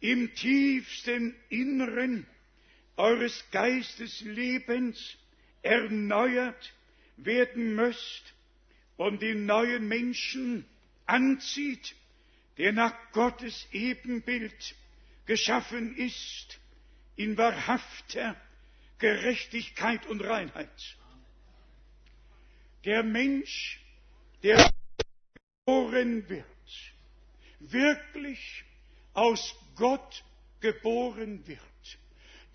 im 0.00 0.34
tiefsten 0.34 1.36
Inneren 1.50 2.26
eures 2.96 3.44
Geisteslebens 3.52 5.16
erneuert 5.62 6.74
werden 7.18 7.74
müsst 7.74 8.34
und 8.96 9.22
den 9.22 9.46
neuen 9.46 9.86
Menschen 9.88 10.64
anzieht, 11.06 11.94
der 12.56 12.72
nach 12.72 12.94
Gottes 13.12 13.66
Ebenbild 13.72 14.74
geschaffen 15.26 15.96
ist, 15.96 16.58
in 17.16 17.36
wahrhafter 17.36 18.36
Gerechtigkeit 18.98 20.06
und 20.06 20.20
Reinheit. 20.20 20.96
Der 22.84 23.02
Mensch, 23.02 23.80
der 24.42 24.70
geboren 25.64 26.28
wird, 26.28 26.44
wirklich 27.60 28.64
aus 29.12 29.54
Gott 29.76 30.24
geboren 30.60 31.46
wird, 31.46 31.60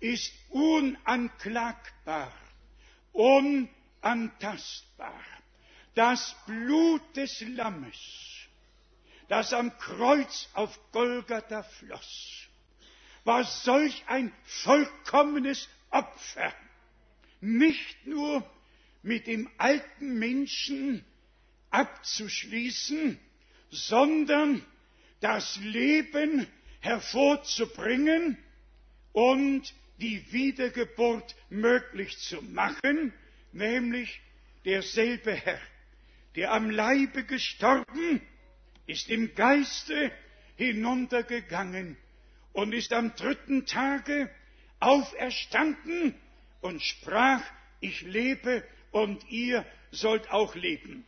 ist 0.00 0.32
unanklagbar, 0.50 2.32
unantastbar. 4.04 5.20
Das 5.94 6.36
Blut 6.46 7.02
des 7.16 7.40
Lammes, 7.40 7.96
das 9.28 9.52
am 9.52 9.76
Kreuz 9.78 10.48
auf 10.54 10.78
Golgatha 10.92 11.62
floss, 11.62 12.48
war 13.24 13.44
solch 13.44 14.04
ein 14.06 14.32
vollkommenes 14.44 15.68
Opfer, 15.90 16.52
nicht 17.40 18.06
nur 18.06 18.44
mit 19.02 19.26
dem 19.26 19.48
alten 19.56 20.18
Menschen 20.18 21.04
abzuschließen, 21.70 23.18
sondern 23.70 24.64
das 25.20 25.56
Leben 25.56 26.46
hervorzubringen 26.80 28.36
und 29.12 29.72
die 29.98 30.32
Wiedergeburt 30.32 31.36
möglich 31.50 32.18
zu 32.18 32.42
machen, 32.42 33.12
nämlich 33.54 34.20
derselbe 34.64 35.32
Herr, 35.32 35.60
der 36.36 36.52
am 36.52 36.70
Leibe 36.70 37.24
gestorben, 37.24 38.20
ist 38.86 39.08
im 39.08 39.34
Geiste 39.34 40.12
hinuntergegangen 40.56 41.96
und 42.52 42.72
ist 42.72 42.92
am 42.92 43.14
dritten 43.14 43.66
Tage 43.66 44.30
auferstanden 44.80 46.14
und 46.60 46.82
sprach, 46.82 47.42
ich 47.80 48.02
lebe 48.02 48.66
und 48.90 49.28
ihr 49.30 49.64
sollt 49.90 50.30
auch 50.30 50.54
leben. 50.54 51.06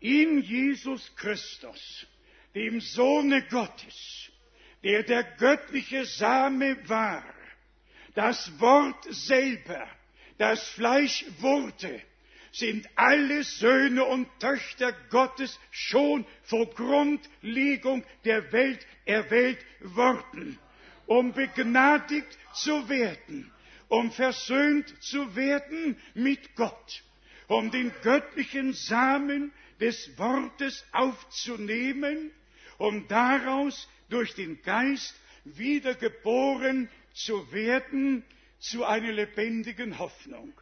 In 0.00 0.42
Jesus 0.42 1.14
Christus, 1.16 2.06
dem 2.54 2.80
Sohne 2.80 3.42
Gottes, 3.48 4.30
der 4.82 5.02
der 5.02 5.24
göttliche 5.24 6.04
Same 6.04 6.76
war, 6.88 7.24
das 8.14 8.58
Wort 8.60 9.04
selber, 9.10 9.88
das 10.38 10.66
Fleisch 10.70 11.24
wurde, 11.40 12.00
sind 12.52 12.88
alle 12.96 13.44
Söhne 13.44 14.04
und 14.04 14.28
Töchter 14.40 14.92
Gottes 15.10 15.58
schon 15.70 16.24
vor 16.44 16.66
Grundlegung 16.70 18.02
der 18.24 18.50
Welt 18.52 18.84
erwählt 19.04 19.58
worden, 19.80 20.58
um 21.06 21.32
begnadigt 21.32 22.38
zu 22.54 22.88
werden, 22.88 23.52
um 23.88 24.10
versöhnt 24.10 24.88
zu 25.02 25.36
werden 25.36 25.96
mit 26.14 26.56
Gott, 26.56 27.02
um 27.46 27.70
den 27.70 27.92
göttlichen 28.02 28.72
Samen 28.72 29.52
des 29.80 30.18
Wortes 30.18 30.84
aufzunehmen, 30.92 32.30
um 32.78 33.06
daraus 33.08 33.88
durch 34.08 34.34
den 34.34 34.62
Geist 34.62 35.14
wiedergeboren 35.44 36.88
zu 37.12 37.52
werden 37.52 38.24
zu 38.58 38.84
einer 38.84 39.12
lebendigen 39.12 39.98
Hoffnung. 39.98 40.52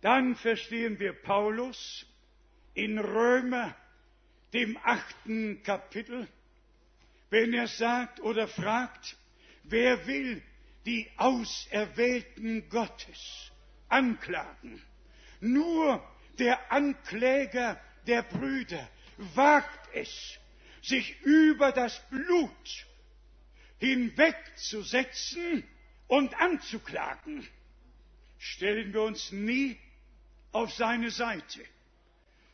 Dann 0.00 0.36
verstehen 0.36 0.98
wir 0.98 1.12
Paulus 1.12 2.06
in 2.74 2.98
Römer, 2.98 3.74
dem 4.52 4.78
achten 4.82 5.62
Kapitel, 5.62 6.28
wenn 7.30 7.52
er 7.52 7.66
sagt 7.66 8.20
oder 8.20 8.46
fragt, 8.48 9.16
wer 9.64 10.06
will 10.06 10.42
die 10.84 11.10
Auserwählten 11.16 12.68
Gottes 12.68 13.50
anklagen? 13.88 14.82
Nur 15.40 16.02
der 16.38 16.70
Ankläger 16.72 17.80
der 18.06 18.22
Brüder 18.22 18.88
wagt 19.34 19.88
es, 19.94 20.38
sich 20.82 21.20
über 21.22 21.72
das 21.72 22.00
Blut 22.10 22.86
hinwegzusetzen 23.78 25.64
und 26.08 26.34
anzuklagen. 26.40 27.46
Stellen 28.38 28.92
wir 28.92 29.02
uns 29.02 29.32
nie 29.32 29.78
auf 30.52 30.72
seine 30.72 31.10
Seite. 31.10 31.64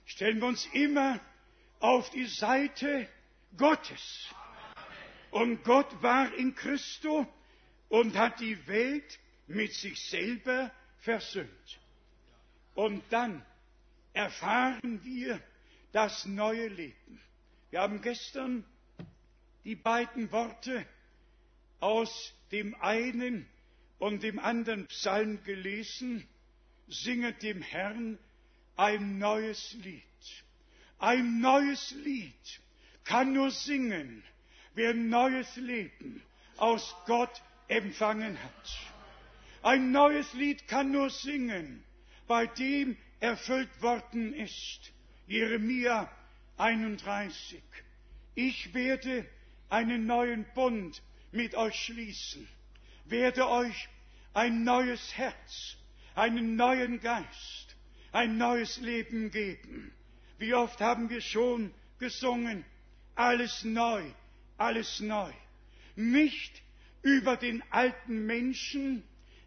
Stellen 0.06 0.40
wir 0.40 0.48
uns 0.48 0.66
immer 0.72 1.20
auf 1.80 2.10
die 2.10 2.26
Seite 2.26 3.08
Gottes. 3.56 4.28
Und 5.30 5.64
Gott 5.64 6.02
war 6.02 6.32
in 6.34 6.54
Christo 6.54 7.26
und 7.88 8.16
hat 8.16 8.40
die 8.40 8.66
Welt 8.66 9.18
mit 9.46 9.72
sich 9.72 10.00
selber 10.08 10.70
versöhnt. 10.98 11.80
Und 12.74 13.02
dann 13.10 13.44
erfahren 14.12 15.02
wir 15.04 15.40
das 15.92 16.24
neue 16.26 16.68
Leben. 16.68 17.20
Wir 17.70 17.80
haben 17.80 18.00
gestern 18.02 18.64
die 19.64 19.76
beiden 19.76 20.30
Worte 20.32 20.86
aus 21.82 22.32
dem 22.52 22.74
einen 22.80 23.44
und 23.98 24.22
dem 24.22 24.38
anderen 24.38 24.86
Psalm 24.86 25.42
gelesen, 25.42 26.26
singet 26.86 27.42
dem 27.42 27.60
Herrn 27.60 28.18
ein 28.76 29.18
neues 29.18 29.74
Lied. 29.82 30.02
Ein 30.98 31.40
neues 31.40 31.90
Lied 32.04 32.60
kann 33.04 33.32
nur 33.32 33.50
singen, 33.50 34.22
wer 34.74 34.94
neues 34.94 35.56
Leben 35.56 36.22
aus 36.56 36.94
Gott 37.06 37.42
empfangen 37.66 38.40
hat. 38.40 38.78
Ein 39.62 39.90
neues 39.90 40.32
Lied 40.34 40.68
kann 40.68 40.92
nur 40.92 41.10
singen, 41.10 41.82
bei 42.28 42.46
dem 42.46 42.96
erfüllt 43.18 43.82
worden 43.82 44.34
ist. 44.34 44.92
Jeremia 45.26 46.08
31. 46.58 47.60
Ich 48.36 48.72
werde 48.72 49.26
einen 49.68 50.06
neuen 50.06 50.44
Bund 50.54 51.02
mit 51.32 51.54
euch 51.54 51.74
schließen, 51.74 52.46
werde 53.04 53.48
euch 53.48 53.88
ein 54.34 54.64
neues 54.64 55.16
Herz, 55.16 55.76
einen 56.14 56.56
neuen 56.56 57.00
Geist, 57.00 57.76
ein 58.12 58.38
neues 58.38 58.78
Leben 58.78 59.30
geben. 59.30 59.92
Wie 60.38 60.54
oft 60.54 60.80
haben 60.80 61.10
wir 61.10 61.20
schon 61.20 61.72
gesungen, 61.98 62.64
alles 63.14 63.64
neu, 63.64 64.04
alles 64.56 65.00
neu. 65.00 65.32
Nicht 65.96 66.62
über 67.02 67.36
den 67.36 67.62
alten 67.70 68.26
Menschen 68.26 69.02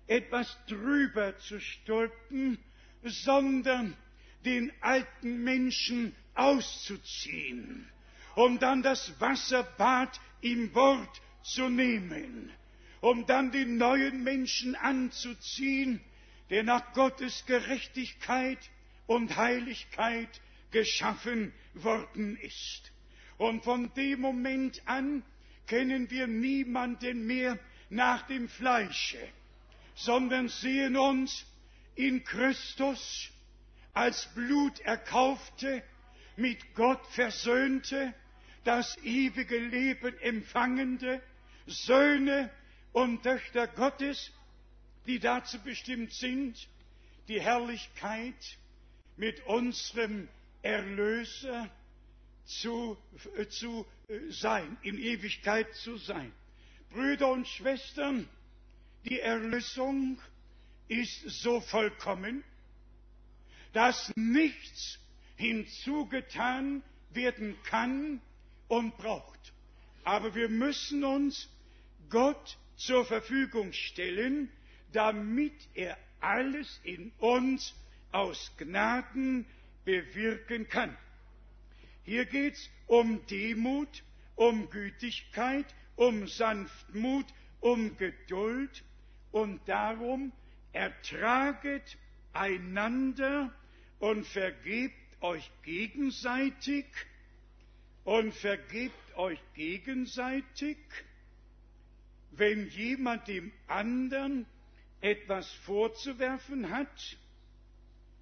etwas 0.07 0.57
drüber 0.67 1.37
zu 1.39 1.59
stülpen, 1.59 2.59
sondern 3.03 3.95
den 4.43 4.71
alten 4.81 5.43
Menschen 5.43 6.15
auszuziehen, 6.35 7.89
um 8.35 8.59
dann 8.59 8.83
das 8.83 9.19
Wasserbad 9.19 10.19
im 10.41 10.73
Wort 10.75 11.21
zu 11.45 11.69
nehmen, 11.69 12.51
um 13.01 13.25
dann 13.25 13.51
den 13.51 13.77
neuen 13.77 14.23
Menschen 14.23 14.75
anzuziehen, 14.75 16.01
der 16.49 16.63
nach 16.63 16.93
Gottes 16.93 17.45
Gerechtigkeit 17.45 18.59
und 19.07 19.35
Heiligkeit 19.37 20.41
geschaffen 20.71 21.53
worden 21.73 22.37
ist. 22.37 22.91
Und 23.37 23.63
von 23.63 23.93
dem 23.93 24.21
Moment 24.21 24.81
an 24.85 25.23
kennen 25.67 26.09
wir 26.09 26.27
niemanden 26.27 27.27
mehr 27.27 27.59
nach 27.89 28.27
dem 28.27 28.49
Fleische, 28.49 29.19
sondern 29.93 30.49
sehen 30.49 30.97
uns 30.97 31.45
in 31.95 32.23
Christus 32.23 33.29
als 33.93 34.27
Bluterkaufte, 34.35 35.83
mit 36.37 36.75
Gott 36.75 37.05
versöhnte, 37.11 38.13
das 38.65 38.97
ewige 39.03 39.57
Leben 39.57 40.17
empfangende 40.19 41.21
Söhne 41.67 42.51
und 42.93 43.23
Töchter 43.23 43.67
Gottes, 43.67 44.31
die 45.05 45.19
dazu 45.19 45.59
bestimmt 45.59 46.13
sind, 46.13 46.67
die 47.27 47.41
Herrlichkeit 47.41 48.57
mit 49.17 49.45
unserem 49.45 50.27
Erlöser 50.61 51.69
zu, 52.45 52.97
äh, 53.37 53.47
zu 53.47 53.85
äh, 54.07 54.19
sein, 54.29 54.77
in 54.81 54.97
Ewigkeit 54.97 55.73
zu 55.75 55.97
sein. 55.97 56.31
Brüder 56.91 57.31
und 57.31 57.47
Schwestern, 57.47 58.27
die 59.05 59.19
Erlösung 59.19 60.19
ist 60.87 61.21
so 61.41 61.61
vollkommen, 61.61 62.43
dass 63.73 64.11
nichts 64.15 64.99
hinzugetan 65.35 66.83
werden 67.11 67.57
kann 67.63 68.21
und 68.67 68.97
braucht. 68.97 69.53
Aber 70.03 70.35
wir 70.35 70.49
müssen 70.49 71.03
uns 71.03 71.49
Gott 72.09 72.57
zur 72.75 73.05
Verfügung 73.05 73.73
stellen, 73.73 74.49
damit 74.91 75.53
er 75.73 75.97
alles 76.19 76.79
in 76.83 77.11
uns 77.19 77.73
aus 78.11 78.51
Gnaden 78.57 79.45
bewirken 79.83 80.67
kann. 80.67 80.95
Hier 82.03 82.25
geht 82.25 82.53
es 82.53 82.69
um 82.87 83.25
Demut, 83.27 84.03
um 84.35 84.69
Gütigkeit, 84.69 85.65
um 85.95 86.27
Sanftmut, 86.27 87.25
um 87.59 87.97
Geduld 87.97 88.83
und 89.31 89.59
darum 89.67 90.31
ertraget 90.71 91.97
einander 92.33 93.53
und 93.99 94.25
vergebt 94.27 94.93
euch 95.21 95.49
gegenseitig 95.63 96.85
und 98.03 98.33
vergebt 98.33 99.15
euch 99.15 99.39
gegenseitig, 99.55 100.77
wenn 102.31 102.67
jemand 102.69 103.27
dem 103.27 103.51
anderen 103.67 104.45
etwas 105.01 105.51
vorzuwerfen 105.65 106.69
hat, 106.69 107.17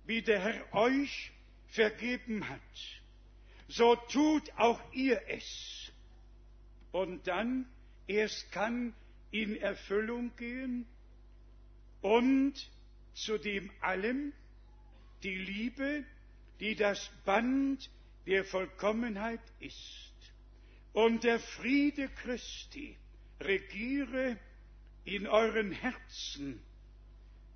wie 0.06 0.22
der 0.22 0.40
Herr 0.40 0.74
euch 0.74 1.32
vergeben 1.68 2.48
hat, 2.48 2.60
so 3.68 3.96
tut 3.96 4.52
auch 4.58 4.80
ihr 4.92 5.22
es. 5.28 5.92
Und 6.92 7.26
dann 7.28 7.66
erst 8.08 8.52
kann 8.52 8.94
in 9.32 9.56
Erfüllung 9.56 10.36
gehen 10.36 10.86
und 12.02 12.54
zu 13.14 13.38
dem 13.38 13.72
allem 13.82 14.34
die 15.24 15.36
Liebe, 15.36 16.04
die 16.60 16.76
das 16.76 17.10
Band 17.26 17.90
der 18.28 18.46
Vollkommenheit 18.46 19.42
ist. 19.60 20.14
Und 20.92 21.24
der 21.24 21.40
Friede 21.40 22.10
Christi 22.10 22.98
regiere 23.44 24.38
in 25.06 25.28
euren 25.28 25.72
Herzen. 25.72 26.62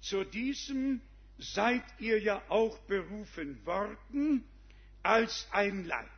Zu 0.02 0.24
diesem 0.24 1.02
seid 1.38 1.84
ihr 2.00 2.20
ja 2.22 2.42
auch 2.50 2.78
berufen 2.80 3.66
worden 3.66 4.44
als 5.04 5.48
ein 5.52 5.86
Leib. 5.86 6.10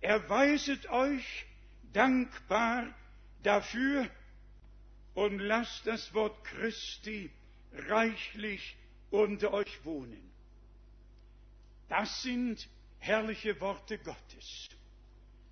Erweiset 0.00 0.88
euch 0.90 1.46
dankbar 1.92 2.94
dafür 3.42 4.08
und 5.14 5.38
lasst 5.38 5.86
das 5.86 6.14
Wort 6.14 6.44
Christi 6.44 7.30
reichlich 7.72 8.76
unter 9.10 9.52
euch 9.52 9.84
wohnen. 9.84 10.30
Das 11.88 12.22
sind 12.22 12.68
herrliche 12.98 13.60
Worte 13.60 13.98
Gottes. 13.98 14.68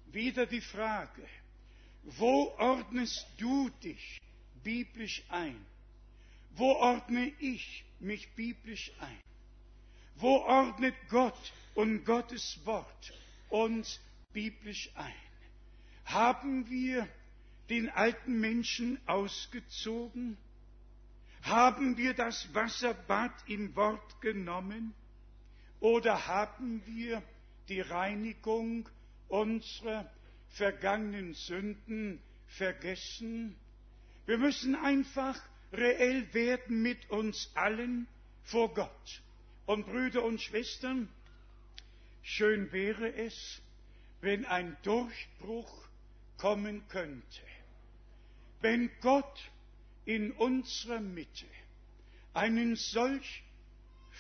Wieder 0.07 0.47
die 0.47 0.61
Frage, 0.61 1.27
wo 2.07 2.55
ordnest 2.59 3.27
du 3.39 3.69
dich 3.83 4.21
biblisch 4.63 5.25
ein? 5.29 5.67
Wo 6.55 6.73
ordne 6.73 7.33
ich 7.41 7.85
mich 7.99 8.29
biblisch 8.35 8.93
ein? 9.01 9.21
Wo 10.15 10.39
ordnet 10.39 10.95
Gott 11.09 11.53
und 11.75 12.05
Gottes 12.05 12.61
Wort 12.65 13.13
uns 13.51 14.01
biblisch 14.33 14.91
ein? 14.95 15.13
Haben 16.05 16.71
wir 16.71 17.09
den 17.69 17.91
alten 17.91 18.39
Menschen 18.41 18.99
ausgezogen? 19.07 20.39
Haben 21.43 21.97
wir 21.97 22.15
das 22.15 22.55
Wasserbad 22.55 23.33
im 23.49 23.75
Wort 23.75 24.21
genommen? 24.21 24.95
Oder 25.81 26.27
haben 26.27 26.83
wir 26.87 27.23
die 27.69 27.81
Reinigung 27.81 28.89
unserer 29.29 30.11
vergangenen 30.57 31.35
Sünden 31.35 32.21
vergessen? 32.47 33.57
Wir 34.27 34.39
müssen 34.39 34.75
einfach 34.75 35.39
reell 35.73 36.33
werden 36.33 36.83
mit 36.83 37.11
uns 37.11 37.51
allen 37.55 38.07
vor 38.45 38.73
Gott. 38.75 39.23
Und 39.67 39.87
Brüder 39.87 40.25
und 40.25 40.41
Schwestern, 40.41 41.09
schön 42.23 42.73
wäre 42.73 43.13
es, 43.15 43.61
wenn 44.21 44.47
ein 44.47 44.77
Durchbruch 44.83 45.89
kommen 46.39 46.87
könnte. 46.89 47.43
Wenn 48.61 48.91
Gott 49.01 49.51
in 50.05 50.33
unserer 50.33 51.01
Mitte 51.01 51.47
einen 52.33 52.77
solch 52.77 53.43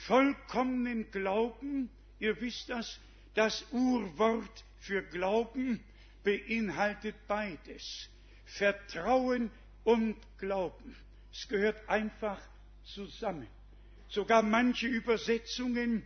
vollkommenen 0.06 1.10
Glauben, 1.10 1.88
ihr 2.18 2.40
wisst 2.40 2.68
das, 2.68 3.00
das 3.34 3.64
Urwort 3.72 4.64
für 4.80 5.02
Glauben 5.02 5.82
beinhaltet 6.26 7.14
beides. 7.28 8.10
Vertrauen 8.44 9.50
und 9.84 10.16
Glauben. 10.38 10.96
Es 11.32 11.46
gehört 11.46 11.88
einfach 11.88 12.40
zusammen. 12.84 13.46
Sogar 14.08 14.42
manche 14.42 14.88
Übersetzungen 14.88 16.02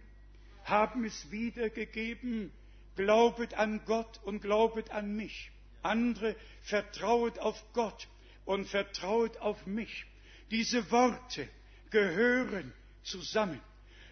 haben 0.65 1.05
es 1.05 1.31
wiedergegeben, 1.31 2.53
glaubet 2.97 3.55
an 3.55 3.81
Gott 3.87 4.21
und 4.25 4.43
glaubet 4.43 4.91
an 4.91 5.17
mich. 5.17 5.51
Andere 5.83 6.37
vertrauet 6.63 7.39
auf 7.39 7.63
Gott 7.73 8.07
und 8.45 8.67
vertrauet 8.67 9.39
auf 9.39 9.67
mich. 9.67 10.05
Diese 10.51 10.91
Worte 10.91 11.49
gehören 11.91 12.75
zusammen. 13.05 13.61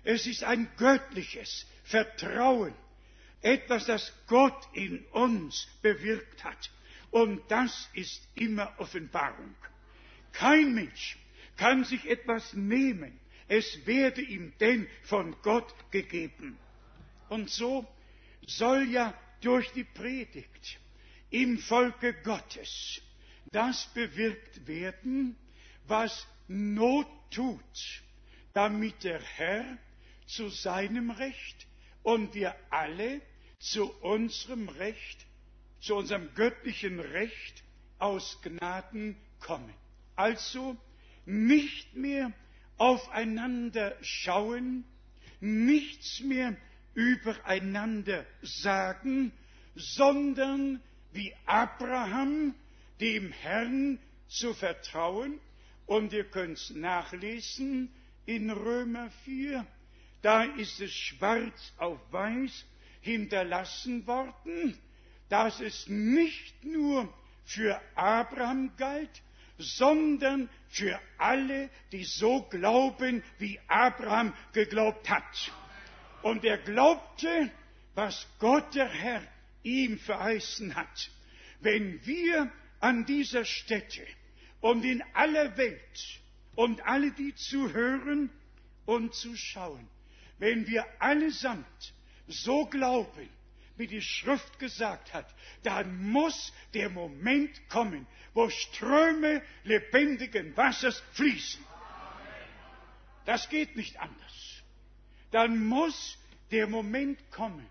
Es 0.04 0.26
ist 0.26 0.42
ein 0.42 0.70
göttliches 0.78 1.66
Vertrauen, 1.84 2.74
etwas, 3.42 3.86
das 3.86 4.12
Gott 4.26 4.68
in 4.72 5.04
uns 5.12 5.68
bewirkt 5.82 6.44
hat. 6.44 6.70
Und 7.10 7.42
das 7.50 7.88
ist 7.94 8.26
immer 8.34 8.74
Offenbarung. 8.78 9.54
Kein 10.32 10.74
Mensch 10.74 11.18
kann 11.56 11.84
sich 11.84 12.04
etwas 12.08 12.52
nehmen, 12.54 13.18
es 13.48 13.86
werde 13.86 14.20
ihm 14.20 14.52
denn 14.60 14.86
von 15.04 15.34
Gott 15.42 15.74
gegeben. 15.90 16.58
Und 17.28 17.50
so 17.50 17.86
soll 18.46 18.88
ja 18.90 19.14
durch 19.40 19.70
die 19.72 19.84
Predigt 19.84 20.78
im 21.30 21.58
Volke 21.58 22.14
Gottes 22.22 23.00
das 23.50 23.86
bewirkt 23.94 24.66
werden, 24.66 25.36
was 25.86 26.26
Not 26.48 27.06
tut, 27.30 28.02
damit 28.52 29.04
der 29.04 29.20
Herr 29.20 29.78
zu 30.26 30.48
seinem 30.48 31.10
Recht 31.10 31.67
und 32.02 32.34
wir 32.34 32.54
alle 32.70 33.20
zu 33.58 33.90
unserem 34.02 34.68
Recht, 34.68 35.26
zu 35.80 35.96
unserem 35.96 36.34
göttlichen 36.34 37.00
Recht 37.00 37.62
aus 37.98 38.40
Gnaden 38.42 39.16
kommen. 39.40 39.72
Also 40.16 40.76
nicht 41.26 41.94
mehr 41.94 42.32
aufeinander 42.76 43.96
schauen, 44.00 44.84
nichts 45.40 46.20
mehr 46.20 46.56
übereinander 46.94 48.24
sagen, 48.42 49.32
sondern 49.74 50.80
wie 51.12 51.34
Abraham 51.46 52.54
dem 53.00 53.30
Herrn 53.30 53.98
zu 54.28 54.54
vertrauen. 54.54 55.40
Und 55.86 56.12
ihr 56.12 56.24
könnt 56.24 56.58
es 56.58 56.70
nachlesen 56.70 57.90
in 58.26 58.50
Römer 58.50 59.10
4. 59.24 59.66
Da 60.22 60.42
ist 60.42 60.80
es 60.80 60.92
schwarz 60.92 61.72
auf 61.78 62.00
weiß 62.10 62.64
hinterlassen 63.00 64.06
worden, 64.06 64.76
dass 65.28 65.60
es 65.60 65.86
nicht 65.88 66.64
nur 66.64 67.12
für 67.44 67.80
Abraham 67.94 68.76
galt, 68.76 69.22
sondern 69.58 70.48
für 70.68 71.00
alle, 71.18 71.70
die 71.92 72.04
so 72.04 72.42
glauben, 72.42 73.22
wie 73.38 73.58
Abraham 73.68 74.32
geglaubt 74.52 75.08
hat. 75.08 75.52
Und 76.22 76.44
er 76.44 76.58
glaubte, 76.58 77.50
was 77.94 78.26
Gott 78.38 78.74
der 78.74 78.88
Herr 78.88 79.22
ihm 79.62 79.98
verheißen 79.98 80.74
hat. 80.74 81.10
Wenn 81.60 82.04
wir 82.06 82.50
an 82.80 83.06
dieser 83.06 83.44
Stätte 83.44 84.06
und 84.60 84.84
in 84.84 85.02
aller 85.14 85.56
Welt 85.56 86.20
und 86.54 86.84
alle, 86.86 87.10
die 87.12 87.34
zuhören 87.34 88.30
und 88.86 89.14
zuschauen, 89.14 89.88
wenn 90.38 90.66
wir 90.66 90.86
allesamt 91.00 91.94
so 92.26 92.66
glauben, 92.66 93.28
wie 93.76 93.86
die 93.86 94.02
Schrift 94.02 94.58
gesagt 94.58 95.14
hat, 95.14 95.32
dann 95.62 96.10
muss 96.10 96.52
der 96.74 96.90
Moment 96.90 97.68
kommen, 97.68 98.06
wo 98.34 98.50
Ströme 98.50 99.42
lebendigen 99.64 100.56
Wassers 100.56 101.02
fließen. 101.12 101.64
Das 103.24 103.48
geht 103.48 103.76
nicht 103.76 103.98
anders. 104.00 104.62
Dann 105.30 105.64
muss 105.66 106.18
der 106.50 106.66
Moment 106.66 107.18
kommen, 107.30 107.66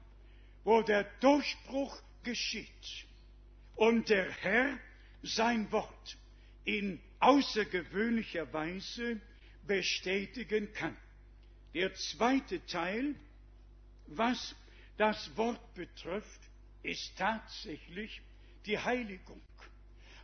wo 0.63 0.81
der 0.81 1.03
Durchbruch 1.19 1.99
geschieht 2.23 3.05
und 3.75 4.09
der 4.09 4.29
Herr 4.29 4.77
sein 5.23 5.71
Wort 5.71 6.17
in 6.63 6.99
außergewöhnlicher 7.19 8.51
Weise 8.53 9.19
bestätigen 9.65 10.71
kann. 10.73 10.95
Der 11.73 11.93
zweite 11.95 12.65
Teil, 12.65 13.15
was 14.07 14.55
das 14.97 15.35
Wort 15.37 15.73
betrifft, 15.75 16.41
ist 16.83 17.17
tatsächlich 17.17 18.21
die 18.65 18.79
Heiligung. 18.79 19.41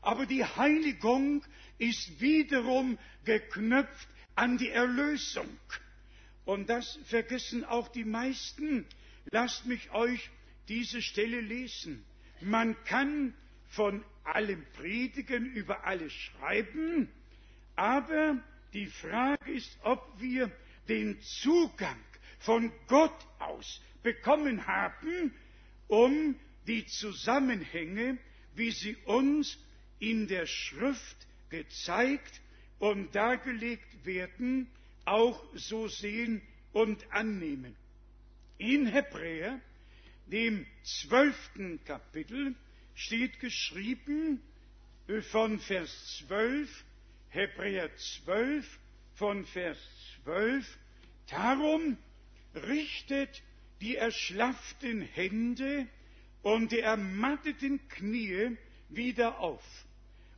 Aber 0.01 0.25
die 0.25 0.43
Heiligung 0.43 1.43
ist 1.77 2.19
wiederum 2.19 2.97
geknüpft 3.23 4.07
an 4.35 4.57
die 4.57 4.69
Erlösung. 4.69 5.49
Und 6.45 6.69
das 6.69 6.99
vergessen 7.05 7.63
auch 7.63 7.87
die 7.87 8.03
meisten. 8.03 8.85
Lasst 9.31 9.65
mich 9.65 9.91
euch 9.91 10.29
diese 10.67 11.01
Stelle 11.01 11.39
lesen. 11.39 12.03
Man 12.41 12.75
kann 12.83 13.33
von 13.69 14.03
allem 14.23 14.65
predigen, 14.73 15.45
über 15.45 15.85
alles 15.85 16.13
schreiben, 16.13 17.09
aber 17.75 18.37
die 18.73 18.87
Frage 18.87 19.51
ist, 19.51 19.77
ob 19.83 20.01
wir 20.19 20.51
den 20.87 21.19
Zugang 21.21 21.99
von 22.39 22.71
Gott 22.87 23.15
aus 23.39 23.81
bekommen 24.01 24.67
haben, 24.67 25.33
um 25.87 26.35
die 26.67 26.85
Zusammenhänge, 26.85 28.17
wie 28.55 28.71
sie 28.71 28.95
uns 29.05 29.57
in 29.99 30.27
der 30.27 30.45
Schrift 30.45 31.17
gezeigt 31.49 32.41
und 32.79 33.15
dargelegt 33.15 34.05
werden, 34.05 34.67
auch 35.05 35.41
so 35.53 35.87
sehen 35.87 36.41
und 36.73 37.11
annehmen. 37.11 37.75
In 38.57 38.85
Hebräer, 38.87 39.59
dem 40.27 40.65
zwölften 40.83 41.83
Kapitel, 41.85 42.55
steht 42.95 43.39
geschrieben 43.39 44.41
von 45.31 45.59
Vers 45.59 46.25
12, 46.27 46.85
Hebräer 47.29 47.89
12, 48.23 48.79
von 49.15 49.45
Vers 49.45 49.77
12, 50.23 50.77
darum 51.29 51.97
richtet 52.55 53.43
die 53.81 53.95
erschlafften 53.95 55.01
Hände 55.01 55.87
und 56.41 56.71
die 56.71 56.79
ermatteten 56.79 57.87
Knie 57.89 58.57
wieder 58.89 59.39
auf 59.39 59.63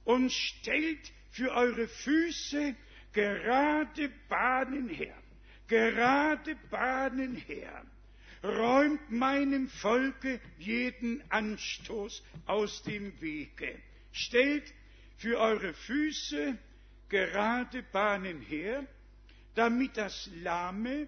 und 0.03 0.31
stellt 0.31 1.11
für 1.31 1.51
eure 1.51 1.87
Füße 1.87 2.75
gerade 3.11 4.11
Bahnen 4.29 4.89
her, 4.89 5.15
gerade 5.67 6.55
Bahnen 6.69 7.35
her. 7.35 7.85
Räumt 8.43 9.09
meinem 9.09 9.67
Volke 9.67 10.39
jeden 10.59 11.23
Anstoß 11.31 12.23
aus 12.45 12.83
dem 12.83 13.19
Wege. 13.19 13.81
Stellt 14.11 14.71
für 15.17 15.39
eure 15.39 15.73
Füße 15.73 16.55
gerade 17.09 17.83
Bahnen 17.83 18.41
her, 18.41 18.85
damit 19.55 19.97
das 19.97 20.29
Lahme 20.41 21.07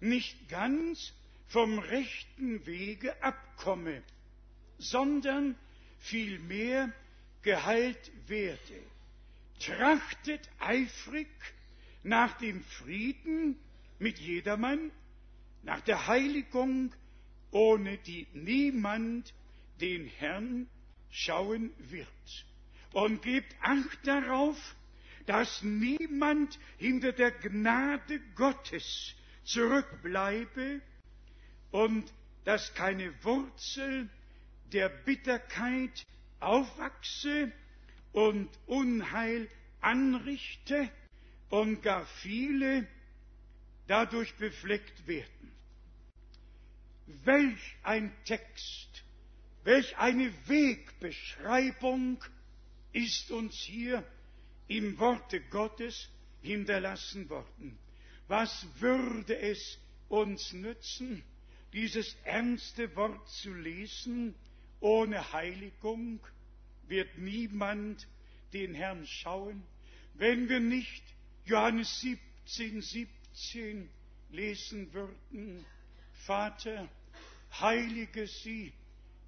nicht 0.00 0.48
ganz 0.48 1.12
vom 1.48 1.78
rechten 1.78 2.64
Wege 2.66 3.22
abkomme, 3.22 4.02
sondern 4.78 5.56
vielmehr 5.98 6.92
geheilt 7.42 8.10
werde. 8.26 8.80
Trachtet 9.60 10.48
eifrig 10.58 11.28
nach 12.02 12.36
dem 12.38 12.62
Frieden 12.62 13.58
mit 13.98 14.18
jedermann, 14.18 14.90
nach 15.62 15.80
der 15.80 16.06
Heiligung, 16.06 16.92
ohne 17.50 17.96
die 17.98 18.26
niemand 18.34 19.32
den 19.80 20.06
Herrn 20.06 20.68
schauen 21.10 21.70
wird. 21.78 22.06
Und 22.92 23.22
gebt 23.22 23.54
Acht 23.62 24.06
darauf, 24.06 24.56
dass 25.26 25.62
niemand 25.62 26.58
hinter 26.78 27.12
der 27.12 27.32
Gnade 27.32 28.20
Gottes 28.34 29.14
zurückbleibe, 29.44 30.80
und 31.70 32.10
dass 32.44 32.72
keine 32.74 33.12
Wurzel 33.22 34.08
der 34.72 34.88
Bitterkeit 34.88 36.06
aufwachse 36.40 37.52
und 38.12 38.48
Unheil 38.66 39.48
anrichte 39.80 40.88
und 41.50 41.82
gar 41.82 42.06
viele 42.06 42.86
dadurch 43.88 44.34
befleckt 44.36 45.06
werden. 45.06 45.52
Welch 47.24 47.76
ein 47.82 48.12
Text, 48.24 49.04
welch 49.64 49.96
eine 49.98 50.32
Wegbeschreibung 50.48 52.24
ist 52.92 53.30
uns 53.30 53.54
hier 53.54 54.02
im 54.68 54.98
Worte 54.98 55.40
Gottes 55.40 56.08
hinterlassen 56.42 57.28
worden. 57.28 57.78
Was 58.28 58.66
würde 58.80 59.38
es 59.38 59.78
uns 60.08 60.52
nützen, 60.52 61.22
dieses 61.72 62.16
ernste 62.24 62.94
Wort 62.96 63.28
zu 63.28 63.52
lesen, 63.52 64.34
ohne 64.80 65.32
Heiligung 65.32 66.20
wird 66.88 67.18
niemand 67.18 68.06
den 68.52 68.74
Herrn 68.74 69.06
schauen, 69.06 69.62
wenn 70.14 70.48
wir 70.48 70.60
nicht 70.60 71.02
Johannes 71.44 72.00
17, 72.00 72.80
17 72.80 73.88
lesen 74.30 74.92
würden, 74.92 75.64
Vater, 76.24 76.88
heilige 77.60 78.26
sie 78.26 78.72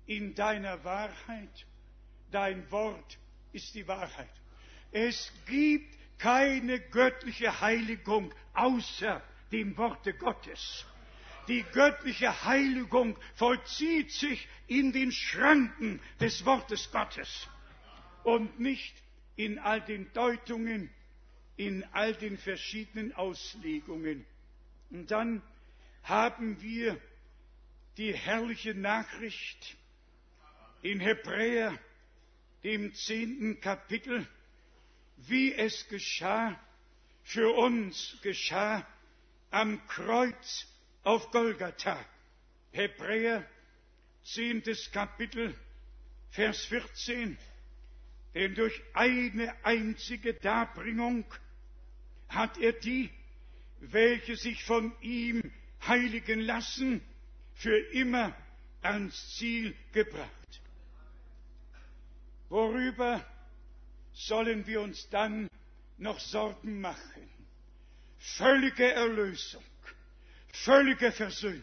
in 0.06 0.34
deiner 0.34 0.82
Wahrheit, 0.84 1.66
dein 2.30 2.70
Wort 2.70 3.18
ist 3.52 3.74
die 3.74 3.86
Wahrheit. 3.86 4.37
Es 4.92 5.32
gibt 5.46 5.94
keine 6.18 6.80
göttliche 6.80 7.60
Heiligung 7.60 8.32
außer 8.54 9.22
dem 9.52 9.76
Worte 9.76 10.14
Gottes 10.14 10.84
die 11.48 11.62
göttliche 11.72 12.44
Heiligung 12.44 13.18
vollzieht 13.34 14.12
sich 14.12 14.46
in 14.66 14.92
den 14.92 15.10
Schranken 15.10 16.00
des 16.20 16.44
Wortes 16.44 16.90
Gottes 16.92 17.48
und 18.22 18.60
nicht 18.60 18.94
in 19.36 19.58
all 19.58 19.80
den 19.80 20.12
Deutungen, 20.12 20.90
in 21.56 21.84
all 21.92 22.14
den 22.14 22.36
verschiedenen 22.36 23.14
Auslegungen. 23.14 24.24
Und 24.90 25.10
dann 25.10 25.42
haben 26.02 26.60
wir 26.60 27.00
die 27.96 28.14
herrliche 28.14 28.74
Nachricht 28.74 29.76
in 30.82 31.00
Hebräer, 31.00 31.76
dem 32.62 32.92
zehnten 32.92 33.60
Kapitel, 33.60 34.26
wie 35.26 35.52
es 35.54 35.88
geschah, 35.88 36.58
für 37.24 37.54
uns 37.54 38.16
geschah 38.22 38.86
am 39.50 39.86
Kreuz 39.88 40.66
auf 41.02 41.30
Golgatha. 41.30 41.98
Hebräer, 42.72 43.46
zehntes 44.22 44.90
Kapitel, 44.92 45.54
Vers 46.30 46.64
14. 46.66 47.38
denn 48.34 48.54
durch 48.54 48.80
eine 48.94 49.52
einzige 49.64 50.34
Darbringung 50.34 51.24
hat 52.28 52.58
er 52.58 52.72
die, 52.72 53.10
welche 53.80 54.36
sich 54.36 54.64
von 54.64 54.92
ihm 55.00 55.50
heiligen 55.86 56.40
lassen, 56.40 57.00
für 57.54 57.76
immer 57.92 58.36
ans 58.82 59.34
Ziel 59.36 59.74
gebracht. 59.92 60.60
Worüber 62.48 63.24
sollen 64.18 64.66
wir 64.66 64.80
uns 64.80 65.08
dann 65.10 65.48
noch 65.96 66.18
Sorgen 66.18 66.80
machen? 66.80 67.30
Völlige 68.18 68.92
Erlösung, 68.92 69.62
völlige 70.52 71.12
Versöhnung. 71.12 71.62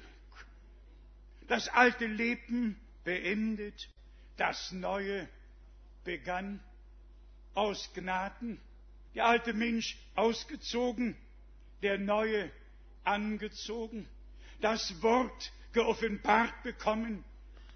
Das 1.47 1.67
alte 1.67 2.05
Leben 2.05 2.79
beendet, 3.03 3.89
das 4.37 4.71
neue 4.71 5.27
begann, 6.03 6.61
aus 7.53 7.91
Gnaden, 7.93 8.59
der 9.13 9.25
alte 9.25 9.53
Mensch 9.53 9.97
ausgezogen, 10.15 11.15
der 11.81 11.97
neue 11.97 12.51
angezogen, 13.03 14.07
das 14.61 15.01
Wort 15.01 15.51
geoffenbart 15.73 16.63
bekommen. 16.63 17.23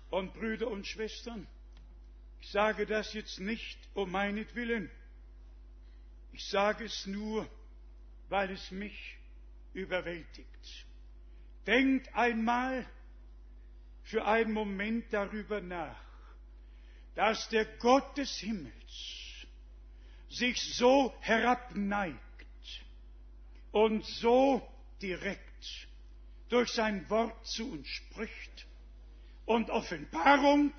Und 0.09 0.33
Brüder 0.33 0.67
und 0.67 0.87
Schwestern, 0.87 1.45
ich 2.41 2.49
sage 2.51 2.85
das 2.85 3.13
jetzt 3.13 3.39
nicht 3.39 3.77
um 3.93 4.11
meinetwillen, 4.11 4.89
ich 6.31 6.45
sage 6.47 6.85
es 6.85 7.05
nur, 7.05 7.49
weil 8.29 8.51
es 8.51 8.71
mich 8.71 9.17
überwältigt. 9.73 10.85
Denkt 11.65 12.13
einmal 12.15 12.85
für 14.03 14.25
einen 14.25 14.53
Moment 14.53 15.05
darüber 15.11 15.61
nach, 15.61 15.99
dass 17.15 17.49
der 17.49 17.65
Gott 17.65 18.17
des 18.17 18.37
Himmels 18.37 19.45
sich 20.29 20.61
so 20.75 21.13
herabneigt 21.19 22.15
und 23.71 24.05
so 24.05 24.67
direkt 25.01 25.89
durch 26.49 26.71
sein 26.71 27.07
Wort 27.09 27.45
zu 27.45 27.71
uns 27.71 27.87
spricht 27.87 28.67
und 29.45 29.69
Offenbarung 29.69 30.73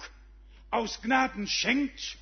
aus 0.71 1.03
Gnaden 1.03 1.47
schenkt, 1.47 2.17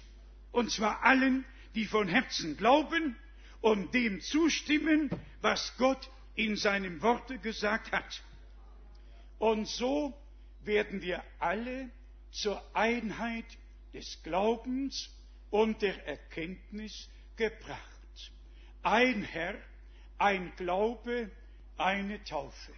und 0.53 0.71
zwar 0.71 1.03
allen, 1.05 1.45
die 1.75 1.85
von 1.85 2.09
Herzen 2.09 2.57
glauben 2.57 3.17
und 3.61 3.93
dem 3.95 4.21
zustimmen, 4.21 5.11
was 5.41 5.77
Gott 5.77 6.11
in 6.35 6.57
seinem 6.57 7.03
Worte 7.03 7.39
gesagt 7.39 7.93
hat. 7.93 8.23
Und 9.39 9.69
so 9.69 10.15
werden 10.65 11.03
wir 11.03 11.23
alle 11.39 11.91
zur 12.31 12.63
Einheit 12.75 13.47
des 13.93 14.23
Glaubens 14.23 15.11
und 15.51 15.83
der 15.83 16.07
Erkenntnis 16.07 17.09
gebracht. 17.37 17.81
Ein 18.83 19.23
Herr, 19.25 19.55
ein 20.19 20.53
Glaube, 20.57 21.31
eine 21.77 22.23
Taufe. 22.25 22.73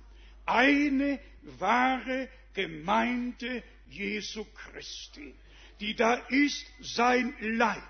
Eine 0.47 1.21
wahre 1.43 2.29
Gemeinde 2.55 3.62
Jesu 3.89 4.45
Christi, 4.45 5.35
die 5.81 5.95
da 5.95 6.14
ist 6.28 6.66
sein 6.81 7.35
Leib, 7.41 7.83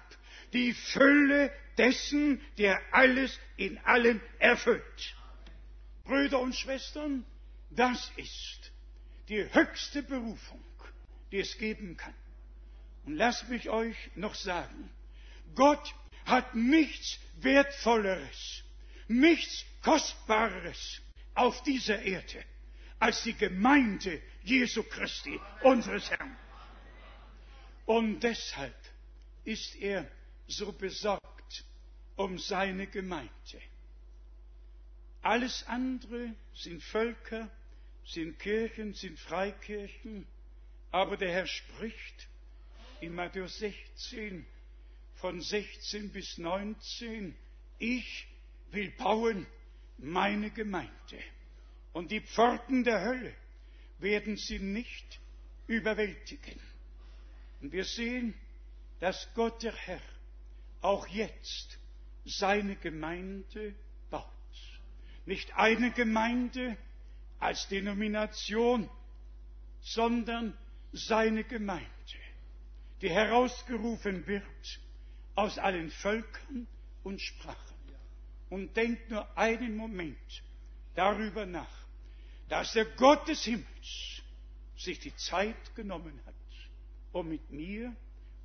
die 0.53 0.73
Fülle 0.73 1.53
dessen, 1.77 2.41
der 2.59 2.81
alles 2.93 3.39
in 3.57 3.79
allem 3.79 4.21
erfüllt. 4.39 5.17
Brüder 6.05 6.41
und 6.41 6.55
Schwestern, 6.55 7.25
das 7.71 8.11
ist 8.17 8.73
die 9.29 9.43
höchste 9.53 10.03
Berufung, 10.03 10.63
die 11.31 11.39
es 11.39 11.57
geben 11.59 11.97
kann. 11.97 12.15
Und 13.05 13.17
lasst 13.17 13.49
mich 13.49 13.71
euch 13.71 13.97
noch 14.15 14.35
sagen, 14.35 14.91
Gott 15.55 15.95
hat 16.27 16.55
nichts 16.55 17.19
Wertvolleres, 17.41 18.65
nichts 19.09 19.65
Kostbareres 19.83 21.01
auf 21.35 21.63
dieser 21.63 22.03
Erde 22.03 22.45
als 22.99 23.23
die 23.23 23.35
Gemeinde 23.35 24.21
Jesu 24.43 24.83
Christi, 24.83 25.41
unseres 25.63 26.11
Herrn. 26.11 26.37
Und 27.91 28.21
deshalb 28.21 28.77
ist 29.43 29.75
er 29.75 30.09
so 30.47 30.71
besorgt 30.71 31.65
um 32.15 32.39
seine 32.39 32.87
Gemeinde. 32.87 33.61
Alles 35.23 35.67
andere 35.67 36.37
sind 36.55 36.85
Völker, 36.85 37.51
sind 38.07 38.39
Kirchen, 38.39 38.95
sind 38.95 39.19
Freikirchen, 39.19 40.25
aber 40.93 41.17
der 41.17 41.33
Herr 41.33 41.49
spricht 41.49 42.29
in 43.01 43.13
Matthäus 43.13 43.59
16 43.59 44.47
von 45.17 45.41
16 45.41 46.13
bis 46.13 46.39
19, 46.39 47.35
ich 47.81 48.29
will 48.71 48.93
bauen 48.99 49.49
meine 49.99 50.51
Gemeinde. 50.53 51.19
Und 51.93 52.13
die 52.13 52.21
Pforten 52.21 52.85
der 52.85 53.05
Hölle 53.05 53.35
werden 53.99 54.37
sie 54.37 54.61
nicht 54.61 55.19
überwältigen. 55.67 56.70
Und 57.61 57.73
wir 57.73 57.85
sehen, 57.85 58.35
dass 59.01 59.29
Gott 59.35 59.63
der 59.63 59.75
Herr 59.75 60.01
auch 60.81 61.07
jetzt 61.09 61.79
seine 62.25 62.77
Gemeinde 62.77 63.75
baut. 64.11 64.25
Nicht 65.27 65.55
eine 65.57 65.91
Gemeinde 65.91 66.77
als 67.39 67.69
Denomination, 67.69 68.89
sondern 69.81 70.57
seine 70.93 71.45
Gemeinde, 71.45 71.87
die 73.01 73.11
herausgerufen 73.11 74.27
wird 74.27 74.81
aus 75.35 75.59
allen 75.59 75.91
Völkern 75.91 76.67
und 77.03 77.21
Sprachen. 77.21 77.59
Und 78.51 78.77
denkt 78.77 79.11
nur 79.11 79.39
einen 79.39 79.77
Moment 79.77 80.43
darüber 80.95 81.47
nach, 81.47 81.87
dass 82.49 82.73
der 82.73 82.85
Gott 82.85 83.29
des 83.29 83.45
Himmels 83.45 84.23
sich 84.77 84.99
die 84.99 85.15
Zeit 85.15 85.75
genommen 85.77 86.21
hat, 86.27 86.35
um 87.13 87.29
mit 87.29 87.51
mir 87.51 87.95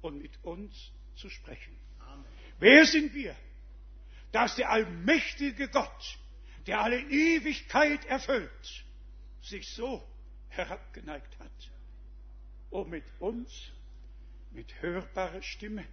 und 0.02 0.22
mit 0.22 0.44
uns 0.44 0.92
zu 1.16 1.30
sprechen. 1.30 1.76
Amen. 2.00 2.26
Wer 2.60 2.86
sind 2.86 3.14
wir, 3.14 3.36
dass 4.32 4.56
der 4.56 4.70
allmächtige 4.70 5.70
Gott, 5.70 6.20
der 6.68 6.82
alle 6.82 7.00
Ewigkeit 7.00 8.06
erfüllt, 8.06 8.86
sich 9.42 9.70
so 9.70 10.06
herabgeneigt 10.50 11.38
hat, 11.40 11.72
um 12.70 12.90
mit 12.90 13.06
uns, 13.20 13.72
mit 14.52 14.82
hörbarer 14.82 15.42
Stimme 15.42 15.86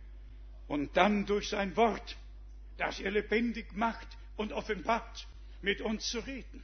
und 0.68 0.96
dann 0.96 1.26
durch 1.26 1.48
sein 1.48 1.76
Wort, 1.76 2.16
das 2.78 3.00
er 3.00 3.10
lebendig 3.10 3.72
macht 3.74 4.08
und 4.36 4.52
offenbart, 4.52 5.28
mit 5.60 5.80
uns 5.80 6.08
zu 6.08 6.18
reden. 6.20 6.62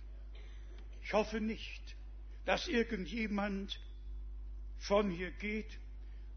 Ich 1.03 1.13
hoffe 1.13 1.41
nicht, 1.41 1.97
dass 2.45 2.67
irgendjemand 2.69 3.81
von 4.79 5.11
hier 5.11 5.31
geht 5.33 5.79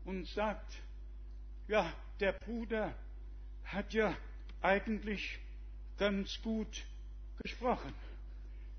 und 0.06 0.28
sagt, 0.28 0.78
ja, 1.68 1.92
der 2.20 2.34
Bruder 2.34 2.94
hat 3.66 3.94
ja 3.94 4.16
eigentlich 4.62 5.40
ganz 5.98 6.42
gut 6.42 6.84
gesprochen. 7.44 7.94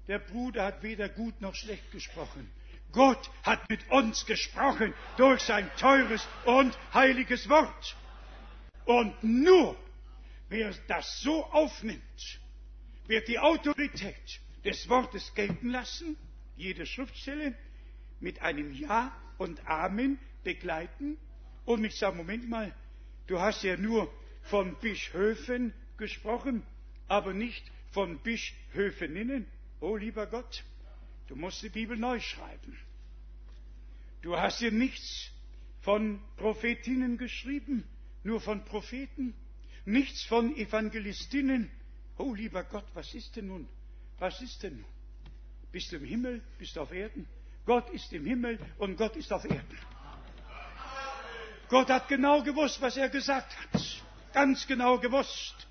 Der 0.08 0.18
Bruder 0.18 0.66
hat 0.66 0.82
weder 0.82 1.08
gut 1.08 1.40
noch 1.40 1.54
schlecht 1.54 1.90
gesprochen. 1.92 2.50
Gott 2.92 3.30
hat 3.42 3.68
mit 3.70 3.90
uns 3.90 4.26
gesprochen 4.26 4.92
durch 5.16 5.42
sein 5.42 5.70
teures 5.78 6.26
und 6.44 6.76
heiliges 6.92 7.48
Wort. 7.48 7.96
Und 8.84 9.22
nur 9.22 9.76
wer 10.48 10.74
das 10.88 11.20
so 11.20 11.44
aufnimmt, 11.46 12.40
wird 13.06 13.28
die 13.28 13.38
Autorität 13.38 14.40
des 14.64 14.88
Wortes 14.88 15.32
gelten 15.34 15.70
lassen, 15.70 16.16
jede 16.56 16.84
Schriftstelle 16.84 17.56
mit 18.20 18.42
einem 18.42 18.72
Ja 18.74 19.16
und 19.38 19.66
Amen 19.66 20.18
begleiten 20.44 21.16
und 21.64 21.81
nicht 21.81 21.97
sagen, 21.97 22.16
Moment 22.16 22.48
mal, 22.48 22.74
du 23.27 23.40
hast 23.40 23.62
ja 23.62 23.77
nur 23.77 24.12
von 24.43 24.77
Bischöfen 24.81 25.73
gesprochen, 25.97 26.62
aber 27.09 27.32
nicht 27.32 27.64
von 27.90 28.19
Bischöfeninnen. 28.20 29.47
Oh 29.81 29.97
lieber 29.97 30.27
Gott, 30.27 30.64
du 31.28 31.36
musst 31.36 31.62
die 31.62 31.69
Bibel 31.69 31.97
neu 31.97 32.20
schreiben. 32.20 32.77
Du 34.23 34.36
hast 34.36 34.60
hier 34.60 34.73
nichts 34.73 35.31
von 35.81 36.20
Prophetinnen 36.36 37.19
geschrieben, 37.19 37.85
nur 38.23 38.40
von 38.40 38.64
Propheten, 38.64 39.35
nichts 39.85 40.24
von 40.24 40.56
Evangelistinnen. 40.56 41.70
Oh 42.19 42.35
lieber 42.35 42.62
Gott, 42.64 42.86
was 42.94 43.14
ist 43.14 43.35
denn 43.36 43.48
nun? 43.48 43.69
Was 44.19 44.40
ist 44.40 44.62
denn 44.62 44.77
nun? 44.77 44.85
Bist 45.73 45.90
du 45.90 45.97
im 45.97 46.05
Himmel? 46.05 46.43
Bist 46.59 46.77
du 46.77 46.82
auf 46.82 46.93
Erden? 46.93 47.27
Gott 47.64 47.90
ist 47.90 48.12
im 48.12 48.27
Himmel 48.27 48.59
und 48.78 48.97
Gott 48.97 49.16
ist 49.16 49.32
auf 49.32 49.44
Erden. 49.44 49.78
Gott 51.72 51.88
hat 51.88 52.06
genau 52.06 52.42
gewusst, 52.42 52.82
was 52.82 52.98
er 52.98 53.08
gesagt 53.08 53.56
hat. 53.58 53.82
Ganz 54.34 54.66
genau 54.66 54.98
gewusst. 54.98 55.66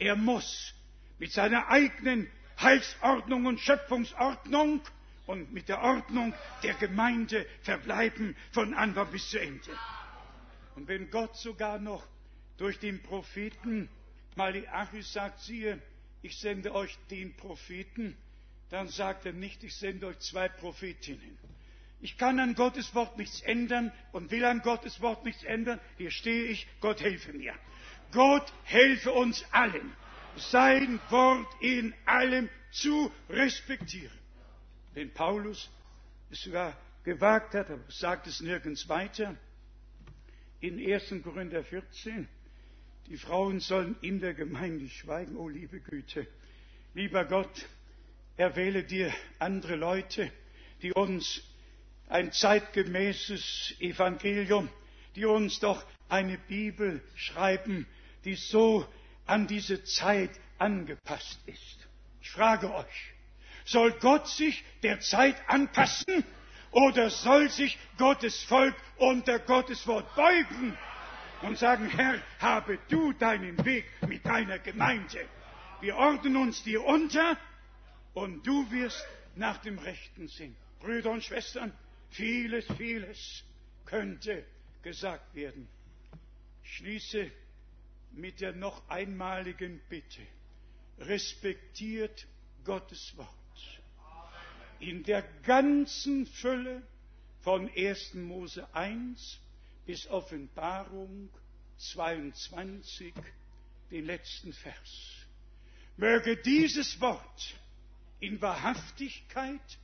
Er 0.00 0.16
muss 0.16 0.74
mit 1.20 1.30
seiner 1.30 1.68
eigenen 1.68 2.28
Heilsordnung 2.60 3.46
und 3.46 3.60
Schöpfungsordnung 3.60 4.80
und 5.26 5.52
mit 5.52 5.68
der 5.68 5.82
Ordnung 5.82 6.34
der 6.64 6.74
Gemeinde 6.74 7.46
verbleiben 7.62 8.34
von 8.50 8.74
Anfang 8.74 9.08
bis 9.12 9.30
zu 9.30 9.38
Ende. 9.40 9.70
Und 10.74 10.88
wenn 10.88 11.10
Gott 11.12 11.36
sogar 11.36 11.78
noch 11.78 12.04
durch 12.56 12.80
den 12.80 13.00
Propheten 13.00 13.88
Malachi 14.34 15.02
sagt, 15.02 15.42
siehe, 15.42 15.80
ich 16.22 16.40
sende 16.40 16.74
euch 16.74 16.98
den 17.08 17.36
Propheten, 17.36 18.16
dann 18.70 18.88
sagt 18.88 19.26
er 19.26 19.32
nicht, 19.32 19.62
ich 19.62 19.76
sende 19.76 20.08
euch 20.08 20.18
zwei 20.18 20.48
Prophetinnen. 20.48 21.38
Ich 22.02 22.16
kann 22.16 22.40
an 22.40 22.54
Gottes 22.54 22.94
Wort 22.94 23.18
nichts 23.18 23.42
ändern 23.42 23.92
und 24.12 24.30
will 24.30 24.44
an 24.44 24.62
Gottes 24.62 25.00
Wort 25.00 25.24
nichts 25.24 25.44
ändern. 25.44 25.80
Hier 25.98 26.10
stehe 26.10 26.44
ich, 26.44 26.66
Gott 26.80 27.00
helfe 27.02 27.32
mir. 27.32 27.54
Gott 28.12 28.52
helfe 28.64 29.12
uns 29.12 29.44
allen, 29.52 29.92
sein 30.36 30.98
Wort 31.10 31.46
in 31.60 31.94
allem 32.06 32.48
zu 32.70 33.12
respektieren. 33.28 34.18
Wenn 34.94 35.12
Paulus 35.12 35.70
es 36.30 36.42
sogar 36.42 36.76
gewagt 37.04 37.54
hat, 37.54 37.70
aber 37.70 37.84
sagt 37.88 38.26
es 38.26 38.40
nirgends 38.40 38.88
weiter, 38.88 39.36
in 40.60 40.78
1. 40.78 41.22
Korinther 41.22 41.64
14, 41.64 42.28
die 43.06 43.16
Frauen 43.16 43.60
sollen 43.60 43.96
in 44.00 44.20
der 44.20 44.34
Gemeinde 44.34 44.88
schweigen, 44.88 45.36
oh 45.36 45.48
liebe 45.48 45.80
Güte. 45.80 46.26
Lieber 46.94 47.24
Gott, 47.24 47.66
erwähle 48.36 48.84
dir 48.84 49.12
andere 49.38 49.76
Leute, 49.76 50.30
die 50.82 50.92
uns 50.92 51.42
ein 52.10 52.32
zeitgemäßes 52.32 53.76
Evangelium, 53.78 54.68
die 55.14 55.24
uns 55.24 55.60
doch 55.60 55.84
eine 56.08 56.36
Bibel 56.38 57.00
schreiben, 57.14 57.86
die 58.24 58.34
so 58.34 58.86
an 59.26 59.46
diese 59.46 59.84
Zeit 59.84 60.30
angepasst 60.58 61.38
ist. 61.46 61.88
Ich 62.20 62.30
frage 62.30 62.74
euch, 62.74 63.14
soll 63.64 63.92
Gott 63.92 64.26
sich 64.28 64.64
der 64.82 65.00
Zeit 65.00 65.36
anpassen 65.48 66.24
oder 66.72 67.10
soll 67.10 67.48
sich 67.48 67.78
Gottes 67.96 68.42
Volk 68.42 68.74
unter 68.96 69.38
Gottes 69.38 69.86
Wort 69.86 70.14
beugen 70.16 70.76
und 71.42 71.58
sagen, 71.58 71.88
Herr, 71.88 72.20
habe 72.40 72.78
du 72.88 73.12
deinen 73.12 73.64
Weg 73.64 73.84
mit 74.06 74.26
deiner 74.26 74.58
Gemeinde. 74.58 75.24
Wir 75.80 75.96
ordnen 75.96 76.36
uns 76.36 76.62
dir 76.64 76.84
unter 76.84 77.38
und 78.14 78.44
du 78.46 78.70
wirst 78.72 79.06
nach 79.36 79.58
dem 79.58 79.78
rechten 79.78 80.28
Sinn. 80.28 80.56
Brüder 80.80 81.10
und 81.10 81.22
Schwestern, 81.22 81.72
vieles, 82.10 82.66
vieles 82.76 83.44
könnte 83.84 84.44
gesagt 84.82 85.34
werden. 85.34 85.68
Ich 86.64 86.76
schließe 86.76 87.30
mit 88.12 88.40
der 88.40 88.52
noch 88.52 88.88
einmaligen 88.88 89.80
Bitte. 89.88 90.22
Respektiert 90.98 92.26
Gottes 92.64 93.16
Wort. 93.16 93.28
In 94.80 95.02
der 95.04 95.22
ganzen 95.42 96.26
Fülle 96.26 96.82
von 97.40 97.70
1. 97.74 98.14
Mose 98.14 98.72
1 98.74 99.40
bis 99.86 100.06
Offenbarung 100.08 101.30
22, 101.78 103.14
den 103.90 104.04
letzten 104.04 104.52
Vers. 104.52 105.26
Möge 105.96 106.36
dieses 106.36 107.00
Wort 107.00 107.54
in 108.20 108.40
Wahrhaftigkeit 108.40 109.78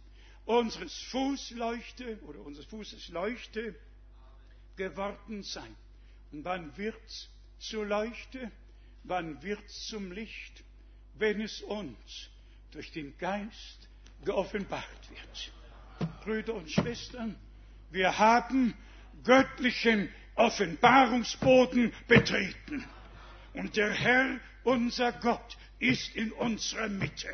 unseres 0.47 0.97
Fußleuchte 1.10 2.18
oder 2.23 2.40
unseres 2.40 2.66
Fußes 2.66 3.09
Leuchte 3.09 3.74
geworden 4.77 5.43
sein. 5.43 5.77
Und 6.32 6.44
wann 6.44 6.77
wird's 6.77 7.28
zur 7.59 7.85
Leuchte? 7.85 8.51
Wann 9.05 9.43
wird's 9.43 9.86
zum 9.89 10.12
Licht? 10.12 10.64
Wenn 11.14 11.40
es 11.40 11.60
uns 11.62 12.31
durch 12.70 12.93
den 12.93 13.16
Geist 13.18 13.89
geoffenbart 14.24 15.10
wird. 15.10 15.52
Brüder 16.24 16.55
und 16.55 16.70
Schwestern, 16.70 17.36
wir 17.90 18.18
haben 18.18 18.74
göttlichen 19.24 20.09
Offenbarungsboden 20.35 21.93
betreten. 22.06 22.85
Und 23.55 23.77
der 23.77 23.90
Herr, 23.90 24.39
unser 24.64 25.12
Gott, 25.12 25.56
ist 25.78 26.14
in 26.14 26.32
unserer 26.32 26.89
Mitte. 26.89 27.28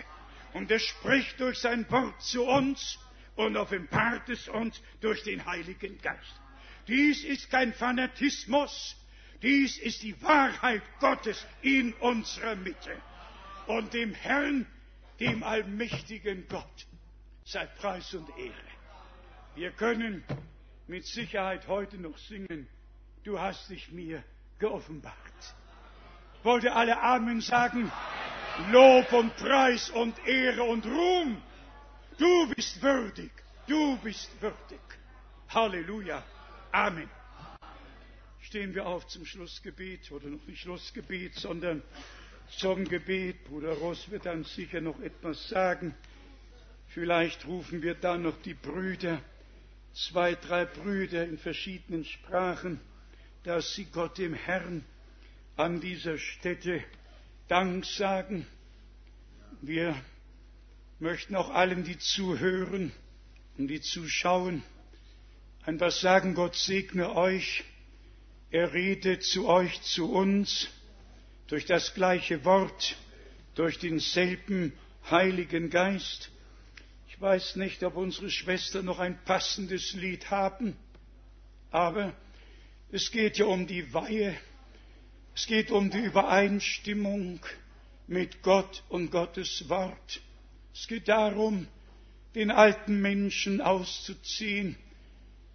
Und 0.55 0.70
er 0.70 0.79
spricht 0.79 1.41
durch 1.41 1.59
sein 1.59 1.91
Wort 1.91 2.20
zu 2.23 2.45
uns 2.45 2.99
und 3.37 3.57
offenbart 3.57 4.29
es 4.29 4.49
uns 4.49 4.81
durch 5.01 5.23
den 5.23 5.45
Heiligen 5.47 5.99
Geist. 6.01 6.41
Dies 6.89 7.24
ist 7.24 7.51
kein 7.51 7.73
Fanatismus, 7.73 8.97
dies 9.41 9.79
ist 9.79 10.03
die 10.03 10.20
Wahrheit 10.23 10.83
Gottes 11.01 11.47
in 11.62 11.93
unserer 11.95 12.57
Mitte. 12.57 13.01
Und 13.66 13.95
dem 13.95 14.12
Herrn, 14.15 14.66
dem 15.20 15.43
allmächtigen 15.43 16.47
Gott, 16.49 16.87
sei 17.45 17.66
Preis 17.66 18.12
und 18.15 18.29
Ehre. 18.37 18.53
Wir 19.55 19.70
können 19.70 20.24
mit 20.87 21.07
Sicherheit 21.07 21.66
heute 21.69 21.97
noch 21.99 22.19
singen, 22.19 22.66
du 23.24 23.39
hast 23.39 23.70
dich 23.70 23.91
mir 23.93 24.23
geoffenbart. 24.59 25.15
Wollte 26.43 26.73
alle 26.73 27.01
Amen 27.01 27.41
sagen? 27.41 27.91
Lob 28.70 29.12
und 29.12 29.35
Preis 29.37 29.89
und 29.91 30.15
Ehre 30.27 30.62
und 30.65 30.85
Ruhm. 30.85 31.41
Du 32.19 32.55
bist 32.55 32.83
würdig, 32.83 33.31
du 33.66 33.97
bist 33.99 34.31
würdig. 34.43 34.81
Halleluja. 35.49 36.23
Amen. 36.70 37.09
Stehen 38.41 38.74
wir 38.74 38.87
auf 38.87 39.07
zum 39.07 39.24
Schlussgebet 39.24 40.12
oder 40.12 40.29
noch 40.29 40.47
nicht 40.47 40.61
Schlussgebet, 40.61 41.35
sondern 41.35 41.83
zum 42.59 42.85
Gebet. 42.85 43.45
Bruder 43.45 43.73
Ross 43.73 44.11
wird 44.11 44.27
dann 44.27 44.45
sicher 44.45 44.81
noch 44.81 45.01
etwas 45.01 45.49
sagen. 45.49 45.95
Vielleicht 46.89 47.47
rufen 47.47 47.83
wir 47.83 47.95
dann 47.95 48.23
noch 48.23 48.41
die 48.43 48.55
Brüder 48.55 49.23
zwei, 49.95 50.35
drei 50.35 50.66
Brüder 50.66 51.24
in 51.24 51.39
verschiedenen 51.39 52.05
Sprachen, 52.05 52.81
dass 53.45 53.74
sie 53.74 53.87
Gott 53.87 54.19
dem 54.19 54.35
Herrn 54.35 54.85
an 55.57 55.81
dieser 55.81 56.19
Stätte 56.19 56.83
Dank 57.48 57.85
sagen. 57.86 58.47
Wir 59.60 59.94
möchten 60.98 61.36
auch 61.36 61.51
allen, 61.51 61.85
die 61.85 61.98
zuhören 61.98 62.93
und 63.59 63.69
die 63.69 63.81
zuschauen, 63.81 64.62
einfach 65.64 65.90
sagen, 65.93 66.35
Gott 66.35 66.56
segne 66.56 67.14
euch. 67.14 67.64
Er 68.51 68.73
redet 68.73 69.23
zu 69.24 69.48
euch, 69.48 69.81
zu 69.82 70.10
uns, 70.12 70.69
durch 71.47 71.64
das 71.66 71.94
gleiche 71.94 72.44
Wort, 72.44 72.97
durch 73.55 73.78
denselben 73.78 74.73
Heiligen 75.10 75.70
Geist 75.70 76.32
weiß 77.23 77.55
nicht, 77.56 77.85
ob 77.85 77.94
unsere 77.97 78.28
Schwestern 78.31 78.85
noch 78.85 78.98
ein 78.98 79.16
passendes 79.24 79.93
Lied 79.93 80.31
haben, 80.31 80.77
aber 81.70 82.12
es 82.90 83.12
geht 83.12 83.39
ja 83.39 83.47
um 83.47 83.69
die 83.69 83.94
Weihe, 83.94 84.36
es 85.35 85.47
geht 85.47 85.71
um 85.71 85.91
die 85.91 85.99
Übereinstimmung 86.05 87.41
mit 88.07 88.43
Gott 88.43 88.83
und 88.89 89.11
Gottes 89.11 89.69
Wort. 89.69 90.21
Es 90.75 90.87
geht 90.87 91.09
darum, 91.09 91.67
den 92.35 92.51
alten 92.51 93.01
Menschen 93.01 93.61
auszuziehen, 93.61 94.77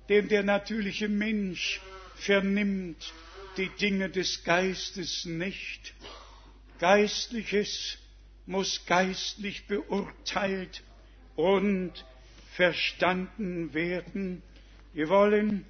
denn 0.10 0.28
der 0.28 0.44
natürliche 0.44 1.10
Mensch 1.10 1.82
vernimmt 2.16 3.14
die 3.58 3.70
Dinge 3.70 4.10
des 4.10 4.44
Geistes 4.44 5.26
nicht. 5.26 5.94
Geistliches 6.80 7.98
muss 8.46 8.86
geistlich 8.86 9.66
beurteilt 9.68 10.84
und 11.36 11.92
verstanden 12.54 13.74
werden. 13.74 14.42
Wir 14.94 15.10
wollen 15.10 15.66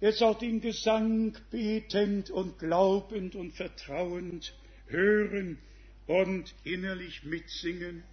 jetzt 0.00 0.22
auch 0.22 0.38
den 0.38 0.60
Gesang 0.60 1.36
betend 1.50 2.30
und 2.30 2.58
glaubend 2.58 3.34
und 3.34 3.52
vertrauend 3.52 4.54
hören 4.86 5.58
und 6.06 6.54
innerlich 6.64 7.24
mitsingen. 7.24 8.04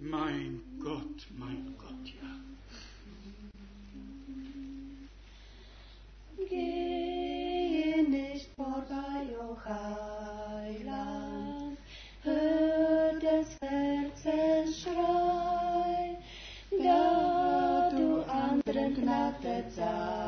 Mein 0.00 0.60
Gott, 0.80 1.26
mein 1.36 1.74
Gott, 1.76 2.06
ja. 2.06 2.38
Gehe 6.48 8.08
nicht 8.08 8.48
vorbei, 8.54 9.36
o 9.40 9.56
Heiland, 9.64 11.76
hör 12.22 13.18
des 13.18 13.56
Herzensschrei, 13.60 15.27
anderen 19.28 19.42
Gnade 19.42 19.64
zeigest, 19.74 20.27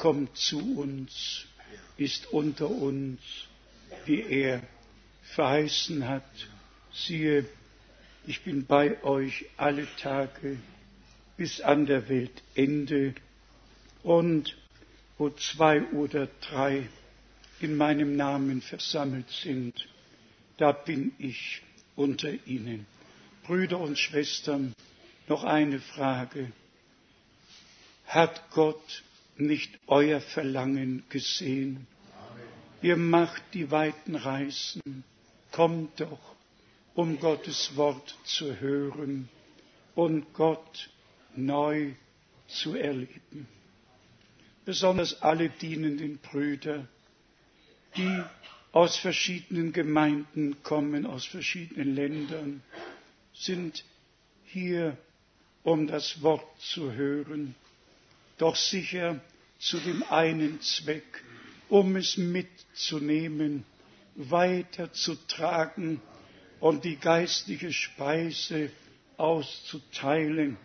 kommt 0.00 0.36
zu 0.36 0.58
uns, 0.78 1.44
ist 1.98 2.32
unter 2.32 2.70
uns, 2.70 3.20
wie 4.06 4.22
er 4.22 4.62
verheißen 5.34 6.08
hat. 6.08 6.24
Siehe, 6.92 7.44
ich 8.26 8.42
bin 8.42 8.64
bei 8.64 9.02
euch 9.04 9.44
alle 9.58 9.86
Tage 10.00 10.56
bis 11.36 11.60
an 11.60 11.84
der 11.86 12.08
Weltende. 12.08 13.14
Und 14.02 14.56
wo 15.18 15.28
zwei 15.28 15.82
oder 15.92 16.28
drei 16.40 16.88
in 17.60 17.76
meinem 17.76 18.16
Namen 18.16 18.62
versammelt 18.62 19.28
sind, 19.30 19.86
da 20.56 20.72
bin 20.72 21.12
ich 21.18 21.60
unter 21.94 22.32
ihnen. 22.46 22.86
Brüder 23.44 23.78
und 23.78 23.98
Schwestern, 23.98 24.74
noch 25.28 25.44
eine 25.44 25.78
Frage. 25.78 26.50
Hat 28.06 28.50
Gott 28.50 29.02
nicht 29.40 29.78
euer 29.86 30.20
Verlangen 30.20 31.04
gesehen? 31.08 31.86
Ihr 32.82 32.96
macht 32.96 33.42
die 33.52 33.70
weiten 33.70 34.14
Reisen, 34.14 35.04
kommt 35.52 36.00
doch, 36.00 36.34
um 36.94 37.18
Gottes 37.20 37.76
Wort 37.76 38.16
zu 38.24 38.58
hören 38.58 39.28
und 39.94 40.32
Gott 40.32 40.90
neu 41.36 41.92
zu 42.48 42.74
erleben. 42.74 43.46
Besonders 44.64 45.20
alle 45.22 45.48
dienenden 45.50 46.18
Brüder, 46.18 46.86
die 47.96 48.22
aus 48.72 48.96
verschiedenen 48.96 49.72
Gemeinden 49.72 50.62
kommen, 50.62 51.06
aus 51.06 51.26
verschiedenen 51.26 51.94
Ländern, 51.94 52.62
sind 53.34 53.84
hier, 54.44 54.96
um 55.62 55.86
das 55.86 56.22
Wort 56.22 56.46
zu 56.60 56.92
hören, 56.92 57.54
doch 58.40 58.56
sicher 58.56 59.20
zu 59.58 59.78
dem 59.78 60.02
einen 60.04 60.60
Zweck, 60.60 61.22
um 61.68 61.96
es 61.96 62.16
mitzunehmen, 62.16 63.64
weiterzutragen 64.14 66.00
und 66.58 66.84
die 66.84 66.96
geistliche 66.96 67.72
Speise 67.72 68.70
auszuteilen, 69.16 70.56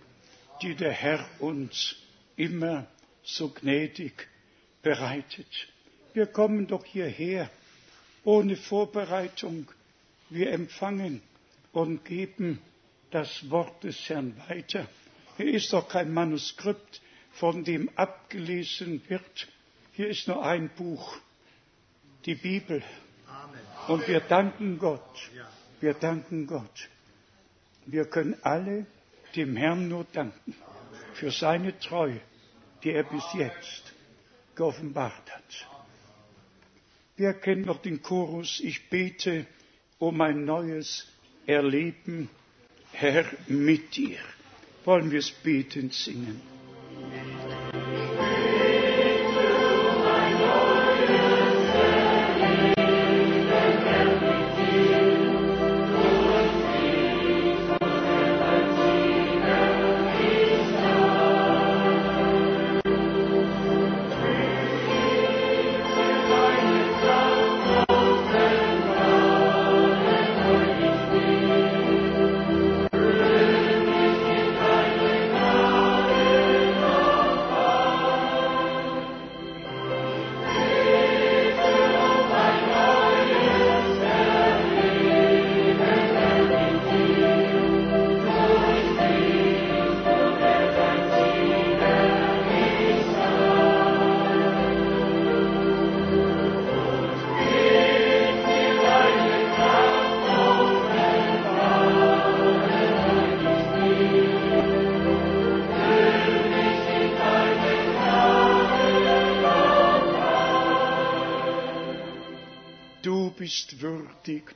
die 0.61 0.75
der 0.75 0.91
Herr 0.91 1.25
uns 1.39 1.95
immer 2.37 2.87
so 3.23 3.49
gnädig 3.49 4.27
bereitet. 4.81 5.67
Wir 6.13 6.27
kommen 6.27 6.67
doch 6.67 6.85
hierher 6.85 7.49
ohne 8.23 8.55
Vorbereitung. 8.55 9.69
Wir 10.29 10.51
empfangen 10.51 11.21
und 11.73 12.05
geben 12.05 12.59
das 13.11 13.49
Wort 13.49 13.83
des 13.83 13.97
Herrn 14.09 14.35
weiter. 14.47 14.87
Hier 15.37 15.53
ist 15.53 15.73
doch 15.73 15.87
kein 15.89 16.13
Manuskript, 16.13 17.01
von 17.35 17.63
dem 17.63 17.89
abgelesen 17.95 19.01
wird. 19.09 19.47
Hier 19.93 20.07
ist 20.09 20.27
nur 20.27 20.43
ein 20.45 20.69
Buch, 20.69 21.17
die 22.25 22.35
Bibel. 22.35 22.81
Und 23.87 24.07
wir 24.07 24.21
danken 24.21 24.79
Gott. 24.79 25.29
Wir 25.79 25.93
danken 25.93 26.47
Gott. 26.47 26.89
Wir 27.85 28.05
können 28.05 28.35
alle 28.41 28.85
dem 29.35 29.55
Herrn 29.55 29.87
nur 29.89 30.05
danken 30.13 30.55
für 31.13 31.29
seine 31.31 31.77
Treue, 31.79 32.19
die 32.83 32.91
er 32.91 33.03
bis 33.03 33.23
jetzt 33.33 33.93
geoffenbart 34.55 35.29
hat. 35.31 35.67
Wir 37.17 37.33
kennen 37.33 37.61
noch 37.63 37.81
den 37.81 38.01
Chorus, 38.01 38.59
ich 38.61 38.89
bete 38.89 39.45
um 39.99 40.19
ein 40.21 40.45
neues 40.45 41.07
Erleben, 41.45 42.29
Herr, 42.91 43.25
mit 43.47 43.95
dir. 43.95 44.17
Wollen 44.85 45.11
wir 45.11 45.19
es 45.19 45.31
betend 45.31 45.93
singen? 45.93 46.41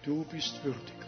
Du 0.04 0.24
bist 0.26 0.64
würdig. 0.64 0.99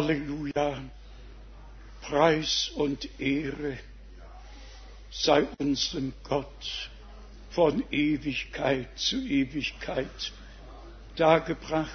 Halleluja. 0.00 0.82
Preis 2.00 2.70
und 2.74 3.20
Ehre 3.20 3.76
sei 5.10 5.46
unserem 5.58 6.14
Gott 6.24 6.88
von 7.50 7.84
Ewigkeit 7.90 8.88
zu 8.98 9.22
Ewigkeit 9.22 10.32
dargebracht. 11.16 11.90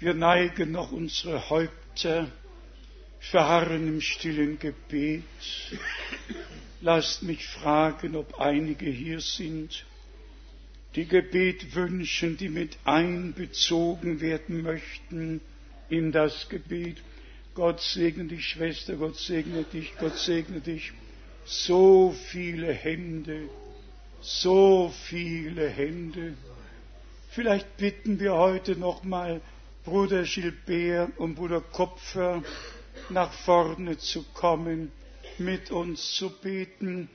Wir 0.00 0.14
neigen 0.14 0.72
noch 0.72 0.90
unsere 0.90 1.48
Häupter, 1.50 2.32
verharren 3.20 3.86
im 3.86 4.00
stillen 4.00 4.58
Gebet. 4.58 5.22
Lasst 6.80 7.22
mich 7.22 7.46
fragen, 7.46 8.16
ob 8.16 8.40
einige 8.40 8.90
hier 8.90 9.20
sind, 9.20 9.86
die 10.96 11.06
Gebet 11.06 11.76
wünschen, 11.76 12.36
die 12.36 12.48
mit 12.48 12.76
einbezogen 12.84 14.20
werden 14.20 14.62
möchten 14.62 15.40
in 15.88 16.12
das 16.12 16.48
Gebet. 16.48 16.98
Gott 17.54 17.80
segne 17.80 18.24
dich, 18.24 18.46
Schwester, 18.48 18.96
Gott 18.96 19.16
segne 19.16 19.64
dich, 19.64 19.96
Gott 19.98 20.18
segne 20.18 20.60
dich. 20.60 20.92
So 21.44 22.14
viele 22.30 22.72
Hände, 22.72 23.48
so 24.20 24.92
viele 25.04 25.68
Hände. 25.68 26.34
Vielleicht 27.30 27.76
bitten 27.76 28.18
wir 28.20 28.34
heute 28.34 28.76
nochmal 28.76 29.40
Bruder 29.84 30.24
Gilbert 30.24 31.16
und 31.18 31.36
Bruder 31.36 31.60
Kopfer 31.60 32.42
nach 33.08 33.32
vorne 33.32 33.96
zu 33.98 34.24
kommen, 34.34 34.90
mit 35.38 35.70
uns 35.70 36.12
zu 36.12 36.30
beten. 36.30 37.08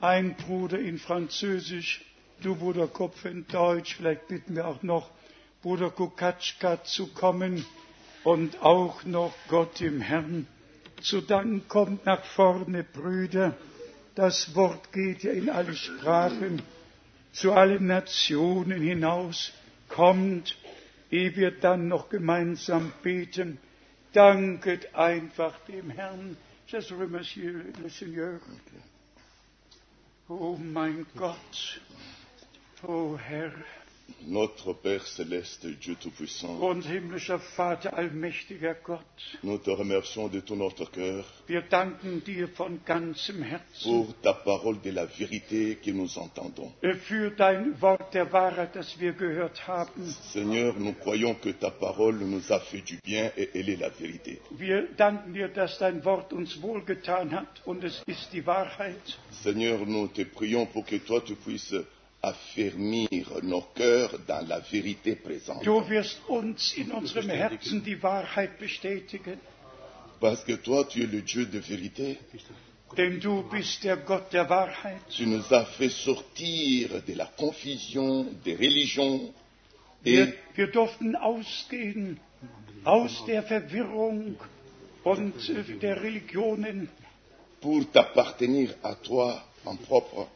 Ein 0.00 0.34
Bruder 0.36 0.78
in 0.78 0.98
Französisch, 0.98 2.04
du 2.42 2.56
Bruder 2.56 2.88
Kopfer 2.88 3.30
in 3.30 3.46
Deutsch. 3.46 3.96
Vielleicht 3.96 4.28
bitten 4.28 4.56
wir 4.56 4.66
auch 4.66 4.82
noch 4.82 5.10
Bruder 5.62 5.90
Kukatschka 5.90 6.82
zu 6.84 7.08
kommen 7.08 7.66
und 8.24 8.62
auch 8.62 9.04
noch 9.04 9.34
Gott 9.48 9.80
im 9.80 10.00
Herrn 10.00 10.46
zu 11.00 11.20
danken. 11.20 11.66
Kommt 11.68 12.06
nach 12.06 12.24
vorne, 12.24 12.84
Brüder. 12.84 13.56
Das 14.14 14.54
Wort 14.54 14.92
geht 14.92 15.22
ja 15.22 15.32
in 15.32 15.48
alle 15.48 15.74
Sprachen, 15.74 16.62
zu 17.32 17.52
allen 17.52 17.86
Nationen 17.86 18.82
hinaus. 18.82 19.52
Kommt, 19.88 20.56
ehe 21.10 21.34
wir 21.36 21.50
dann 21.52 21.88
noch 21.88 22.08
gemeinsam 22.08 22.92
beten. 23.02 23.58
Danket 24.12 24.94
einfach 24.94 25.58
dem 25.66 25.90
Herrn. 25.90 26.36
Oh 30.28 30.56
mein 30.56 31.06
Gott, 31.16 31.80
oh 32.86 33.18
Herr, 33.18 33.52
Notre 34.26 34.72
Père 34.72 35.06
céleste, 35.06 35.66
Dieu 35.66 35.96
Tout-Puissant, 36.00 36.58
und 36.60 36.82
himmlischer 36.84 37.38
Vater, 37.56 37.90
allmächtiger 37.94 38.74
Gott, 38.84 39.00
nous 39.42 39.58
te 39.58 39.70
remercions 39.70 40.28
de 40.28 40.40
tout 40.40 40.56
notre 40.56 40.84
cœur 40.90 41.24
wir 41.50 41.62
danken 41.62 42.22
dir 42.24 42.48
von 42.48 42.78
ganzem 42.86 43.42
Herzen 43.42 43.90
pour 43.90 44.14
ta 44.22 44.32
parole 44.32 44.80
de 44.84 44.90
la 44.92 45.04
vérité 45.06 45.76
que 45.82 45.90
nous 45.90 46.16
entendons. 46.18 46.72
für 47.08 47.30
dein 47.30 47.74
Wort 47.80 48.14
der 48.14 48.32
Wahrheit, 48.32 48.76
das 48.76 48.98
wir 49.00 49.12
gehört 49.14 49.66
haben. 49.66 50.04
Seigneur, 50.32 50.74
nous 50.78 50.92
croyons 50.92 51.34
que 51.34 51.50
ta 51.50 51.70
parole 51.70 52.18
nous 52.20 52.52
a 52.52 52.60
fait 52.60 52.82
du 52.82 52.98
bien 53.04 53.32
et 53.36 53.50
elle 53.54 53.68
est 53.68 53.80
la 53.80 53.88
vérité. 53.88 54.40
Wir 54.50 54.86
danken 54.96 55.32
dir, 55.34 55.48
dass 55.48 55.78
dein 55.78 56.04
Wort 56.04 56.32
uns 56.32 56.62
wohlgetan 56.62 57.32
hat 57.32 57.60
und 57.64 57.82
es 57.82 58.00
ist 58.06 58.32
die 58.32 58.46
Wahrheit. 58.46 59.18
Seigneur, 59.42 59.84
nous 59.86 60.06
te 60.08 60.22
prions 60.24 60.66
pour 60.66 60.84
que 60.86 60.96
toi 60.96 61.20
tu 61.20 61.34
puisses 61.34 61.74
affermir 62.22 63.08
nos 63.42 63.62
cœurs 63.74 64.18
dans 64.28 64.46
la 64.46 64.60
vérité 64.60 65.14
présente. 65.16 65.62
Du 65.62 65.70
wirst 65.70 66.20
uns 66.28 66.54
in 66.78 66.90
unserem 66.92 67.30
Herzen 67.30 67.82
die 67.82 67.96
Wahrheit 68.02 68.58
bestätigen, 68.58 69.38
Parce 70.20 70.44
que 70.44 70.52
toi 70.52 70.84
tu 70.84 71.02
es 71.02 71.06
le 71.06 71.22
Dieu 71.22 71.46
de 71.46 71.58
vérité. 71.58 72.18
denn 72.96 73.18
du 73.20 73.42
bist 73.50 73.84
der 73.84 73.96
Gott 73.98 74.32
der 74.32 74.48
Wahrheit. 74.50 75.00
Tu 75.10 75.26
nous 75.26 75.52
as 75.52 75.64
fait 75.78 75.88
sortir 75.88 77.02
de 77.06 77.14
la 77.14 77.26
confusion 77.26 78.26
des 78.44 78.54
religions 78.56 79.32
Wir, 80.02 80.28
et 80.28 80.34
wir 80.56 80.66
durften 80.70 81.14
ausgehen 81.16 82.18
aus 82.84 83.22
der 83.26 83.42
Verwirrung 83.42 84.36
und 85.04 85.34
der 85.82 86.02
Religionen 86.02 86.88
pour 87.60 87.84
t'appartenir 87.92 88.74
à 88.82 88.94
toi 88.94 89.42
en 89.66 89.76
propre, 89.76 90.26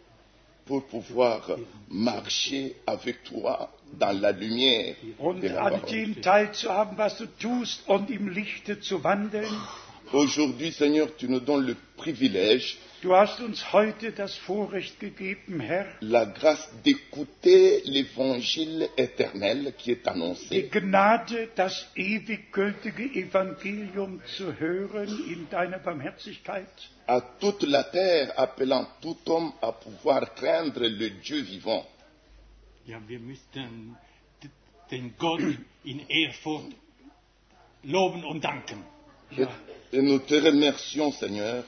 pour 0.66 0.84
pouvoir 0.84 1.50
marcher 1.90 2.74
avec 2.86 3.22
toi 3.24 3.70
dans 3.98 4.18
la 4.18 4.32
lumière 4.32 4.94
und 5.18 5.40
de 5.40 5.48
la 5.48 5.64
an 5.66 5.70
parole. 5.70 5.90
dem 5.90 6.20
teilzuhaben, 6.20 6.96
was 6.98 7.16
du 7.18 7.26
tust 7.38 7.82
und 7.88 8.10
im 8.10 8.28
Lichte 8.28 8.80
zu 8.80 9.04
wandeln. 9.04 9.54
Aujourd'hui, 10.12 10.70
Seigneur, 10.72 11.08
tu 11.16 11.28
nous 11.28 11.40
donnes 11.40 11.66
le 11.66 11.76
privilège, 11.96 12.78
Du 13.04 13.14
hast 13.14 13.38
uns 13.40 13.70
heute 13.74 14.12
das 14.12 14.34
Vorrecht 14.34 14.98
gegeben, 14.98 15.60
Herr, 15.60 15.84
la 16.00 16.24
grâce 16.24 16.70
d'écouter 16.86 17.82
l'évangile 17.84 18.88
éternel 18.96 19.74
qui 19.76 19.90
est 19.92 20.04
die 20.04 20.08
annoncé 20.08 20.70
Gnade, 20.70 21.50
das 21.54 21.86
ewig 21.96 22.50
gültige 22.50 23.04
Evangelium 23.04 24.22
zu 24.38 24.58
hören 24.58 25.10
in 25.30 25.46
deiner 25.50 25.80
Barmherzigkeit. 25.80 26.66
à 27.06 27.20
toute 27.40 27.64
la 27.64 27.84
terre, 27.84 28.32
appelant 28.38 28.86
tout 29.02 29.18
homme 29.26 29.52
à 29.60 29.72
pouvoir 29.72 30.34
craindre 30.34 30.86
le 30.88 31.10
Dieu 31.10 31.42
vivant. 31.42 31.84
Ja, 32.86 32.98
wir 33.06 33.18
müssten 33.20 33.96
d- 34.42 34.48
den 34.90 35.12
Gott 35.18 35.42
in 35.84 36.00
Ehrfurcht 36.08 36.72
loben 37.82 38.24
und 38.24 38.42
danken. 38.42 38.82
Et, 39.36 39.46
et 39.92 40.00
nous 40.02 40.20
te 40.20 40.34
remercions, 40.42 41.10
Seigneur, 41.18 41.64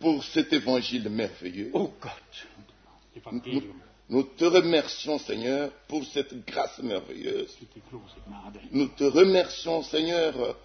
Pour 0.00 0.24
cet 0.24 0.52
évangile 0.52 1.08
merveilleux. 1.08 1.70
Oh 1.72 1.90
Nous, 3.32 3.62
nous 4.08 4.22
te 4.22 4.44
remercions, 4.44 5.18
Seigneur, 5.18 5.70
pour 5.88 6.04
cette 6.04 6.44
grâce 6.44 6.78
merveilleuse. 6.80 7.56
Nous 8.70 8.88
te 8.88 9.04
remercions, 9.04 9.82
Seigneur, 9.82 10.56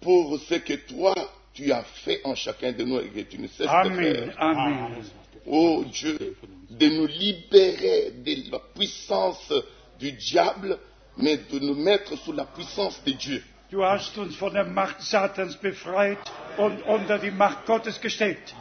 pour 0.00 0.38
ce 0.40 0.56
que 0.56 0.74
toi, 0.74 1.14
tu 1.54 1.72
as 1.72 1.84
fait 1.84 2.20
en 2.24 2.34
chacun 2.34 2.72
de 2.72 2.84
nous 2.84 2.98
et 2.98 3.08
que 3.08 3.20
tu 3.20 3.38
ne 3.38 3.46
cesses 3.46 3.66
de 3.66 3.68
Amen, 3.68 4.26
faire. 4.26 4.34
Amen. 4.38 5.04
Oh 5.46 5.84
Dieu, 5.90 6.36
de 6.70 6.86
nous 6.88 7.06
libérer 7.06 8.12
de 8.24 8.50
la 8.50 8.58
puissance 8.58 9.52
du 9.98 10.12
diable, 10.12 10.78
mais 11.16 11.36
de 11.36 11.58
nous 11.58 11.74
mettre 11.74 12.16
sous 12.18 12.32
la 12.32 12.44
puissance 12.44 13.02
de 13.04 13.12
Dieu. 13.12 13.42
Du 13.72 13.82
hast 13.82 14.18
uns 14.18 14.36
von 14.36 14.52
der 14.52 14.66
Macht 14.66 15.00
Satans 15.00 15.56
befreit 15.56 16.18
und 16.58 16.82
unter 16.82 17.18
die 17.18 17.30
Macht 17.30 17.64
Gottes 17.64 18.02
gestellt. 18.02 18.54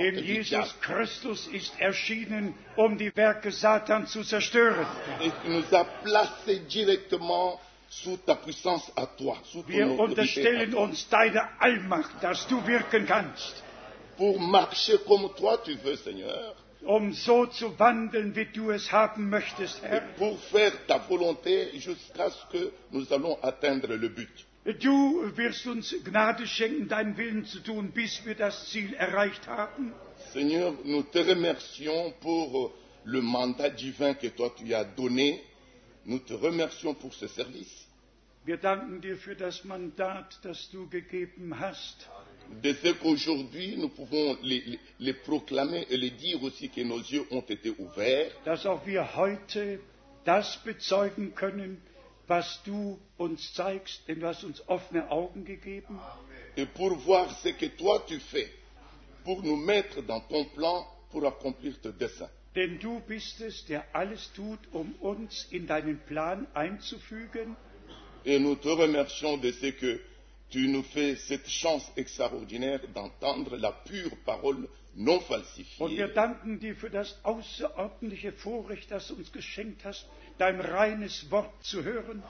Denn. 0.00 0.24
Jesus 0.24 0.80
Christus 0.82 1.46
ist 1.46 1.80
erschienen, 1.80 2.54
um 2.76 2.98
die 2.98 3.16
Werke 3.16 3.50
Satans 3.50 4.12
zu 4.12 4.22
zerstören. 4.22 4.86
Sous 7.94 8.18
ta 8.24 8.34
puissance 8.34 8.90
à 8.96 9.06
toi, 9.06 9.36
sous 9.44 9.68
Wir 9.68 9.86
unterstellen 9.86 10.74
uns 10.74 11.06
deine 11.10 11.42
Allmacht, 11.60 12.22
dass 12.22 12.48
du 12.48 12.66
wirken 12.66 13.06
kannst. 13.06 13.62
pour 14.16 14.40
marcher 14.40 14.96
comme 15.06 15.28
toi 15.36 15.58
tu 15.58 15.74
veux, 15.84 15.96
Seigneur, 15.96 16.54
um 16.84 17.12
so 17.12 17.46
zu 17.46 17.78
wandeln, 17.78 18.34
wie 18.34 18.46
du 18.46 18.70
es 18.70 18.90
haben 18.92 19.28
möchtest, 19.30 19.82
et 19.84 19.88
Herr. 19.90 20.00
pour 20.16 20.38
faire 20.40 20.72
ta 20.86 20.98
volonté 20.98 21.70
jusqu'à 21.78 22.30
ce 22.30 22.44
que 22.50 22.72
nous 22.90 23.12
allons 23.12 23.38
atteindre 23.42 23.94
le 23.94 24.08
but. 24.08 24.46
Du 24.64 25.36
wirst 25.36 25.66
uns 25.66 25.92
Gnade 26.04 26.46
schenken, 26.46 26.88
deinen 26.88 27.16
Willen 27.16 27.44
zu 27.44 27.58
tun, 27.60 27.90
bis 27.90 28.24
wir 28.24 28.36
das 28.36 28.68
Ziel 28.70 28.94
erreicht 28.94 29.48
haben. 29.48 29.92
Seigneur, 30.32 30.72
nous 30.84 31.02
te 31.02 31.18
remercions 31.18 32.12
pour 32.20 32.72
le 33.04 33.20
mandat 33.20 33.70
divin 33.70 34.14
que 34.14 34.28
toi 34.28 34.50
tu 34.56 34.72
as 34.72 34.84
donné. 34.84 35.40
Nous 36.04 36.20
te 36.20 36.32
remercions 36.34 36.94
pour 36.94 37.12
ce 37.14 37.26
service. 37.28 37.86
Wir 38.44 38.56
danken 38.56 39.00
dir 39.00 39.16
für 39.16 39.36
das 39.36 39.64
Mandat, 39.64 40.38
das 40.42 40.68
du 40.70 40.88
gegeben 40.88 41.58
hast. 41.60 42.08
De 42.62 42.72
ce 42.74 42.92
qu'aujourd'hui 42.92 43.76
nous 43.76 43.88
pouvons 43.88 44.36
les, 44.42 44.60
les- 44.60 44.78
les 45.00 45.12
proclamer 45.14 45.86
et 45.90 45.96
les 45.96 46.10
dire 46.10 46.42
aussi 46.42 46.68
que 46.68 46.80
nos 46.82 46.98
yeux 47.00 47.26
ont 47.30 47.40
été 47.48 47.70
ouverts, 47.78 48.30
dass 48.44 48.66
auch 48.66 48.84
wir 48.86 49.16
heute 49.16 49.80
das 50.24 50.58
bezeugen 50.64 51.34
können, 51.34 51.80
was 52.28 52.60
du 52.64 52.98
uns 53.18 53.52
zeigst, 53.54 54.06
denn 54.06 54.20
du 54.20 54.26
hast 54.26 54.44
uns 54.44 54.62
offene 54.68 55.10
Augen 55.10 55.44
gegeben. 55.44 55.98
et 56.56 56.66
pour 56.66 56.94
voir 56.98 57.30
ce 57.42 57.48
que 57.48 57.66
toi 57.66 58.04
tu 58.06 58.18
fais, 58.20 58.48
pour 59.24 59.42
nous 59.42 59.56
mettre 59.56 60.02
dans 60.02 60.20
ton 60.20 60.44
plan 60.44 60.86
pour 61.10 61.24
accomplir 61.26 61.80
tes 61.80 61.92
desseins. 61.92 62.30
Denn 62.54 62.78
du 62.78 63.00
bist 63.08 63.40
es, 63.40 63.64
der 63.66 63.84
alles 63.94 64.30
tut, 64.34 64.58
um 64.72 64.94
uns 65.00 65.48
in 65.52 65.66
deinen 65.66 65.98
Plan 66.06 66.46
einzufügen. 66.54 67.56
Et 68.24 68.38
nous 68.38 68.54
te 68.56 68.68
remercions 68.68 69.38
de 69.38 69.50
ce 69.52 69.66
que 69.72 70.00
tu 70.52 70.68
nous 70.68 70.82
fais 70.84 71.16
cette 71.16 71.48
chance 71.48 71.90
extraordinaire 71.96 72.80
d'entendre 72.94 73.56
la 73.56 73.72
pure 73.72 74.16
parole 74.24 74.68
non 74.94 75.16
Und 75.16 75.20
wir 75.20 75.38
falsifiée. 75.38 76.08
danken 76.14 76.58
dir 76.60 76.76
für 76.76 76.90
das 76.90 77.18
außerordentliche 77.24 78.32
Vorrecht, 78.32 78.90
das 78.90 79.08
du 79.08 79.14
uns 79.14 79.32
geschenkt 79.32 79.82
hast, 79.86 80.06
dein 80.36 80.60
reines 80.60 81.30
Wort 81.30 81.50
zu 81.64 81.82
hören, 81.82 82.22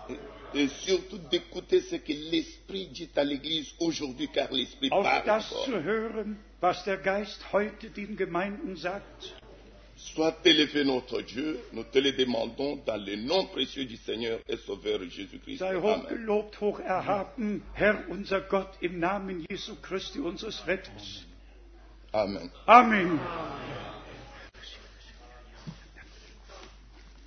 Et 0.55 0.69
surtout 0.70 1.19
d'écouter 1.31 1.81
ce 1.81 1.97
que 1.97 2.12
l'Esprit 2.12 2.86
dit 2.93 3.11
à 3.16 3.24
l'Église 3.24 3.74
aujourd'hui, 3.81 4.28
car 4.28 4.53
l'Esprit 4.53 4.93
auch 4.93 5.03
parle 5.03 5.24
das 5.27 5.51
encore. 5.53 5.65
zu 5.65 5.82
hören, 5.82 6.39
was 6.61 6.85
der 6.85 6.99
Geist 6.99 7.53
heute 7.53 7.90
den 7.90 8.16
Gemeinden 8.16 8.77
sagt. 8.77 9.35
Sois 10.05 10.37
élevé 10.45 10.85
notre 10.85 11.23
Dieu, 11.23 11.61
nous 11.73 11.85
te 11.85 11.99
le 11.99 12.12
demandons 12.12 12.77
dans 12.85 12.97
le 12.97 13.16
nom 13.16 13.47
précieux 13.47 13.85
du 13.85 13.97
Seigneur 13.97 14.41
et 14.49 14.57
Sauveur 14.57 15.01
Jésus-Christ. 15.09 15.59
Sei 15.59 15.77
Amen. 15.77 15.83
hochgelobt, 15.85 16.61
hoch 16.61 16.81
erhaben, 16.81 17.62
Herr 17.73 18.05
unser 18.11 18.41
Gott, 18.41 18.69
im 18.81 18.99
Namen 18.99 19.47
Jesu 19.49 19.77
Christi, 19.81 20.19
unseres 20.19 20.66
Retters. 20.66 21.24
Amen. 22.12 22.51
Amen. 22.66 23.19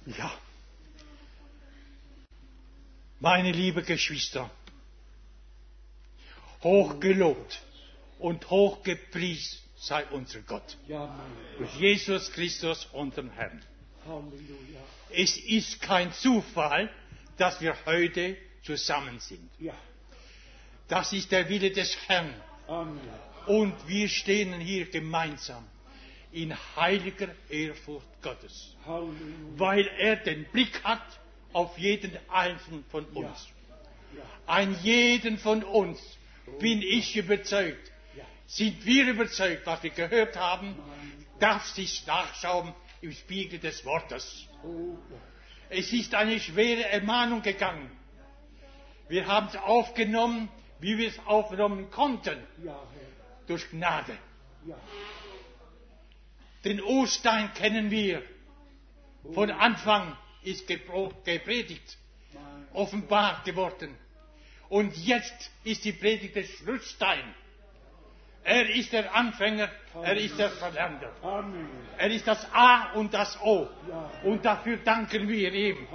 Ja. 0.06 0.32
Meine 3.20 3.52
liebe 3.52 3.82
Geschwister, 3.84 4.52
hochgelobt 6.62 7.62
und 8.20 8.50
hochgepriesen 8.50 9.65
sei 9.86 10.06
unser 10.12 10.41
Gott. 10.41 10.78
Durch 11.57 11.76
Jesus 11.76 12.32
Christus, 12.32 12.88
unseren 12.91 13.30
Herrn. 13.32 13.62
Es 15.12 15.38
ist 15.38 15.82
kein 15.82 16.12
Zufall, 16.12 16.91
dass 17.38 17.62
wir 17.62 17.76
heute 17.86 18.38
zusammen 18.64 19.20
sind. 19.20 19.49
Ja. 19.60 19.74
Das 20.88 21.14
ist 21.14 21.32
der 21.32 21.48
Wille 21.49 21.72
des 21.72 21.95
Herrn. 22.07 22.34
Amen. 22.68 22.99
Und 23.48 23.76
wir 23.88 24.10
stehen 24.10 24.60
hier 24.60 24.90
gemeinsam 24.90 25.64
in 26.32 26.53
heiliger 26.76 27.30
Ehrfurcht 27.49 28.07
Gottes, 28.22 28.76
Halleluja. 28.86 29.16
weil 29.57 29.88
er 29.99 30.16
den 30.18 30.45
Blick 30.45 30.84
hat 30.84 31.03
auf 31.53 31.78
jeden 31.78 32.18
einzelnen 32.28 32.84
von 32.90 33.06
uns. 33.06 33.48
Ein 34.48 34.76
jeden 34.82 35.38
von 35.38 35.64
uns 35.64 35.99
bin 36.60 36.82
ich 36.82 37.16
überzeugt, 37.16 37.91
sind 38.48 38.86
wir 38.86 39.08
überzeugt, 39.08 39.66
was 39.66 39.82
wir 39.84 39.90
gehört 39.90 40.36
haben, 40.38 40.76
darf 41.40 41.66
sich 41.68 42.06
nachschauen 42.06 42.74
im 43.02 43.12
Spiegel 43.12 43.60
des 43.60 43.86
Wortes. 43.86 44.48
Es 45.70 45.92
ist 45.92 46.14
eine 46.16 46.40
schwere 46.40 46.86
Ermahnung 46.90 47.42
gegangen. 47.42 47.90
Wir 49.08 49.28
haben 49.28 49.48
es 49.48 49.56
aufgenommen, 49.56 50.50
wie 50.80 50.98
wir 50.98 51.10
es 51.10 51.20
aufgenommen 51.26 51.90
konnten, 51.92 52.38
durch 53.48 53.70
Gnade. 53.70 54.18
Den 56.64 56.82
Ostern 56.82 57.54
kennen 57.54 57.92
wir. 57.92 58.24
Von 59.34 59.52
Anfang 59.52 60.16
ist 60.44 60.68
gepredigt, 60.68 61.98
offenbart 62.74 63.46
geworden. 63.46 63.96
Und 64.70 64.96
jetzt 64.98 65.52
ist 65.64 65.86
die 65.86 65.92
Predigt 65.94 66.36
des 66.36 66.50
Schlussstein. 66.50 67.24
Er 68.46 68.70
ist 68.70 68.94
der 68.94 69.14
Anfänger, 69.14 69.70
er 70.04 70.18
ist 70.18 70.38
der. 70.38 70.52
Amen. 71.24 71.68
Er 71.98 72.12
ist 72.12 72.28
das 72.28 72.48
A 72.54 72.92
und 72.94 73.12
das 73.12 73.42
O. 73.42 73.68
Und 74.24 74.46
dafür 74.46 74.78
danken 74.78 75.28
wir 75.28 75.52
ihm. 75.52 75.88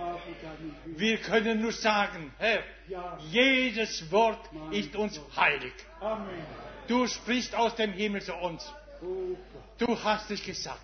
Wir 0.85 1.19
können 1.19 1.61
nur 1.61 1.71
sagen, 1.71 2.35
Herr, 2.39 2.65
jedes 3.31 4.11
Wort 4.11 4.51
ist 4.73 4.97
uns 4.97 5.21
heilig. 5.37 5.73
Du 6.89 7.07
sprichst 7.07 7.55
aus 7.55 7.77
dem 7.77 7.93
Himmel 7.93 8.21
zu 8.21 8.35
uns. 8.35 8.69
Oh. 9.01 9.37
Du 9.79 10.03
hast 10.03 10.29
es 10.33 10.43
gesagt. 10.43 10.83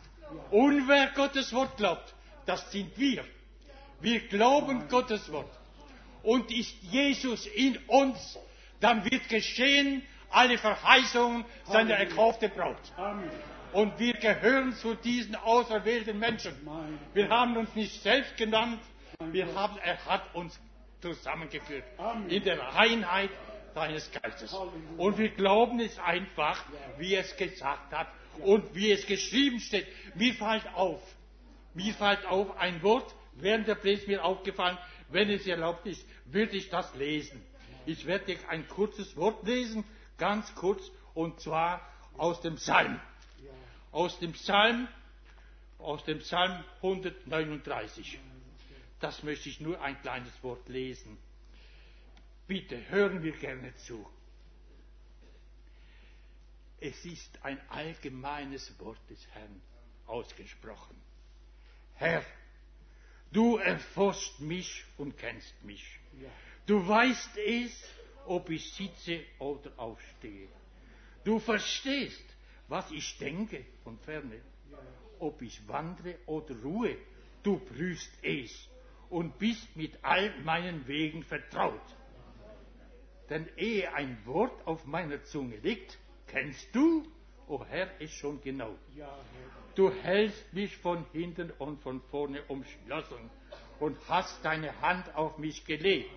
Und 0.53 0.87
wer 0.87 1.09
Gottes 1.17 1.53
Wort 1.53 1.77
glaubt, 1.77 2.15
das 2.47 2.71
sind 2.71 2.97
wir. 2.97 3.25
Wir 4.01 4.21
glauben 4.29 4.87
Gottes 4.87 5.33
Wort. 5.33 5.51
Und 6.23 6.49
ist 6.53 6.75
Jesus 6.83 7.45
in 7.47 7.77
uns, 7.89 8.39
dann 8.79 9.05
wird 9.05 9.29
geschehen 9.29 10.03
alle 10.31 10.59
Verheißungen 10.59 11.45
seiner 11.65 11.97
Halleluja. 11.97 12.11
erkauften 12.11 12.51
Braut. 12.51 12.77
Amen. 12.97 13.31
Und 13.73 13.99
wir 13.99 14.15
gehören 14.15 14.73
zu 14.75 14.95
diesen 14.95 15.37
auserwählten 15.37 16.19
Menschen. 16.19 16.55
Wir 17.13 17.29
haben 17.29 17.57
uns 17.57 17.75
nicht 17.75 18.01
selbst 18.03 18.37
genannt, 18.37 18.81
wir 19.21 19.55
haben, 19.55 19.77
er 19.79 20.05
hat 20.07 20.35
uns 20.35 20.59
zusammengeführt 21.01 21.85
Amen. 21.99 22.29
in 22.31 22.43
der 22.43 22.59
Reinheit 22.59 23.31
seines 23.75 24.11
Geistes. 24.11 24.53
Halleluja. 24.53 24.81
Und 24.97 25.19
wir 25.19 25.29
glauben 25.31 25.81
es 25.81 25.99
einfach, 25.99 26.65
wie 26.99 27.15
er 27.15 27.23
es 27.23 27.37
gesagt 27.37 27.93
hat 27.93 28.09
und 28.39 28.75
wie 28.75 28.91
es 28.93 29.07
geschrieben 29.07 29.61
steht. 29.61 29.87
Mir 30.15 30.35
fällt 30.35 30.67
auf, 30.75 31.03
mir 31.75 31.93
fällt 31.95 32.25
auf 32.27 32.57
ein 32.59 32.83
Wort, 32.83 33.15
während 33.35 33.69
der 33.69 33.75
Predigt 33.75 34.09
mir 34.09 34.25
aufgefallen, 34.25 34.79
wenn 35.11 35.31
es 35.31 35.47
erlaubt 35.47 35.87
ist, 35.87 36.07
würde 36.27 36.57
ich 36.57 36.71
das 36.71 36.95
lesen. 36.95 37.43
Ich 37.85 38.07
werde 38.07 38.33
jetzt 38.33 38.49
ein 38.49 38.67
kurzes 38.69 39.17
Wort 39.17 39.47
lesen, 39.47 39.85
ganz 40.19 40.55
kurz, 40.55 40.83
und 41.15 41.41
zwar 41.41 41.81
aus 42.17 42.41
dem 42.41 42.57
Psalm. 42.57 43.01
Aus 43.93 44.19
dem 44.19 44.33
Psalm, 44.33 44.89
aus 45.79 46.05
dem 46.05 46.19
Psalm 46.19 46.63
139. 46.83 48.19
Das 49.01 49.23
möchte 49.23 49.49
ich 49.49 49.61
nur 49.61 49.81
ein 49.81 50.01
kleines 50.03 50.33
Wort 50.43 50.69
lesen. 50.69 51.19
Bitte 52.47 52.89
hören 52.89 53.23
wir 53.23 53.33
gerne 53.33 53.75
zu. 53.77 54.07
Es 56.79 57.05
ist 57.05 57.43
ein 57.43 57.61
allgemeines 57.71 58.79
Wort 58.79 58.99
des 59.11 59.27
Herrn 59.29 59.61
ausgesprochen. 60.07 60.97
Herr, 61.95 62.23
du 63.33 63.57
erforscht 63.57 64.39
mich 64.41 64.85
und 64.99 65.17
kennst 65.17 65.63
mich. 65.65 65.99
Du 66.67 66.87
weißt 66.87 67.37
es, 67.39 67.85
ob 68.29 68.51
ich 68.51 68.73
sitze 68.73 69.21
oder 69.39 69.71
aufstehe. 69.77 70.49
Du 71.25 71.39
verstehst, 71.39 72.25
was 72.69 72.91
ich 72.91 73.19
denke 73.19 73.65
von 73.85 73.99
ferne. 73.99 74.41
Ob 75.19 75.41
ich 75.43 75.67
wandre 75.67 76.17
oder 76.27 76.55
ruhe, 76.63 76.97
du 77.43 77.59
prüfst 77.59 78.13
es 78.23 78.69
und 79.09 79.39
bist 79.39 79.77
mit 79.77 79.93
all 80.03 80.39
meinen 80.43 80.87
Wegen 80.87 81.23
vertraut. 81.23 81.81
Denn 83.31 83.49
ehe 83.57 83.93
ein 83.95 84.19
Wort 84.25 84.67
auf 84.67 84.85
meiner 84.85 85.23
Zunge 85.25 85.57
liegt, 85.57 85.99
kennst 86.27 86.75
du, 86.75 87.05
o 87.49 87.65
Herr, 87.65 87.89
es 88.01 88.11
schon 88.13 88.41
genau. 88.41 88.75
Du 89.75 89.91
hältst 89.91 90.53
mich 90.53 90.77
von 90.77 91.05
hinten 91.13 91.51
und 91.59 91.81
von 91.83 92.01
vorne 92.11 92.43
umschlossen 92.45 93.31
und 93.81 93.97
hast 94.09 94.45
deine 94.45 94.81
Hand 94.81 95.15
auf 95.15 95.39
mich 95.39 95.65
gelegt. 95.65 96.11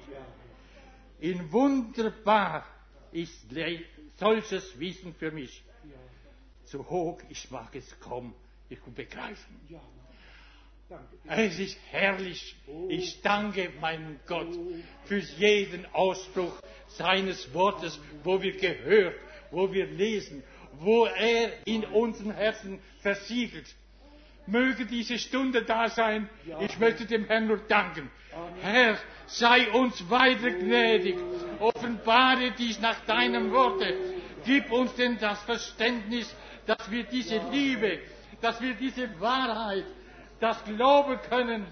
In 1.19 1.51
wunderbar 1.51 2.65
ist 3.11 3.45
solches 4.17 4.79
Wissen 4.79 5.13
für 5.15 5.31
mich. 5.31 5.63
Zu 6.65 6.87
hoch, 6.89 7.19
ich 7.29 7.49
mag 7.49 7.75
es 7.75 7.99
kaum 7.99 8.33
ich 8.69 8.79
begreifen. 8.79 9.59
Ja. 9.67 9.81
Es 11.27 11.59
ist 11.59 11.77
herrlich. 11.91 12.55
Ich 12.87 13.21
danke 13.21 13.71
meinem 13.79 14.19
Gott 14.25 14.57
für 15.05 15.19
jeden 15.19 15.85
Ausspruch 15.93 16.53
seines 16.87 17.53
Wortes, 17.53 17.99
wo 18.23 18.41
wir 18.41 18.57
gehört, 18.57 19.15
wo 19.51 19.71
wir 19.71 19.85
lesen, 19.85 20.43
wo 20.73 21.05
er 21.05 21.67
in 21.67 21.85
unseren 21.85 22.31
Herzen 22.31 22.79
versiegelt. 23.01 23.75
Möge 24.51 24.85
diese 24.85 25.17
Stunde 25.19 25.63
da 25.63 25.89
sein. 25.89 26.29
Ich 26.61 26.79
möchte 26.79 27.05
dem 27.05 27.25
Herrn 27.25 27.47
nur 27.47 27.57
danken. 27.67 28.09
Herr, 28.61 28.97
sei 29.27 29.69
uns 29.71 30.09
weiter 30.09 30.51
gnädig. 30.51 31.17
Offenbare 31.59 32.51
dies 32.57 32.79
nach 32.79 32.99
deinem 33.05 33.51
Worte. 33.51 33.93
Gib 34.45 34.71
uns 34.71 34.93
denn 34.95 35.17
das 35.19 35.41
Verständnis, 35.43 36.33
dass 36.65 36.89
wir 36.91 37.03
diese 37.03 37.41
Liebe, 37.51 37.99
dass 38.41 38.61
wir 38.61 38.73
diese 38.75 39.19
Wahrheit, 39.19 39.85
das 40.39 40.63
glauben 40.63 41.19
können, 41.29 41.65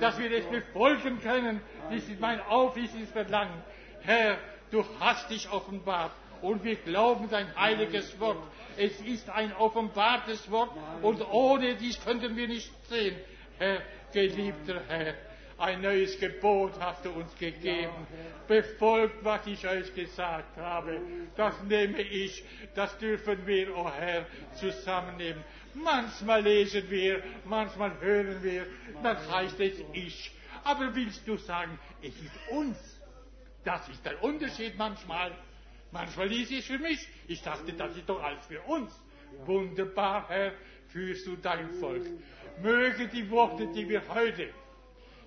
dass 0.00 0.18
wir 0.18 0.30
es 0.30 0.44
befolgen 0.46 1.20
können. 1.20 1.60
Dies 1.90 2.08
ist 2.08 2.20
mein 2.20 2.40
aufrichtiges 2.42 3.10
Verlangen. 3.10 3.62
Herr, 4.02 4.38
du 4.70 4.84
hast 5.00 5.30
dich 5.30 5.50
offenbart 5.50 6.12
und 6.42 6.62
wir 6.64 6.76
glauben 6.76 7.28
dein 7.30 7.54
heiliges 7.56 8.18
Wort. 8.20 8.42
Es 8.76 9.00
ist 9.00 9.28
ein 9.30 9.54
offenbartes 9.54 10.50
Wort 10.50 10.70
und 11.02 11.20
ohne 11.32 11.76
dies 11.76 12.02
könnten 12.04 12.36
wir 12.36 12.48
nicht 12.48 12.70
sehen. 12.88 13.16
Herr, 13.58 13.80
geliebter 14.12 14.82
Herr, 14.88 15.14
ein 15.58 15.80
neues 15.80 16.18
Gebot 16.18 16.72
hast 16.80 17.04
du 17.04 17.10
uns 17.10 17.32
gegeben. 17.38 18.06
Befolgt, 18.48 19.24
was 19.24 19.46
ich 19.46 19.66
euch 19.66 19.94
gesagt 19.94 20.56
habe. 20.56 21.00
Das 21.36 21.62
nehme 21.62 22.02
ich, 22.02 22.44
das 22.74 22.98
dürfen 22.98 23.46
wir, 23.46 23.76
o 23.76 23.82
oh 23.82 23.90
Herr, 23.90 24.26
zusammennehmen. 24.54 25.44
Manchmal 25.74 26.42
lesen 26.42 26.90
wir, 26.90 27.22
manchmal 27.44 27.92
hören 28.00 28.42
wir, 28.42 28.66
dann 29.02 29.16
heißt 29.30 29.60
es 29.60 29.74
ich. 29.92 30.32
Aber 30.64 30.94
willst 30.94 31.26
du 31.26 31.36
sagen, 31.36 31.78
es 32.02 32.14
ist 32.20 32.38
uns? 32.50 33.00
Das 33.64 33.88
ist 33.88 34.04
der 34.04 34.22
Unterschied 34.22 34.76
manchmal. 34.76 35.32
Manchmal 35.92 36.28
ließ 36.28 36.50
ich 36.50 36.58
es 36.60 36.66
für 36.66 36.78
mich. 36.78 37.06
Ich 37.28 37.42
dachte, 37.42 37.72
das 37.74 37.96
ist 37.96 38.08
doch 38.08 38.22
alles 38.22 38.44
für 38.46 38.60
uns. 38.62 38.90
Wunderbar, 39.44 40.26
Herr, 40.28 40.52
führst 40.88 41.26
du 41.26 41.36
dein 41.36 41.70
Volk. 41.74 42.04
Möge 42.62 43.08
die 43.08 43.30
Worte, 43.30 43.66
die 43.68 43.88
wir 43.88 44.02
heute 44.08 44.48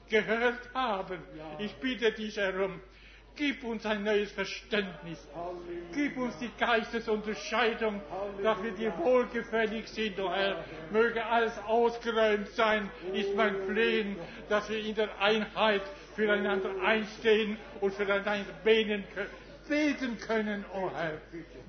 gehört 0.10 0.70
haben, 0.74 1.20
ich 1.58 1.74
bitte 1.76 2.12
dich 2.12 2.36
darum, 2.36 2.80
gib 3.36 3.64
uns 3.64 3.86
ein 3.86 4.04
neues 4.04 4.32
Verständnis. 4.32 5.28
Gib 5.94 6.16
uns 6.18 6.38
die 6.38 6.52
Geistesunterscheidung, 6.60 8.02
dass 8.44 8.62
wir 8.64 8.72
dir 8.72 8.94
wohlgefällig 9.00 9.88
sind, 9.88 10.20
oh 10.20 10.32
Herr. 10.32 10.64
Möge 10.92 11.26
alles 11.26 11.58
ausgeräumt 11.66 12.48
sein, 12.50 12.90
ist 13.14 13.36
mein 13.36 13.56
Flehen, 13.68 14.16
dass 14.50 14.70
wir 14.70 14.80
in 14.80 14.94
der 14.96 15.20
Einheit 15.20 15.82
füreinander 16.16 16.70
einstehen 16.84 17.58
und 17.82 17.94
füreinander 17.94 18.54
beten 18.64 19.04
können 19.14 19.45
beten 19.68 20.18
können, 20.18 20.66
o 20.74 20.86
oh 20.86 20.92
Herr. 20.96 21.20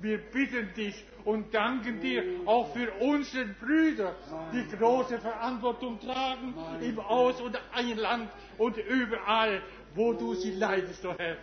Wir 0.01 0.17
bitten 0.17 0.73
dich 0.75 0.95
und 1.25 1.53
danken 1.53 1.99
dir 1.99 2.23
auch 2.45 2.73
für 2.73 2.91
unsere 2.99 3.45
Brüder, 3.45 4.15
die 4.53 4.65
große 4.77 5.19
Verantwortung 5.19 5.99
tragen 5.99 6.53
im 6.81 6.99
Aus- 6.99 7.41
und 7.41 7.59
Einland 7.73 8.29
und 8.57 8.77
überall, 8.77 9.61
wo 9.95 10.13
du 10.13 10.33
sie 10.35 10.51
leitest, 10.51 11.05
o 11.05 11.11
oh 11.11 11.15
Herr. 11.17 11.37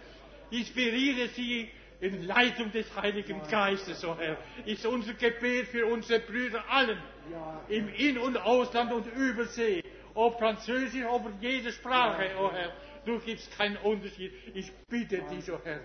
Inspiriere 0.50 1.28
sie 1.28 1.68
in 2.00 2.26
Leitung 2.26 2.70
des 2.70 2.86
Heiligen 2.96 3.40
Geistes, 3.50 4.04
o 4.04 4.12
oh 4.12 4.16
Herr. 4.18 4.36
Ist 4.66 4.86
unser 4.86 5.14
Gebet 5.14 5.68
für 5.68 5.86
unsere 5.86 6.20
Brüder 6.20 6.64
allen, 6.70 6.98
im 7.68 7.88
In- 7.94 8.18
und 8.18 8.36
Ausland 8.36 8.92
und 8.92 9.06
Übersee, 9.14 9.82
ob 10.14 10.38
Französisch, 10.38 11.04
ob 11.06 11.30
jede 11.40 11.72
Sprache, 11.72 12.30
o 12.38 12.46
oh 12.46 12.52
Herr. 12.52 12.72
Du 13.04 13.18
gibst 13.18 13.50
keinen 13.58 13.76
Unterschied. 13.78 14.32
Ich 14.54 14.72
bitte 14.88 15.22
dich, 15.30 15.50
o 15.50 15.56
oh 15.56 15.60
Herr, 15.64 15.80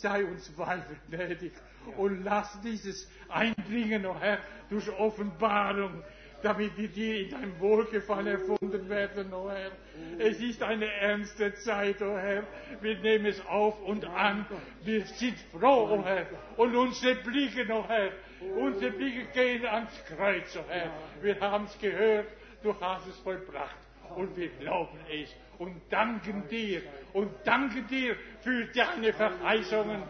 sei 0.00 0.24
uns 0.24 0.56
weiter 0.58 0.96
gnädig 1.08 1.52
und 1.96 2.24
lass 2.24 2.60
dieses 2.62 3.10
einbringen, 3.28 4.06
o 4.06 4.10
oh 4.10 4.16
Herr, 4.20 4.38
durch 4.68 4.88
Offenbarung, 4.98 6.02
damit 6.42 6.76
wir 6.76 6.88
dir 6.88 7.20
in 7.22 7.30
deinem 7.30 7.60
Wohlgefallen 7.60 8.26
erfunden 8.26 8.88
werden, 8.88 9.32
o 9.32 9.46
oh 9.46 9.50
Herr. 9.50 9.70
Es 10.18 10.40
ist 10.40 10.62
eine 10.62 10.86
ernste 10.86 11.54
Zeit, 11.54 12.00
o 12.02 12.14
oh 12.14 12.18
Herr. 12.18 12.44
Wir 12.80 12.98
nehmen 13.00 13.26
es 13.26 13.44
auf 13.46 13.80
und 13.82 14.04
an. 14.04 14.46
Wir 14.84 15.04
sind 15.04 15.38
froh, 15.52 15.88
o 15.88 15.98
oh 15.98 16.04
Herr. 16.04 16.26
Und 16.56 16.74
unsere 16.74 17.16
Blicke, 17.16 17.66
o 17.72 17.78
oh 17.78 17.88
Herr, 17.88 18.12
unsere 18.56 18.92
Blicke 18.92 19.24
gehen 19.32 19.66
ans 19.66 19.92
Kreuz, 20.06 20.56
o 20.56 20.60
oh 20.60 20.70
Herr. 20.70 20.90
Wir 21.20 21.40
haben 21.40 21.64
es 21.64 21.78
gehört, 21.78 22.28
du 22.62 22.78
hast 22.80 23.06
es 23.06 23.16
vollbracht. 23.18 23.76
Und 24.16 24.36
wir 24.36 24.48
glauben 24.48 24.98
es 25.08 25.34
und 25.60 25.78
danken 25.90 26.48
dir 26.48 26.82
und 27.12 27.30
danken 27.44 27.86
dir 27.86 28.16
für 28.40 28.64
deine 28.72 29.12
Verheißungen. 29.12 30.02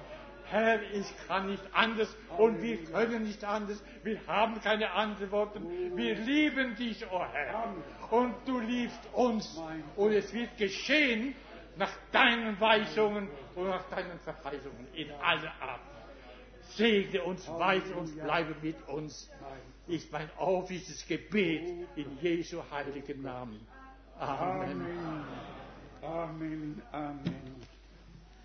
Herr, 0.44 0.80
ich 0.92 1.06
kann 1.26 1.48
nicht 1.48 1.62
anders 1.72 2.16
und 2.38 2.62
wir 2.62 2.84
können 2.84 3.24
nicht 3.24 3.42
anders. 3.44 3.82
Wir 4.04 4.24
haben 4.28 4.60
keine 4.60 4.90
Antworten. 4.92 5.96
Wir 5.96 6.14
lieben 6.14 6.76
dich, 6.76 7.04
o 7.04 7.16
oh 7.16 7.24
Herr. 7.32 7.74
Und 8.10 8.34
du 8.46 8.60
liebst 8.60 9.00
uns. 9.12 9.60
Und 9.96 10.12
es 10.12 10.32
wird 10.32 10.56
geschehen 10.56 11.34
nach 11.76 11.92
deinen 12.12 12.58
Weisungen 12.60 13.28
und 13.56 13.68
nach 13.68 13.88
deinen 13.90 14.18
Verheißungen 14.20 14.86
in 14.94 15.10
aller 15.12 15.52
Art. 15.60 15.80
Segne 16.76 17.24
uns 17.24 17.48
weiter 17.48 17.96
und 17.96 18.14
bleibe 18.22 18.54
mit 18.62 18.76
uns. 18.88 19.28
Ist 19.88 20.12
mein 20.12 20.30
aufrichtiges 20.36 21.04
Gebet 21.08 21.88
in 21.96 22.18
Jesu 22.20 22.62
heiligen 22.70 23.22
Namen. 23.22 23.66
Amen. 24.20 25.24
Amen. 26.02 26.82
Amen. 26.92 27.54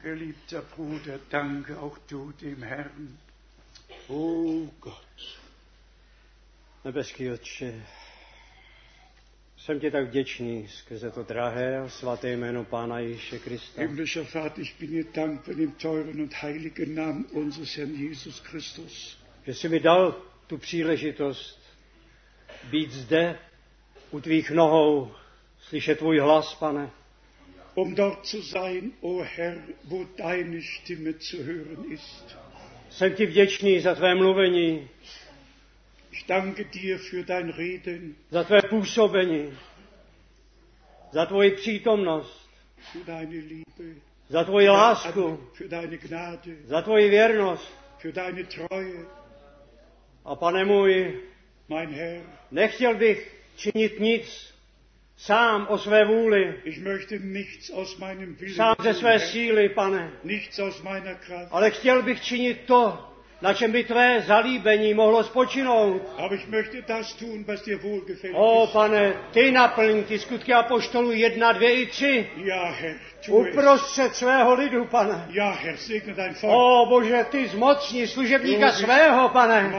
Geliebter 0.02 0.61
Bruder, 0.61 1.19
danke 1.30 1.77
auch 1.77 1.97
du 2.07 2.31
dem 2.41 2.64
Herrn. 2.64 3.18
Oh 4.07 4.69
Gott. 4.80 5.39
Nebeský 6.85 7.31
Otče, 7.31 7.85
jsem 9.57 9.80
ti 9.80 9.91
tak 9.91 10.07
vděčný 10.07 10.68
skrze 10.68 11.11
to 11.11 11.23
drahé 11.23 11.80
a 11.80 11.89
svaté 11.89 12.31
jméno 12.31 12.64
Pána 12.64 12.99
Ježíše 12.99 13.39
Krista. 13.39 13.81
Himmlischer 13.81 14.26
Vater, 14.34 14.64
ich 14.64 14.80
bin 14.80 14.89
dir 14.89 15.06
dankbar 15.14 15.60
im 15.60 15.72
teuren 15.72 16.22
und 16.22 16.34
heiligen 16.43 16.95
Namen 16.95 17.26
unseres 17.31 17.77
Herrn 17.77 17.95
Jesus 17.95 18.39
Christus. 18.39 19.18
Že 19.45 19.53
jsi 19.53 19.69
mi 19.69 19.80
dal 19.80 20.15
tu 20.47 20.57
příležitost 20.57 21.60
být 22.69 22.91
zde 22.91 23.39
u 24.11 24.19
tvých 24.19 24.52
nohou, 24.52 25.11
slyšet 25.69 25.97
tvůj 25.97 26.19
hlas, 26.19 26.55
pane. 26.55 26.89
Um 27.75 27.95
dort 27.95 28.25
zu 28.25 28.41
sein, 28.43 28.91
o 29.01 29.09
oh 29.09 29.25
Herr, 29.35 29.57
wo 29.83 30.05
deine 30.17 30.61
Stimme 30.61 31.13
zu 31.19 31.37
hören 31.43 31.91
ist. 31.91 32.37
Jsem 32.89 33.13
ti 33.15 33.25
vděčný 33.25 33.79
za 33.79 33.95
tvé 33.95 34.15
mluvení, 34.15 34.89
Ich 36.11 36.25
danke 36.27 36.63
dir 36.63 36.97
für 36.97 37.25
dein 37.25 37.49
Reden, 37.49 38.15
za 38.31 38.43
tvé 38.43 38.61
působení, 38.69 39.57
za 41.11 41.25
tvoji 41.25 41.51
přítomnost, 41.51 42.49
für 42.91 43.03
deine 43.05 43.35
Liebe, 43.35 43.99
za 44.29 44.43
tvoji 44.43 44.69
lásku, 44.69 45.49
für 45.53 45.67
deine 45.69 45.97
Gnade, 45.97 46.55
za 46.65 46.81
tvoji 46.81 47.09
věrnost. 47.09 47.73
für 47.97 48.11
deine 48.11 48.43
Treue, 48.43 49.05
A 50.25 50.35
pane 50.35 50.65
můj, 50.65 51.21
mein 51.69 51.89
Herr. 51.93 52.21
nechtěl 52.51 52.95
bych 52.95 53.35
činit 53.55 53.99
nic 53.99 54.55
sám 55.17 55.67
o 55.69 55.77
své 55.77 56.05
vůli, 56.05 56.55
Ich 56.63 56.83
möchte 56.83 57.17
nichts 57.19 57.71
aus 57.73 57.97
meinem 57.97 58.35
Willen 58.35 58.55
sám 58.55 58.75
ze 58.83 58.93
své 58.93 59.19
síly, 59.19 59.69
pane, 59.69 60.11
nichts 60.23 60.59
aus 60.59 60.81
meiner 60.81 61.15
Kraft, 61.15 61.47
ale 61.51 61.71
chtěl 61.71 62.01
bych 62.03 62.21
činit 62.21 62.61
to, 62.65 63.09
na 63.41 63.53
čem 63.53 63.71
by 63.71 63.83
tvé 63.83 64.21
zalíbení 64.21 64.93
mohlo 64.93 65.23
spočinout. 65.23 66.01
aber 66.17 66.35
ich 66.37 66.47
möchte 66.47 66.81
das 66.87 67.13
tun, 67.13 67.43
was 67.43 67.61
dir 67.63 67.77
wohlgefällt 67.83 68.33
O 68.37 68.67
pane, 68.67 69.13
ty 69.31 69.51
naplň 69.51 70.03
ty 70.03 70.19
skutky 70.19 70.53
apoštolů 70.53 71.11
jedna, 71.11 71.51
dvě 71.51 71.81
i 71.81 71.85
tři. 71.85 72.29
Ja, 72.37 72.63
Herr. 72.71 72.95
Uprostřed 73.30 74.15
svého 74.15 74.53
lidu, 74.53 74.85
pane. 74.85 75.26
Ja, 75.30 75.49
Herr, 75.52 75.77
segne 75.77 76.14
dein 76.14 76.35
Volk. 76.41 76.56
O 76.56 76.85
Bože, 76.89 77.26
ty 77.30 77.47
zmocni 77.47 78.07
služebníka 78.07 78.72
svého, 78.72 79.30
pane. 79.30 79.73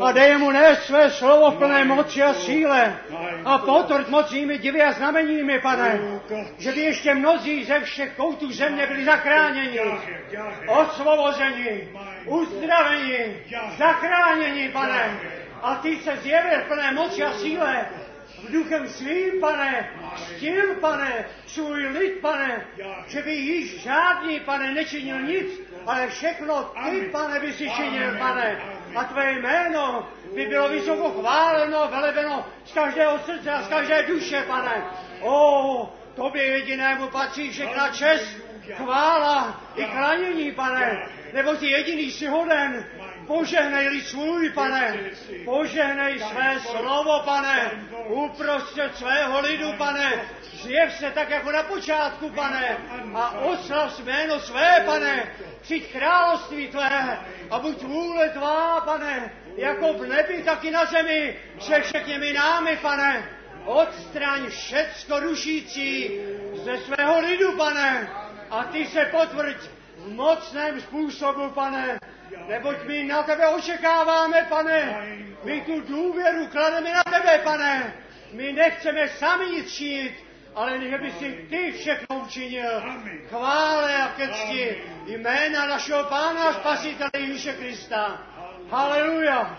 A 0.00 0.12
dej 0.12 0.38
mu 0.38 0.50
nést 0.50 0.82
své 0.82 1.10
slovo 1.10 1.50
v 1.50 1.58
plné 1.58 1.84
moci 1.84 2.22
a 2.22 2.34
síle. 2.34 2.98
A 3.44 3.58
potvrd 3.58 4.08
mocnými 4.08 4.58
divy 4.58 4.82
a 4.82 4.92
znameními, 4.92 5.58
pane. 5.60 6.00
Oh. 6.30 6.38
Že 6.58 6.72
by 6.72 6.80
ještě 6.80 7.14
mnozí 7.14 7.64
ze 7.64 7.80
všech 7.80 8.16
koutů 8.16 8.52
země 8.52 8.86
byli 8.86 9.04
zachráněni. 9.04 9.80
Osvobozeni, 10.66 11.88
uzdraveni, 12.26 13.36
zachráněni, 13.78 14.68
pane. 14.68 15.20
A 15.62 15.74
ty 15.74 15.96
se 15.96 16.16
zjevil 16.16 16.60
v 16.60 16.68
plné 16.68 16.92
moci 16.92 17.24
a 17.24 17.32
síle. 17.32 17.86
V 18.42 18.52
duchem 18.52 18.88
svým, 18.88 19.40
pane, 19.40 19.90
stil, 20.16 20.74
pane, 20.74 21.24
svůj 21.46 21.86
lid, 21.86 22.20
pane, 22.20 22.66
že 23.06 23.22
by 23.22 23.32
již 23.34 23.82
žádný, 23.82 24.40
pane, 24.40 24.74
nečinil 24.74 25.20
nic, 25.20 25.60
ale 25.86 26.08
všechno 26.08 26.72
ty, 26.90 27.00
pane, 27.00 27.40
by 27.40 27.52
si 27.52 27.70
činil, 27.70 28.18
pane. 28.18 28.62
A 28.94 29.04
tvé 29.04 29.32
jméno 29.32 30.08
by 30.34 30.46
bylo 30.46 30.68
vysoko 30.68 31.10
chváleno, 31.10 31.88
velebeno 31.90 32.46
z 32.64 32.72
každého 32.72 33.18
srdce 33.18 33.50
a 33.50 33.62
z 33.62 33.68
každé 33.68 34.02
duše, 34.02 34.44
pane. 34.46 34.84
O, 35.20 35.92
tobě 36.14 36.44
jedinému 36.44 37.08
patří 37.08 37.50
všechna 37.50 37.88
čest, 37.88 38.36
chvála 38.74 39.60
i 39.76 39.84
chránění, 39.84 40.52
pane, 40.52 41.08
nebo 41.32 41.54
ty 41.54 41.70
jediný 41.70 42.10
si 42.10 42.26
hoden 42.26 42.84
Požehnej 43.28 43.88
lid 43.88 44.06
svůj, 44.06 44.50
pane. 44.50 44.98
Požehnej 45.44 46.18
své 46.18 46.60
slovo, 46.60 47.20
pane. 47.24 47.70
Uprostřed 48.08 48.96
svého 48.96 49.40
lidu, 49.40 49.72
pane. 49.72 50.12
Zjev 50.52 50.92
se 50.92 51.10
tak 51.10 51.30
jako 51.30 51.52
na 51.52 51.62
počátku, 51.62 52.30
pane. 52.30 52.76
A 53.14 53.30
oslav 53.30 54.00
jméno 54.00 54.40
své, 54.40 54.82
pane. 54.86 55.32
Přijď 55.60 55.92
království 55.92 56.68
tvé 56.68 57.18
a 57.50 57.58
buď 57.58 57.82
vůle 57.82 58.28
tvá, 58.28 58.80
pane. 58.80 59.32
Jako 59.56 59.92
v 59.92 60.06
nebi, 60.06 60.42
tak 60.42 60.64
i 60.64 60.70
na 60.70 60.84
zemi. 60.84 61.36
Se 61.60 61.80
všemi 61.80 62.32
námi, 62.32 62.78
pane. 62.82 63.28
Odstraň 63.64 64.50
všecko 64.50 65.20
rušící 65.20 66.20
ze 66.54 66.78
svého 66.78 67.20
lidu, 67.20 67.56
pane. 67.56 68.08
A 68.50 68.64
ty 68.64 68.86
se 68.86 69.04
potvrď 69.04 69.77
v 70.08 70.12
mocném 70.12 70.80
způsobu, 70.80 71.50
pane. 71.50 72.00
Neboť 72.48 72.76
my 72.86 73.04
na 73.04 73.22
tebe 73.22 73.48
očekáváme, 73.48 74.46
pane. 74.48 75.06
My 75.44 75.60
tu 75.60 75.80
důvěru 75.80 76.46
klademe 76.46 76.92
na 76.92 77.02
tebe, 77.02 77.38
pane. 77.44 77.94
My 78.32 78.52
nechceme 78.52 79.08
sami 79.08 79.46
nic 79.46 79.72
činit, 79.74 80.14
ale 80.54 80.80
že 80.80 80.98
by 80.98 81.12
si 81.12 81.46
ty 81.50 81.72
všechno 81.72 82.18
učinil. 82.18 82.82
Chvále 83.28 84.02
a 84.02 84.08
ke 84.08 84.28
cti 84.28 84.76
jména 85.06 85.66
našeho 85.66 86.04
Pána 86.04 86.44
a 86.44 86.52
Spasitele 86.52 87.10
Ježíše 87.18 87.52
Krista. 87.52 88.22
Haleluja. 88.70 89.58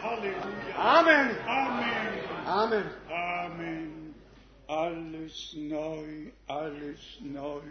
Amen. 0.76 1.38
Amen. 1.47 2.11
Amen. 2.45 2.91
Amen. 3.09 4.13
Alles 4.67 5.53
neu, 5.57 6.31
alles 6.47 7.17
neu. 7.21 7.61